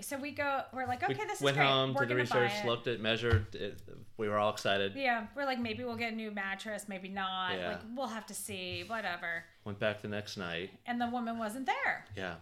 so 0.00 0.16
we 0.16 0.30
go, 0.32 0.62
we're 0.72 0.86
like, 0.86 1.02
okay, 1.02 1.14
we 1.14 1.24
this 1.26 1.38
is 1.38 1.42
went 1.42 1.56
great. 1.56 1.66
home, 1.66 1.94
we're 1.94 2.00
did 2.06 2.10
the 2.10 2.14
research, 2.16 2.52
looked 2.64 2.86
at, 2.86 3.00
measured. 3.00 3.54
It, 3.54 3.80
we 4.16 4.28
were 4.28 4.38
all 4.38 4.50
excited. 4.52 4.92
Yeah, 4.96 5.26
we're 5.36 5.44
like, 5.44 5.58
maybe 5.58 5.84
we'll 5.84 5.96
get 5.96 6.12
a 6.12 6.16
new 6.16 6.30
mattress, 6.30 6.86
maybe 6.88 7.08
not. 7.08 7.56
Yeah. 7.56 7.68
Like, 7.68 7.80
we'll 7.96 8.06
have 8.08 8.26
to 8.26 8.34
see, 8.34 8.84
whatever. 8.86 9.44
Went 9.64 9.78
back 9.78 10.00
the 10.02 10.08
next 10.08 10.36
night. 10.36 10.70
And 10.86 11.00
the 11.00 11.08
woman 11.08 11.38
wasn't 11.38 11.66
there. 11.66 12.04
Yeah. 12.16 12.34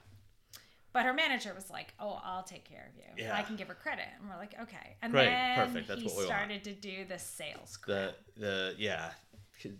But 0.92 1.04
her 1.04 1.12
manager 1.12 1.52
was 1.54 1.68
like, 1.70 1.92
"Oh, 2.00 2.18
I'll 2.24 2.42
take 2.42 2.64
care 2.64 2.90
of 2.90 2.96
you. 2.96 3.24
Yeah. 3.24 3.36
I 3.36 3.42
can 3.42 3.56
give 3.56 3.68
her 3.68 3.74
credit." 3.74 4.06
And 4.18 4.28
we're 4.28 4.38
like, 4.38 4.54
"Okay." 4.60 4.96
And 5.02 5.12
Great, 5.12 5.26
then 5.26 5.56
perfect, 5.66 5.86
that's 5.88 6.00
he 6.00 6.06
what 6.06 6.14
we 6.16 6.24
want. 6.24 6.28
started 6.28 6.64
to 6.64 6.72
do 6.72 7.04
the 7.04 7.18
sales. 7.18 7.78
the 7.86 8.14
the 8.36 8.74
yeah 8.78 9.10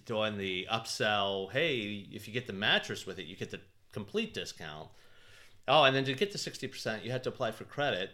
doing 0.04 0.36
the 0.36 0.66
upsell 0.70 1.50
hey 1.52 2.06
if 2.12 2.26
you 2.26 2.34
get 2.34 2.48
the 2.48 2.52
mattress 2.52 3.06
with 3.06 3.18
it 3.20 3.26
you 3.26 3.36
get 3.36 3.48
the 3.50 3.60
complete 3.92 4.34
discount 4.34 4.88
oh 5.68 5.85
and 5.85 5.94
then 5.94 6.04
to 6.04 6.14
get 6.14 6.33
to 6.33 6.38
60% 6.38 7.04
you 7.04 7.11
had 7.11 7.22
to 7.24 7.28
apply 7.28 7.50
for 7.52 7.64
credit 7.64 8.11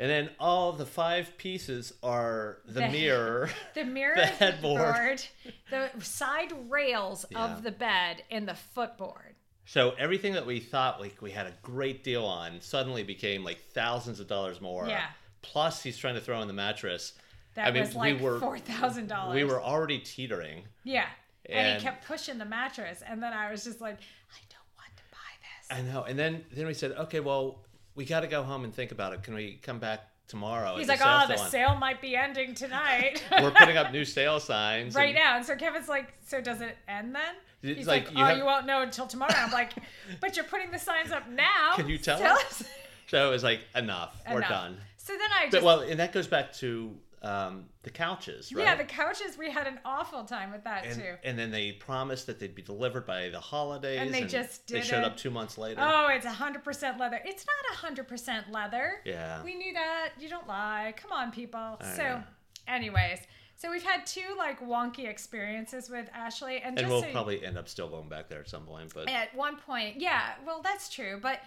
and 0.00 0.08
then 0.08 0.30
all 0.38 0.72
the 0.72 0.86
five 0.86 1.36
pieces 1.38 1.92
are 2.02 2.58
the, 2.66 2.80
The- 2.80 2.88
mirror 2.98 3.50
the 3.74 3.84
mirror, 3.84 4.14
The 4.16 4.26
headboard. 4.26 4.80
board, 4.94 5.22
the 5.70 5.90
side 6.04 6.52
rails 6.68 7.24
Yeah. 7.30 7.44
of 7.46 7.62
the 7.62 7.72
bed, 7.72 8.22
and 8.30 8.46
the 8.48 8.54
footboard. 8.54 9.34
so 9.66 9.90
everything 9.98 10.34
that 10.34 10.46
we 10.46 10.60
thought 10.60 11.00
like 11.00 11.20
we 11.22 11.30
had 11.32 11.46
a 11.46 11.52
great 11.62 12.04
deal 12.04 12.24
on 12.24 12.60
suddenly 12.60 13.02
became 13.02 13.42
like 13.44 13.58
thousands 13.72 14.20
of 14.20 14.26
dollars 14.28 14.60
more 14.60 14.86
Yeah. 14.88 15.06
plus 15.42 15.82
he's 15.82 15.96
trying 15.98 16.14
to 16.14 16.20
throw 16.20 16.40
in 16.42 16.48
the 16.48 16.54
mattress 16.54 17.14
That 17.54 17.66
I 17.68 17.70
mean, 17.72 17.82
was 17.84 17.94
we 17.94 18.12
like 18.12 18.20
were- 18.20 18.38
four 18.40 18.58
thousand 18.58 19.08
dollars. 19.08 19.34
we 19.34 19.44
were 19.44 19.60
already 19.60 19.98
teetering 19.98 20.62
yeah, 20.84 21.06
and, 21.46 21.58
and- 21.66 21.82
he 21.82 21.84
kept 21.88 22.06
pushing 22.06 22.38
the 22.38 22.44
mattress, 22.58 23.02
and 23.08 23.20
then 23.22 23.32
I 23.32 23.50
was 23.50 23.64
just 23.64 23.80
like, 23.80 23.96
"I 23.96 24.40
don't 24.54 24.70
want 24.78 24.92
to 24.96 25.02
buy 25.10 25.32
this." 25.48 25.57
I 25.70 25.82
know. 25.82 26.04
And 26.04 26.18
then 26.18 26.44
then 26.52 26.66
we 26.66 26.74
said, 26.74 26.92
okay, 26.92 27.20
well, 27.20 27.64
we 27.94 28.04
got 28.04 28.20
to 28.20 28.26
go 28.26 28.42
home 28.42 28.64
and 28.64 28.74
think 28.74 28.92
about 28.92 29.12
it. 29.12 29.22
Can 29.22 29.34
we 29.34 29.58
come 29.62 29.78
back 29.78 30.00
tomorrow? 30.28 30.76
He's 30.76 30.88
like, 30.88 31.00
"Oh, 31.02 31.24
the 31.26 31.34
still 31.36 31.44
on?" 31.44 31.50
sale 31.50 31.74
might 31.74 32.00
be 32.00 32.16
ending 32.16 32.54
tonight." 32.54 33.22
We're 33.40 33.50
putting 33.50 33.76
up 33.76 33.92
new 33.92 34.04
sale 34.04 34.40
signs. 34.40 34.94
right 34.94 35.08
and- 35.08 35.16
now. 35.16 35.36
And 35.36 35.44
so 35.44 35.56
Kevin's 35.56 35.88
like, 35.88 36.14
so 36.24 36.40
does 36.40 36.60
it 36.60 36.76
end 36.86 37.14
then? 37.14 37.34
He's 37.60 37.86
like, 37.88 38.06
like, 38.06 38.16
you 38.16 38.22
oh, 38.22 38.26
have- 38.26 38.38
you 38.38 38.44
won't 38.44 38.66
know 38.66 38.82
until 38.82 39.06
tomorrow. 39.06 39.34
I'm 39.36 39.50
like, 39.50 39.72
but 40.20 40.36
you're 40.36 40.44
putting 40.44 40.70
the 40.70 40.78
signs 40.78 41.10
up 41.10 41.28
now. 41.28 41.72
Can 41.74 41.88
you 41.88 41.98
tell 41.98 42.18
Tell 42.18 42.36
us? 42.36 42.60
us. 42.62 42.68
So 43.08 43.26
it 43.28 43.30
was 43.32 43.42
like 43.42 43.60
enough. 43.74 44.20
We're 44.30 44.40
done. 44.42 44.76
So 44.96 45.14
then 45.14 45.28
I 45.32 45.48
But 45.50 45.62
well, 45.62 45.80
and 45.80 45.98
that 46.00 46.12
goes 46.12 46.26
back 46.26 46.52
to 46.54 46.94
um, 47.22 47.64
the 47.82 47.90
couches, 47.90 48.52
right? 48.52 48.64
Yeah, 48.64 48.76
the 48.76 48.84
couches. 48.84 49.36
We 49.36 49.50
had 49.50 49.66
an 49.66 49.80
awful 49.84 50.24
time 50.24 50.52
with 50.52 50.64
that 50.64 50.86
and, 50.86 50.94
too. 50.94 51.14
and 51.24 51.38
then 51.38 51.50
they 51.50 51.72
promised 51.72 52.26
that 52.26 52.38
they'd 52.38 52.54
be 52.54 52.62
delivered 52.62 53.06
by 53.06 53.28
the 53.28 53.40
holidays, 53.40 54.00
And 54.00 54.14
they 54.14 54.24
just 54.24 54.68
They 54.68 54.82
showed 54.82 55.04
up 55.04 55.16
two 55.16 55.30
months 55.30 55.58
later. 55.58 55.80
Oh, 55.82 56.08
it's 56.12 56.26
hundred 56.26 56.64
percent 56.64 56.98
leather. 56.98 57.20
It's 57.24 57.44
not 57.44 57.76
hundred 57.76 58.06
percent 58.08 58.52
leather. 58.52 59.00
Yeah. 59.04 59.42
We 59.42 59.54
knew 59.54 59.72
that. 59.72 60.10
You 60.18 60.28
don't 60.28 60.46
lie. 60.46 60.94
Come 60.96 61.12
on, 61.12 61.32
people. 61.32 61.78
I 61.80 61.96
so, 61.96 62.02
know. 62.02 62.22
anyways, 62.68 63.20
so 63.56 63.70
we've 63.70 63.82
had 63.82 64.06
two 64.06 64.34
like 64.36 64.60
wonky 64.60 65.08
experiences 65.08 65.90
with 65.90 66.08
Ashley, 66.14 66.58
and, 66.58 66.78
and 66.78 66.78
just 66.78 66.90
we'll 66.90 67.02
so 67.02 67.10
probably 67.10 67.44
end 67.44 67.58
up 67.58 67.68
still 67.68 67.88
going 67.88 68.08
back 68.08 68.28
there 68.28 68.40
at 68.40 68.48
some 68.48 68.62
point, 68.62 68.92
but 68.94 69.08
at 69.10 69.34
one 69.34 69.56
point, 69.56 70.00
yeah. 70.00 70.34
Well, 70.46 70.60
that's 70.62 70.88
true, 70.88 71.18
but 71.20 71.40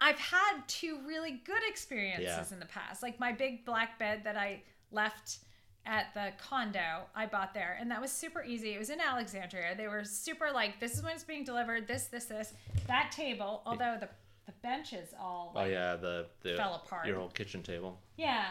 I've 0.00 0.18
had 0.18 0.62
two 0.66 0.98
really 1.06 1.40
good 1.44 1.62
experiences 1.68 2.26
Yeah. 2.26 2.54
in 2.54 2.58
the 2.58 2.66
past. 2.66 3.02
Like 3.02 3.20
my 3.20 3.32
big 3.32 3.64
black 3.64 3.98
bed 3.98 4.22
that 4.24 4.36
I 4.36 4.62
left 4.92 5.38
at 5.86 6.12
the 6.14 6.32
condo 6.38 7.02
I 7.14 7.26
bought 7.26 7.54
there, 7.54 7.76
and 7.80 7.90
that 7.90 8.00
was 8.00 8.12
super 8.12 8.42
easy. 8.44 8.74
It 8.74 8.78
was 8.78 8.90
in 8.90 9.00
Alexandria. 9.00 9.74
They 9.76 9.88
were 9.88 10.04
super 10.04 10.50
like, 10.52 10.78
this 10.78 10.94
is 10.94 11.02
when 11.02 11.14
it's 11.14 11.24
being 11.24 11.44
delivered. 11.44 11.88
This, 11.88 12.04
this, 12.06 12.26
this. 12.26 12.52
That 12.86 13.10
table, 13.12 13.62
although 13.66 13.96
the 13.98 14.08
the 14.46 14.52
benches 14.62 15.10
all 15.20 15.52
oh 15.56 15.64
yeah, 15.64 15.96
the 15.96 16.26
the 16.42 16.56
fell 16.56 16.74
apart. 16.84 17.06
your 17.06 17.16
whole 17.16 17.28
kitchen 17.28 17.62
table. 17.62 18.00
yeah, 18.16 18.46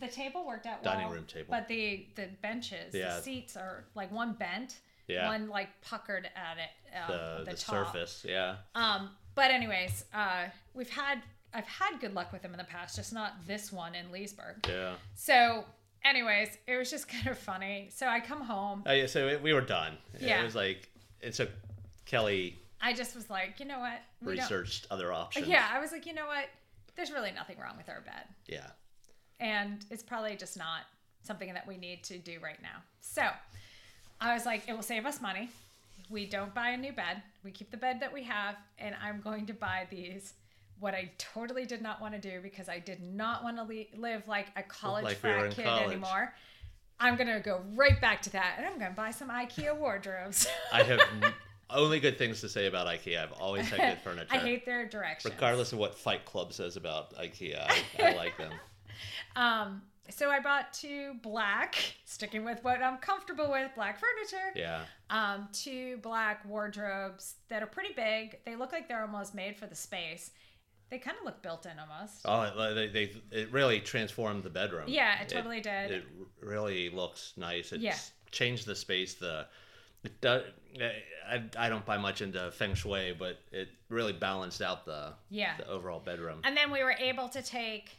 the 0.00 0.08
table 0.08 0.44
worked 0.46 0.66
out 0.66 0.82
Dining 0.82 1.06
well, 1.06 1.14
room 1.14 1.24
table. 1.24 1.46
but 1.50 1.68
the 1.68 2.06
the 2.16 2.28
benches, 2.42 2.92
Yeah. 2.94 3.16
the 3.16 3.22
seats 3.22 3.56
are 3.56 3.84
like 3.94 4.10
one 4.12 4.32
bent, 4.34 4.80
Yeah. 5.08 5.26
one 5.28 5.48
like 5.48 5.68
puckered 5.82 6.28
at 6.34 6.56
it, 6.58 6.96
uh, 6.96 7.06
The 7.38 7.44
the, 7.44 7.50
the, 7.52 7.56
top. 7.56 7.86
surface, 7.86 8.24
yeah. 8.28 8.56
Um, 8.74 9.10
but 9.34 9.50
anyways, 9.50 10.04
uh, 10.12 10.46
we've 10.74 10.90
had 10.90 11.22
I've 11.54 11.64
had 11.66 12.00
good 12.00 12.12
luck 12.14 12.32
with 12.32 12.42
them 12.42 12.52
in 12.52 12.58
the 12.58 12.64
past, 12.64 12.96
just 12.96 13.12
not 13.14 13.46
this 13.46 13.72
one 13.72 13.94
in 13.94 14.10
Leesburg. 14.12 14.66
Yeah. 14.68 14.94
So, 15.14 15.64
anyways, 16.08 16.56
it 16.66 16.76
was 16.76 16.90
just 16.90 17.08
kind 17.14 17.26
of 17.28 17.38
funny. 17.38 17.90
So 17.94 18.06
I 18.06 18.20
come 18.20 18.40
home. 18.40 18.82
Oh, 18.86 18.92
yeah, 18.92 19.06
so 19.06 19.26
it, 19.28 19.42
we 19.42 19.52
were 19.52 19.60
done. 19.60 19.96
Yeah. 20.20 20.40
It 20.40 20.44
was 20.44 20.54
like 20.54 20.88
and 21.22 21.34
so 21.34 21.46
Kelly 22.04 22.58
I 22.80 22.92
just 22.92 23.14
was 23.16 23.28
like, 23.30 23.58
you 23.58 23.66
know 23.66 23.80
what? 23.80 24.00
Researched 24.22 24.86
other 24.90 25.12
options. 25.12 25.48
Yeah, 25.48 25.66
I 25.72 25.80
was 25.80 25.92
like, 25.92 26.06
you 26.06 26.12
know 26.14 26.26
what? 26.26 26.44
There's 26.94 27.10
really 27.10 27.32
nothing 27.32 27.56
wrong 27.58 27.76
with 27.76 27.88
our 27.88 28.00
bed, 28.00 28.24
Yeah. 28.46 28.66
and 29.40 29.84
it's 29.90 30.02
probably 30.02 30.36
just 30.36 30.56
not 30.56 30.82
something 31.22 31.52
that 31.52 31.66
we 31.66 31.76
need 31.76 32.02
to 32.04 32.18
do 32.18 32.38
right 32.42 32.60
now. 32.62 32.82
So 33.00 33.22
I 34.20 34.32
was 34.34 34.46
like, 34.46 34.68
it 34.68 34.72
will 34.72 34.82
save 34.82 35.04
us 35.04 35.20
money. 35.20 35.50
We 36.08 36.26
don't 36.26 36.54
buy 36.54 36.70
a 36.70 36.76
new 36.76 36.92
bed. 36.92 37.22
We 37.44 37.50
keep 37.50 37.70
the 37.70 37.76
bed 37.76 38.00
that 38.00 38.12
we 38.12 38.22
have, 38.22 38.56
and 38.78 38.94
I'm 39.02 39.20
going 39.20 39.46
to 39.46 39.52
buy 39.54 39.86
these. 39.90 40.34
What 40.80 40.94
I 40.94 41.10
totally 41.18 41.64
did 41.64 41.80
not 41.82 42.00
want 42.00 42.14
to 42.14 42.20
do 42.20 42.40
because 42.42 42.68
I 42.68 42.78
did 42.78 43.00
not 43.02 43.42
want 43.42 43.56
to 43.56 43.62
le- 43.62 43.98
live 44.00 44.26
like 44.28 44.48
a 44.56 44.62
college 44.62 45.04
Like 45.04 45.16
frat 45.18 45.46
in 45.46 45.52
kid 45.52 45.64
college. 45.64 45.86
anymore. 45.92 46.34
I'm 47.00 47.16
gonna 47.16 47.40
go 47.40 47.62
right 47.74 48.00
back 48.00 48.22
to 48.22 48.30
that, 48.30 48.54
and 48.56 48.66
I'm 48.66 48.78
gonna 48.78 48.94
buy 48.94 49.10
some 49.10 49.28
IKEA 49.30 49.76
wardrobes. 49.76 50.46
I 50.72 50.82
have 50.82 51.00
n- 51.22 51.32
only 51.70 52.00
good 52.00 52.16
things 52.18 52.40
to 52.42 52.48
say 52.48 52.66
about 52.66 52.86
IKEA. 52.86 53.22
I've 53.22 53.32
always 53.32 53.68
had 53.68 53.78
good 53.96 53.98
furniture. 54.04 54.28
I 54.34 54.38
hate 54.38 54.64
their 54.64 54.86
direction. 54.86 55.30
Regardless 55.30 55.72
of 55.72 55.78
what 55.78 55.94
Fight 55.94 56.24
Club 56.24 56.52
says 56.52 56.76
about 56.76 57.14
IKEA, 57.16 57.58
I, 57.68 57.82
I 58.02 58.12
like 58.14 58.36
them. 58.38 58.52
Um, 59.34 59.82
so 60.08 60.30
I 60.30 60.40
bought 60.40 60.72
two 60.72 61.14
black, 61.22 61.74
sticking 62.04 62.44
with 62.44 62.62
what 62.62 62.80
I'm 62.82 62.96
comfortable 62.98 63.50
with, 63.50 63.70
black 63.74 63.98
furniture. 64.00 64.52
Yeah. 64.54 64.82
Um, 65.10 65.48
two 65.52 65.98
black 65.98 66.44
wardrobes 66.46 67.34
that 67.48 67.62
are 67.62 67.66
pretty 67.66 67.92
big. 67.94 68.38
They 68.44 68.56
look 68.56 68.72
like 68.72 68.88
they're 68.88 69.02
almost 69.02 69.34
made 69.34 69.56
for 69.56 69.66
the 69.66 69.74
space. 69.74 70.30
They 70.88 70.98
kind 70.98 71.16
of 71.18 71.24
look 71.24 71.42
built 71.42 71.66
in 71.66 71.72
almost. 71.78 72.20
Oh, 72.24 72.42
it, 72.42 72.74
they, 72.74 72.88
they 72.88 73.12
it 73.36 73.52
really 73.52 73.80
transformed 73.80 74.44
the 74.44 74.50
bedroom. 74.50 74.84
Yeah, 74.86 75.20
it 75.20 75.28
totally 75.28 75.60
did. 75.60 75.90
It 75.90 76.04
really 76.40 76.90
looks 76.90 77.32
nice. 77.36 77.72
It's 77.72 77.82
Yeah. 77.82 77.96
changed 78.30 78.66
the 78.66 78.76
space. 78.76 79.14
The 79.14 79.46
it 80.04 80.20
does. 80.20 80.42
I, 81.28 81.42
I 81.58 81.68
don't 81.68 81.84
buy 81.84 81.96
much 81.98 82.22
into 82.22 82.50
feng 82.52 82.74
shui, 82.74 83.16
but 83.18 83.38
it 83.50 83.68
really 83.88 84.12
balanced 84.12 84.62
out 84.62 84.84
the 84.84 85.14
Yeah. 85.28 85.56
the 85.56 85.68
overall 85.68 85.98
bedroom. 85.98 86.40
And 86.44 86.56
then 86.56 86.70
we 86.70 86.84
were 86.84 86.92
able 86.98 87.28
to 87.30 87.42
take 87.42 87.90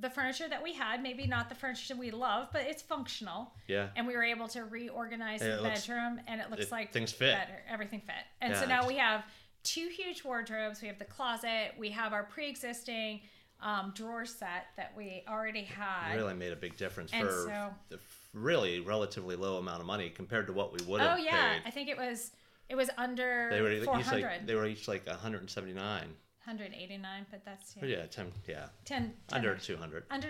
the 0.00 0.10
furniture 0.10 0.48
that 0.48 0.62
we 0.62 0.74
had, 0.74 1.02
maybe 1.02 1.26
not 1.26 1.48
the 1.48 1.54
furniture 1.56 1.96
we 1.96 2.10
love, 2.12 2.48
but 2.52 2.62
it's 2.62 2.82
functional. 2.82 3.52
yeah. 3.66 3.88
And 3.96 4.06
we 4.06 4.14
were 4.14 4.22
able 4.22 4.46
to 4.48 4.64
reorganize 4.64 5.40
Yeah, 5.40 5.48
the 5.48 5.54
it 5.58 5.62
looks- 5.62 5.86
bedroom, 5.86 6.20
and 6.28 6.40
it 6.40 6.50
looks 6.50 6.64
it- 6.66 6.70
like 6.70 6.92
things 6.92 7.10
fit. 7.10 7.34
better. 7.34 7.62
Everything 7.68 8.00
fit. 8.02 8.14
And 8.40 8.54
so 8.54 8.66
now 8.66 8.86
we 8.86 8.96
have 8.96 9.24
two 9.62 9.88
huge 9.88 10.24
wardrobes. 10.24 10.80
We 10.82 10.88
have 10.88 10.98
the 10.98 11.04
closet. 11.04 11.72
We 11.78 11.90
have 11.90 12.12
our 12.12 12.24
pre-existing 12.24 13.20
um, 13.60 13.92
drawer 13.94 14.24
set 14.24 14.66
that 14.76 14.92
we 14.96 15.24
already 15.28 15.62
had. 15.62 16.14
really 16.16 16.34
made 16.34 16.52
a 16.52 16.56
big 16.56 16.76
difference 16.76 17.10
And 17.12 17.26
for 17.26 17.32
so- 17.32 17.70
the 17.88 17.98
really 18.34 18.80
relatively 18.80 19.36
low 19.36 19.56
amount 19.56 19.80
of 19.80 19.86
money 19.86 20.10
compared 20.10 20.46
to 20.46 20.52
what 20.52 20.72
we 20.78 20.84
would 20.86 21.00
have. 21.00 21.18
Oh 21.18 21.22
yeah, 21.22 21.54
paid. 21.54 21.62
I 21.66 21.70
think 21.70 21.88
it 21.88 21.96
was 21.96 22.30
it 22.68 22.76
was 22.76 22.90
under 22.98 23.48
They 23.50 23.60
were 23.62 23.72
each 23.72 23.84
400. 23.84 24.22
like 24.22 24.46
they 24.46 24.54
were 24.54 24.66
each 24.66 24.86
like 24.86 25.06
179. 25.06 26.14
189, 26.44 27.26
but 27.30 27.44
that's 27.44 27.74
yeah. 27.76 27.84
Yeah, 27.84 28.06
10, 28.06 28.32
yeah, 28.48 28.66
10, 28.86 29.12
10 29.28 29.38
under 29.38 29.54
200. 29.56 30.04
under 30.10 30.28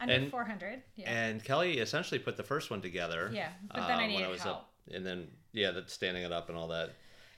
under 0.00 0.14
And- 0.14 0.30
400. 0.30 0.82
Yeah. 0.96 1.10
And 1.10 1.42
Kelly 1.42 1.78
essentially 1.78 2.18
put 2.20 2.36
the 2.36 2.42
first 2.44 2.70
one 2.70 2.80
together. 2.80 3.30
Yeah, 3.32 3.48
but 3.74 3.88
then 3.88 3.98
I 3.98 4.04
um, 4.04 4.08
needed 4.10 4.28
was 4.28 4.42
help. 4.42 4.56
up, 4.58 4.72
and 4.92 5.04
then 5.06 5.28
yeah, 5.52 5.70
that's 5.72 5.92
standing 5.92 6.22
it 6.22 6.32
up 6.32 6.48
and 6.48 6.56
all 6.56 6.68
that, 6.68 6.90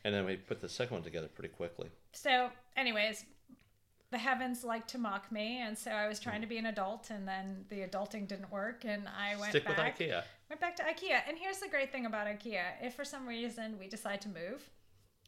and 0.04 0.14
then 0.14 0.24
we 0.24 0.36
put 0.36 0.60
the 0.60 0.68
second 0.68 0.94
one 0.94 1.02
together 1.02 1.28
pretty 1.28 1.48
quickly. 1.54 1.88
So, 2.12 2.50
anyways, 2.76 3.24
the 4.10 4.18
heavens 4.18 4.62
like 4.64 4.86
to 4.88 4.98
mock 4.98 5.32
me, 5.32 5.60
and 5.62 5.76
so 5.76 5.90
I 5.90 6.06
was 6.08 6.20
trying 6.20 6.40
to 6.42 6.46
be 6.46 6.58
an 6.58 6.66
adult, 6.66 7.10
and 7.10 7.26
then 7.26 7.64
the 7.70 7.80
adulting 7.80 8.28
didn't 8.28 8.50
work, 8.52 8.84
and 8.84 9.04
I 9.08 9.36
went 9.36 9.50
Stick 9.52 9.64
back. 9.64 9.98
with 9.98 10.08
IKEA. 10.08 10.22
Went 10.50 10.60
back 10.60 10.76
to 10.76 10.82
IKEA, 10.82 11.20
and 11.28 11.38
here's 11.38 11.58
the 11.58 11.68
great 11.68 11.90
thing 11.92 12.04
about 12.06 12.26
IKEA: 12.26 12.62
if 12.82 12.94
for 12.94 13.04
some 13.04 13.26
reason 13.26 13.78
we 13.78 13.88
decide 13.88 14.20
to 14.22 14.28
move, 14.28 14.68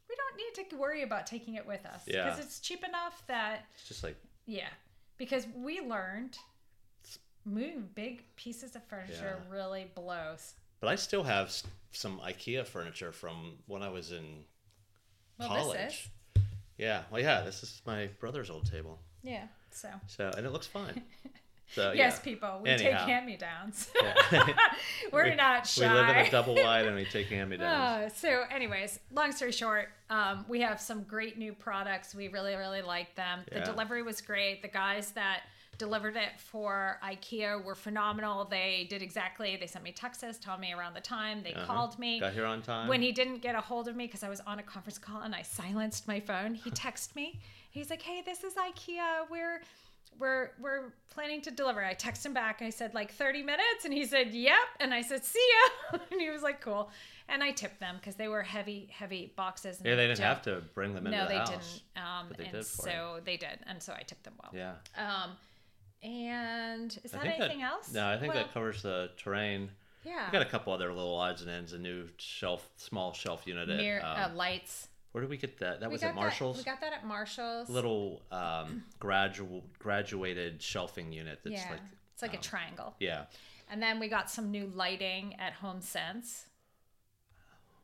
we 0.08 0.14
don't 0.16 0.36
need 0.36 0.68
to 0.70 0.76
worry 0.76 1.02
about 1.02 1.26
taking 1.26 1.54
it 1.54 1.66
with 1.66 1.86
us 1.86 2.02
Yeah. 2.06 2.24
because 2.24 2.38
it's 2.44 2.60
cheap 2.60 2.84
enough 2.84 3.22
that 3.26 3.64
It's 3.74 3.88
just 3.88 4.02
like 4.04 4.16
yeah, 4.46 4.68
because 5.16 5.46
we 5.56 5.80
learned 5.80 6.36
moving 7.46 7.88
big 7.94 8.22
pieces 8.36 8.74
of 8.76 8.84
furniture 8.84 9.40
Yeah. 9.42 9.50
really 9.54 9.90
blows. 9.94 10.54
But 10.80 10.88
I 10.90 10.96
still 10.96 11.22
have 11.22 11.54
some 11.92 12.20
IKEA 12.20 12.66
furniture 12.66 13.12
from 13.12 13.58
when 13.66 13.82
I 13.82 13.88
was 13.88 14.12
in 14.12 14.44
Well, 15.38 15.48
college. 15.48 15.76
this 15.78 15.94
is 15.94 16.08
Yeah, 16.78 17.02
well, 17.10 17.20
yeah, 17.22 17.42
this 17.42 17.62
is 17.62 17.82
my 17.86 18.08
brother's 18.20 18.50
old 18.50 18.70
table. 18.70 18.98
yeah. 19.22 19.44
So 19.70 19.88
So, 20.06 20.30
and 20.36 20.46
it 20.46 20.50
looks 20.50 20.66
fine. 20.66 21.02
So 21.74 21.92
yes, 21.92 22.14
yeah. 22.16 22.24
people, 22.24 22.60
we 22.62 22.70
Anyhow. 22.70 22.90
take 22.90 22.98
hand-me-downs. 23.08 23.90
Yeah. 24.32 24.46
We're 25.12 25.30
We- 25.30 25.34
not 25.34 25.66
shy. 25.66 25.88
We 25.88 25.94
live 25.94 26.08
in 26.08 26.16
a 26.26 26.30
double 26.30 26.54
wide 26.54 26.86
and 26.86 26.94
we 26.96 27.04
take 27.16 27.28
hand 27.28 27.50
me 27.50 27.56
downs. 27.56 28.12
Uh, 28.12 28.14
so, 28.14 28.44
anyways, 28.50 29.00
long 29.12 29.32
story 29.32 29.52
short, 29.52 29.88
um, 30.10 30.44
we 30.48 30.60
have 30.60 30.80
some 30.80 31.02
great 31.04 31.38
new 31.38 31.52
products. 31.52 32.14
We 32.14 32.28
really, 32.28 32.54
really 32.54 32.82
like 32.82 33.14
them. 33.16 33.40
The 33.52 33.60
delivery 33.60 34.02
was 34.02 34.20
great. 34.20 34.62
The 34.62 34.68
guys 34.68 35.10
that 35.12 35.42
delivered 35.76 36.14
it 36.16 36.38
for 36.38 37.00
IKEA 37.02 37.64
were 37.64 37.74
phenomenal. 37.74 38.44
They 38.44 38.86
did 38.88 39.02
exactly. 39.02 39.56
They 39.56 39.66
sent 39.66 39.82
me 39.84 39.90
texts, 39.90 40.38
told 40.40 40.60
me 40.60 40.72
around 40.72 40.94
the 40.94 41.00
time. 41.00 41.42
They 41.42 41.52
Uh-huh. 41.54 41.66
called 41.66 41.98
me. 41.98 42.20
Got 42.20 42.32
here 42.34 42.46
on 42.46 42.62
time. 42.62 42.86
When 42.86 43.02
he 43.02 43.10
didn't 43.10 43.38
get 43.38 43.56
a 43.56 43.60
hold 43.60 43.88
of 43.88 43.96
me 43.96 44.06
because 44.06 44.22
I 44.22 44.28
was 44.28 44.40
on 44.46 44.60
a 44.60 44.62
conference 44.62 44.98
call 44.98 45.22
and 45.22 45.34
I 45.34 45.42
silenced 45.42 46.06
my 46.06 46.20
phone, 46.20 46.54
he 46.54 46.70
texted 46.70 47.16
me. 47.16 47.40
He's 47.70 47.90
like, 47.90 48.02
"Hey, 48.02 48.22
this 48.24 48.44
is 48.44 48.54
IKEA. 48.54 49.28
We're 49.28 49.62
we're 50.18 50.50
we're 50.60 50.92
planning 51.10 51.40
to 51.42 51.50
deliver." 51.50 51.84
I 51.84 51.94
texted 51.94 52.26
him 52.26 52.34
back. 52.34 52.62
I 52.62 52.70
said 52.70 52.94
like 52.94 53.12
30 53.12 53.42
minutes, 53.42 53.84
and 53.84 53.92
he 53.92 54.04
said, 54.04 54.32
"Yep." 54.32 54.54
And 54.80 54.92
I 54.94 55.02
said, 55.02 55.24
"See 55.24 55.44
ya." 55.92 55.98
and 56.10 56.20
he 56.20 56.30
was 56.30 56.42
like, 56.42 56.60
"Cool." 56.60 56.90
And 57.28 57.42
I 57.42 57.52
tipped 57.52 57.80
them 57.80 57.96
because 57.96 58.16
they 58.16 58.28
were 58.28 58.42
heavy, 58.42 58.88
heavy 58.92 59.32
boxes. 59.34 59.78
And 59.78 59.86
yeah, 59.86 59.94
they 59.94 60.06
didn't 60.06 60.18
have 60.20 60.42
to 60.42 60.62
bring 60.74 60.94
them 60.94 61.06
into 61.06 61.16
No, 61.18 61.24
the 61.24 61.30
they 61.30 61.38
house. 61.38 61.48
didn't. 61.94 62.04
Um, 62.06 62.26
but 62.28 62.36
they 62.36 62.44
and 62.44 62.52
did 62.52 62.66
for 62.66 62.82
so 62.82 63.20
they 63.24 63.36
did, 63.38 63.58
and 63.66 63.82
so 63.82 63.94
I 63.94 64.02
tipped 64.02 64.24
them 64.24 64.34
well. 64.42 64.52
Yeah. 64.54 64.74
Um, 64.96 65.30
and 66.02 66.98
is 67.02 67.12
that 67.12 67.24
anything 67.24 67.60
that, 67.60 67.72
else? 67.72 67.92
No, 67.92 68.06
I 68.06 68.18
think 68.18 68.34
Well, 68.34 68.42
that 68.44 68.52
covers 68.52 68.82
the 68.82 69.10
terrain. 69.16 69.70
yeah. 70.04 70.26
We 70.26 70.32
got 70.32 70.42
a 70.46 70.50
couple 70.50 70.72
other 70.72 70.92
little 70.92 71.14
odds 71.14 71.40
and 71.40 71.50
ends. 71.50 71.72
A 71.72 71.78
new 71.78 72.08
shelf, 72.18 72.68
small 72.76 73.14
shelf 73.14 73.46
unit. 73.46 73.68
Mirror, 73.68 74.04
um, 74.04 74.18
uh, 74.32 74.34
lights. 74.34 74.88
Where 75.14 75.22
did 75.22 75.30
we 75.30 75.36
get 75.36 75.58
that? 75.60 75.78
That 75.78 75.90
We 75.90 75.92
was 75.92 76.02
at 76.02 76.16
Marshalls. 76.16 76.56
That, 76.56 76.66
we 76.66 76.72
got 76.72 76.80
that 76.80 76.92
at 76.92 77.06
Marshalls. 77.06 77.68
little 77.70 78.20
um, 78.32 78.82
gradual 78.98 79.62
graduated 79.78 80.60
shelving 80.60 81.12
unit. 81.12 81.38
That's 81.44 81.54
yeah, 81.64 81.70
like 81.70 81.80
it's 82.14 82.22
like 82.22 82.32
a 82.34 82.38
um, 82.38 82.42
triangle. 82.42 82.94
yeah. 82.98 83.26
And 83.70 83.80
then 83.80 84.00
we 84.00 84.08
got 84.08 84.28
some 84.28 84.50
new 84.50 84.66
lighting 84.74 85.36
at 85.38 85.52
Home 85.54 85.80
Sense. 85.80 86.46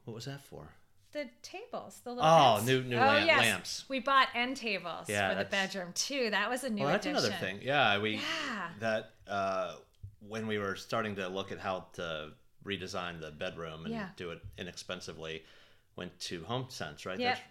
What 0.05 0.15
was 0.15 0.25
that 0.25 0.43
for? 0.45 0.71
The 1.13 1.29
tables, 1.43 2.01
the 2.05 2.11
little 2.11 2.25
Oh, 2.29 2.61
new- 2.65 2.83
new 2.83 2.97
oh, 2.97 3.01
lamp- 3.01 3.27
yes. 3.27 3.39
lamps. 3.39 3.85
We 3.89 4.01
bought 4.01 4.29
end 4.35 4.57
tables 4.57 5.09
Yeah, 5.09 5.31
for 5.31 5.37
the 5.43 5.49
bedroom 5.49 5.93
too. 5.95 6.31
That 6.31 6.51
was 6.51 6.65
a 6.65 6.71
new 6.71 6.83
Well, 6.83 6.93
that's 6.93 7.07
addition. 7.07 7.27
another 7.27 7.41
thing. 7.47 7.61
Yeah, 7.63 7.99
we 7.99 8.15
Yeah. 8.17 8.71
that 8.81 9.11
uh, 9.29 9.77
when 10.21 10.47
we 10.49 10.59
were 10.59 10.75
starting 10.75 11.15
to 11.17 11.29
look 11.29 11.53
at 11.53 11.59
how 11.61 11.87
to 11.95 12.33
redesign 12.65 13.21
the 13.21 13.31
bedroom 13.31 13.85
and 13.87 13.95
Yeah. 13.95 14.09
do 14.17 14.31
it 14.31 14.41
inexpensively, 14.59 15.45
went 15.97 16.19
to 16.21 16.43
Home 16.45 16.67
Sense, 16.69 17.07
right? 17.07 17.19
Yep. 17.19 17.35
There's- 17.37 17.49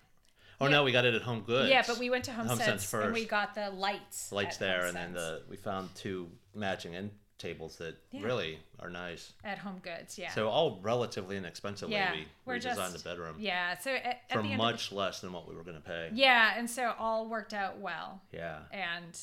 Oh 0.61 0.67
no, 0.67 0.83
we 0.83 0.91
got 0.91 1.05
it 1.05 1.13
at 1.13 1.21
Home 1.21 1.41
Goods. 1.41 1.69
Yeah, 1.69 1.83
but 1.87 1.97
we 1.99 2.09
went 2.09 2.25
to 2.25 2.33
Home, 2.33 2.47
Home 2.47 2.57
Sense, 2.57 2.85
Sense 2.85 3.05
and 3.05 3.13
we 3.13 3.23
got 3.23 3.55
the 3.55 3.69
lights. 3.69 4.29
lights 4.33 4.57
there, 4.57 4.79
Home 4.79 4.87
and 4.87 4.97
then 4.97 5.13
the 5.13 5.43
we 5.49 5.55
found 5.55 5.93
two 5.95 6.29
matching, 6.53 6.95
end 6.97 7.11
tables 7.37 7.77
that 7.77 7.95
Yeah. 8.11 8.23
really 8.23 8.59
are 8.79 8.89
nice. 8.89 9.31
at 9.45 9.57
Home 9.59 9.79
Goods. 9.79 10.17
Yeah. 10.19 10.29
So 10.31 10.49
all 10.49 10.81
relatively 10.81 11.37
inexpensively, 11.37 11.95
yeah, 11.95 12.11
we 12.11 12.27
we're 12.43 12.55
redesigned 12.57 12.75
just 12.91 13.03
the 13.03 13.09
bedroom 13.09 13.37
Yeah. 13.39 13.77
So 13.77 13.91
at, 13.91 14.05
at 14.05 14.31
for 14.33 14.41
the 14.41 14.49
end 14.49 14.57
much 14.57 14.91
less 14.91 15.21
than 15.21 15.31
what 15.31 15.47
we 15.47 15.55
were 15.55 15.63
going 15.63 15.77
to 15.77 15.81
pay. 15.81 16.09
Yeah, 16.13 16.55
and 16.57 16.69
so 16.69 16.93
all 16.99 17.29
worked 17.29 17.53
out 17.53 17.77
well, 17.77 18.21
Yeah. 18.33 18.63
and 18.73 19.17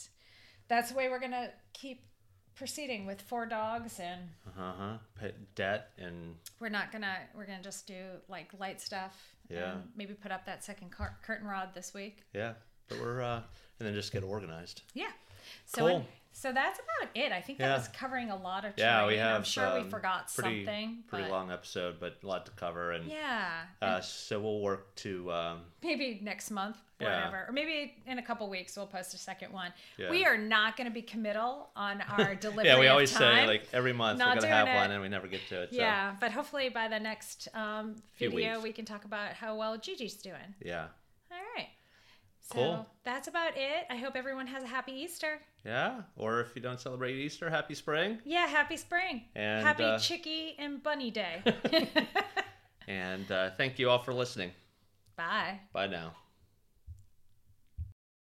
that's 0.68 0.88
the 0.92 0.96
way 0.96 1.10
we're 1.10 1.20
gonna 1.20 1.52
keep 1.74 2.05
proceeding 2.56 3.06
with 3.06 3.20
four 3.22 3.46
dogs 3.46 4.00
and 4.00 4.22
Uh 4.58 4.72
huh. 4.78 4.96
Pay 5.20 5.32
debt 5.54 5.90
and 5.98 6.34
we're 6.60 6.68
not 6.70 6.90
gonna 6.90 7.16
we're 7.34 7.46
gonna 7.46 7.62
just 7.62 7.86
do 7.86 7.94
like 8.28 8.48
light 8.58 8.80
stuff 8.80 9.14
Yeah. 9.48 9.74
maybe 9.96 10.14
put 10.14 10.32
up 10.32 10.44
that 10.46 10.64
second 10.64 10.90
car- 10.90 11.16
curtain 11.22 11.46
rod 11.46 11.68
this 11.74 11.92
week 11.94 12.24
yeah, 12.34 12.54
but 12.88 12.98
we're 13.00 13.22
uh, 13.22 13.40
and 13.78 13.86
then 13.86 13.94
just 13.94 14.12
get 14.12 14.22
organized. 14.24 14.82
yeah 14.94 15.10
so 15.66 15.80
Cool. 15.86 15.96
an- 15.98 16.04
so 16.38 16.52
that's 16.52 16.78
about 16.78 17.08
it 17.14 17.32
i 17.32 17.40
think 17.40 17.58
that 17.58 17.68
Yeah. 17.68 17.76
was 17.78 17.88
covering 17.88 18.30
a 18.30 18.36
lot 18.36 18.64
of 18.66 18.76
terrain. 18.76 18.90
Yeah, 18.92 19.06
we 19.06 19.16
have. 19.16 19.36
i'm 19.36 19.44
sure 19.44 19.74
we 19.74 19.80
um, 19.80 19.88
forgot 19.90 20.30
pretty, 20.36 20.64
something 20.66 20.98
Pretty 21.08 21.24
but 21.24 21.30
long 21.30 21.50
episode, 21.50 21.96
but 21.98 22.18
a 22.22 22.26
lot 22.26 22.44
to 22.46 22.52
cover, 22.52 22.92
and 22.92 23.10
yeah 23.10 23.62
uh, 23.80 24.00
so 24.00 24.38
we'll 24.40 24.60
work 24.60 24.94
to. 24.96 25.32
Um, 25.32 25.60
maybe 25.82 26.20
next 26.22 26.50
month 26.50 26.76
Yeah. 27.00 27.06
whatever 27.28 27.46
or 27.48 27.52
maybe 27.52 27.94
in 28.06 28.18
a 28.18 28.22
couple 28.22 28.48
weeks 28.50 28.76
we'll 28.76 28.86
post 28.86 29.14
a 29.14 29.18
second 29.18 29.52
one 29.52 29.72
Yeah. 29.98 30.10
we 30.10 30.24
are 30.26 30.36
not 30.36 30.76
going 30.76 30.88
to 30.88 30.92
be 30.94 31.02
committal 31.02 31.70
on 31.76 32.00
our 32.18 32.34
delivery 32.34 32.66
yeah, 32.66 32.78
we 32.78 32.88
always 32.88 33.10
say 33.10 33.46
like 33.46 33.66
every 33.72 33.92
month 33.94 34.18
Not 34.18 34.36
we're 34.36 34.42
gonna 34.42 34.54
have 34.54 34.68
it. 34.68 34.74
one, 34.74 34.90
and 34.90 35.00
we 35.02 35.08
never 35.08 35.28
get 35.28 35.40
to 35.48 35.62
it. 35.62 35.70
So, 35.70 35.76
yeah 35.76 36.16
but 36.20 36.32
hopefully 36.32 36.68
by 36.68 36.88
the 36.88 37.00
next 37.00 37.48
um, 37.54 37.96
video 38.18 38.60
we 38.60 38.72
can 38.72 38.84
talk 38.84 39.04
about 39.06 39.32
how 39.32 39.56
well 39.56 39.78
gigi's 39.78 40.14
doing 40.16 40.54
Yeah. 40.62 40.86
All 41.32 41.38
right. 41.56 41.68
So 42.40 42.54
Cool. 42.54 42.86
that's 43.02 43.26
about 43.26 43.56
it. 43.56 43.86
I 43.90 43.96
hope 43.96 44.14
everyone 44.14 44.46
has 44.46 44.62
a 44.62 44.68
happy 44.68 44.92
Easter. 44.92 45.40
Yeah. 45.66 46.02
Or 46.16 46.40
if 46.40 46.54
you 46.54 46.62
don't 46.62 46.80
celebrate 46.80 47.16
Easter, 47.16 47.50
happy 47.50 47.74
spring. 47.74 48.20
Yeah, 48.24 48.46
happy 48.46 48.76
spring. 48.76 49.24
And, 49.34 49.66
happy 49.66 49.82
uh, 49.82 49.98
Chicky 49.98 50.54
and 50.58 50.80
Bunny 50.82 51.10
Day. 51.10 51.42
And 52.88 53.30
uh, 53.30 53.50
thank 53.56 53.78
you 53.78 53.90
all 53.90 53.98
for 53.98 54.14
listening. 54.14 54.52
Bye. 55.16 55.60
Bye 55.72 55.88
now. 55.88 56.12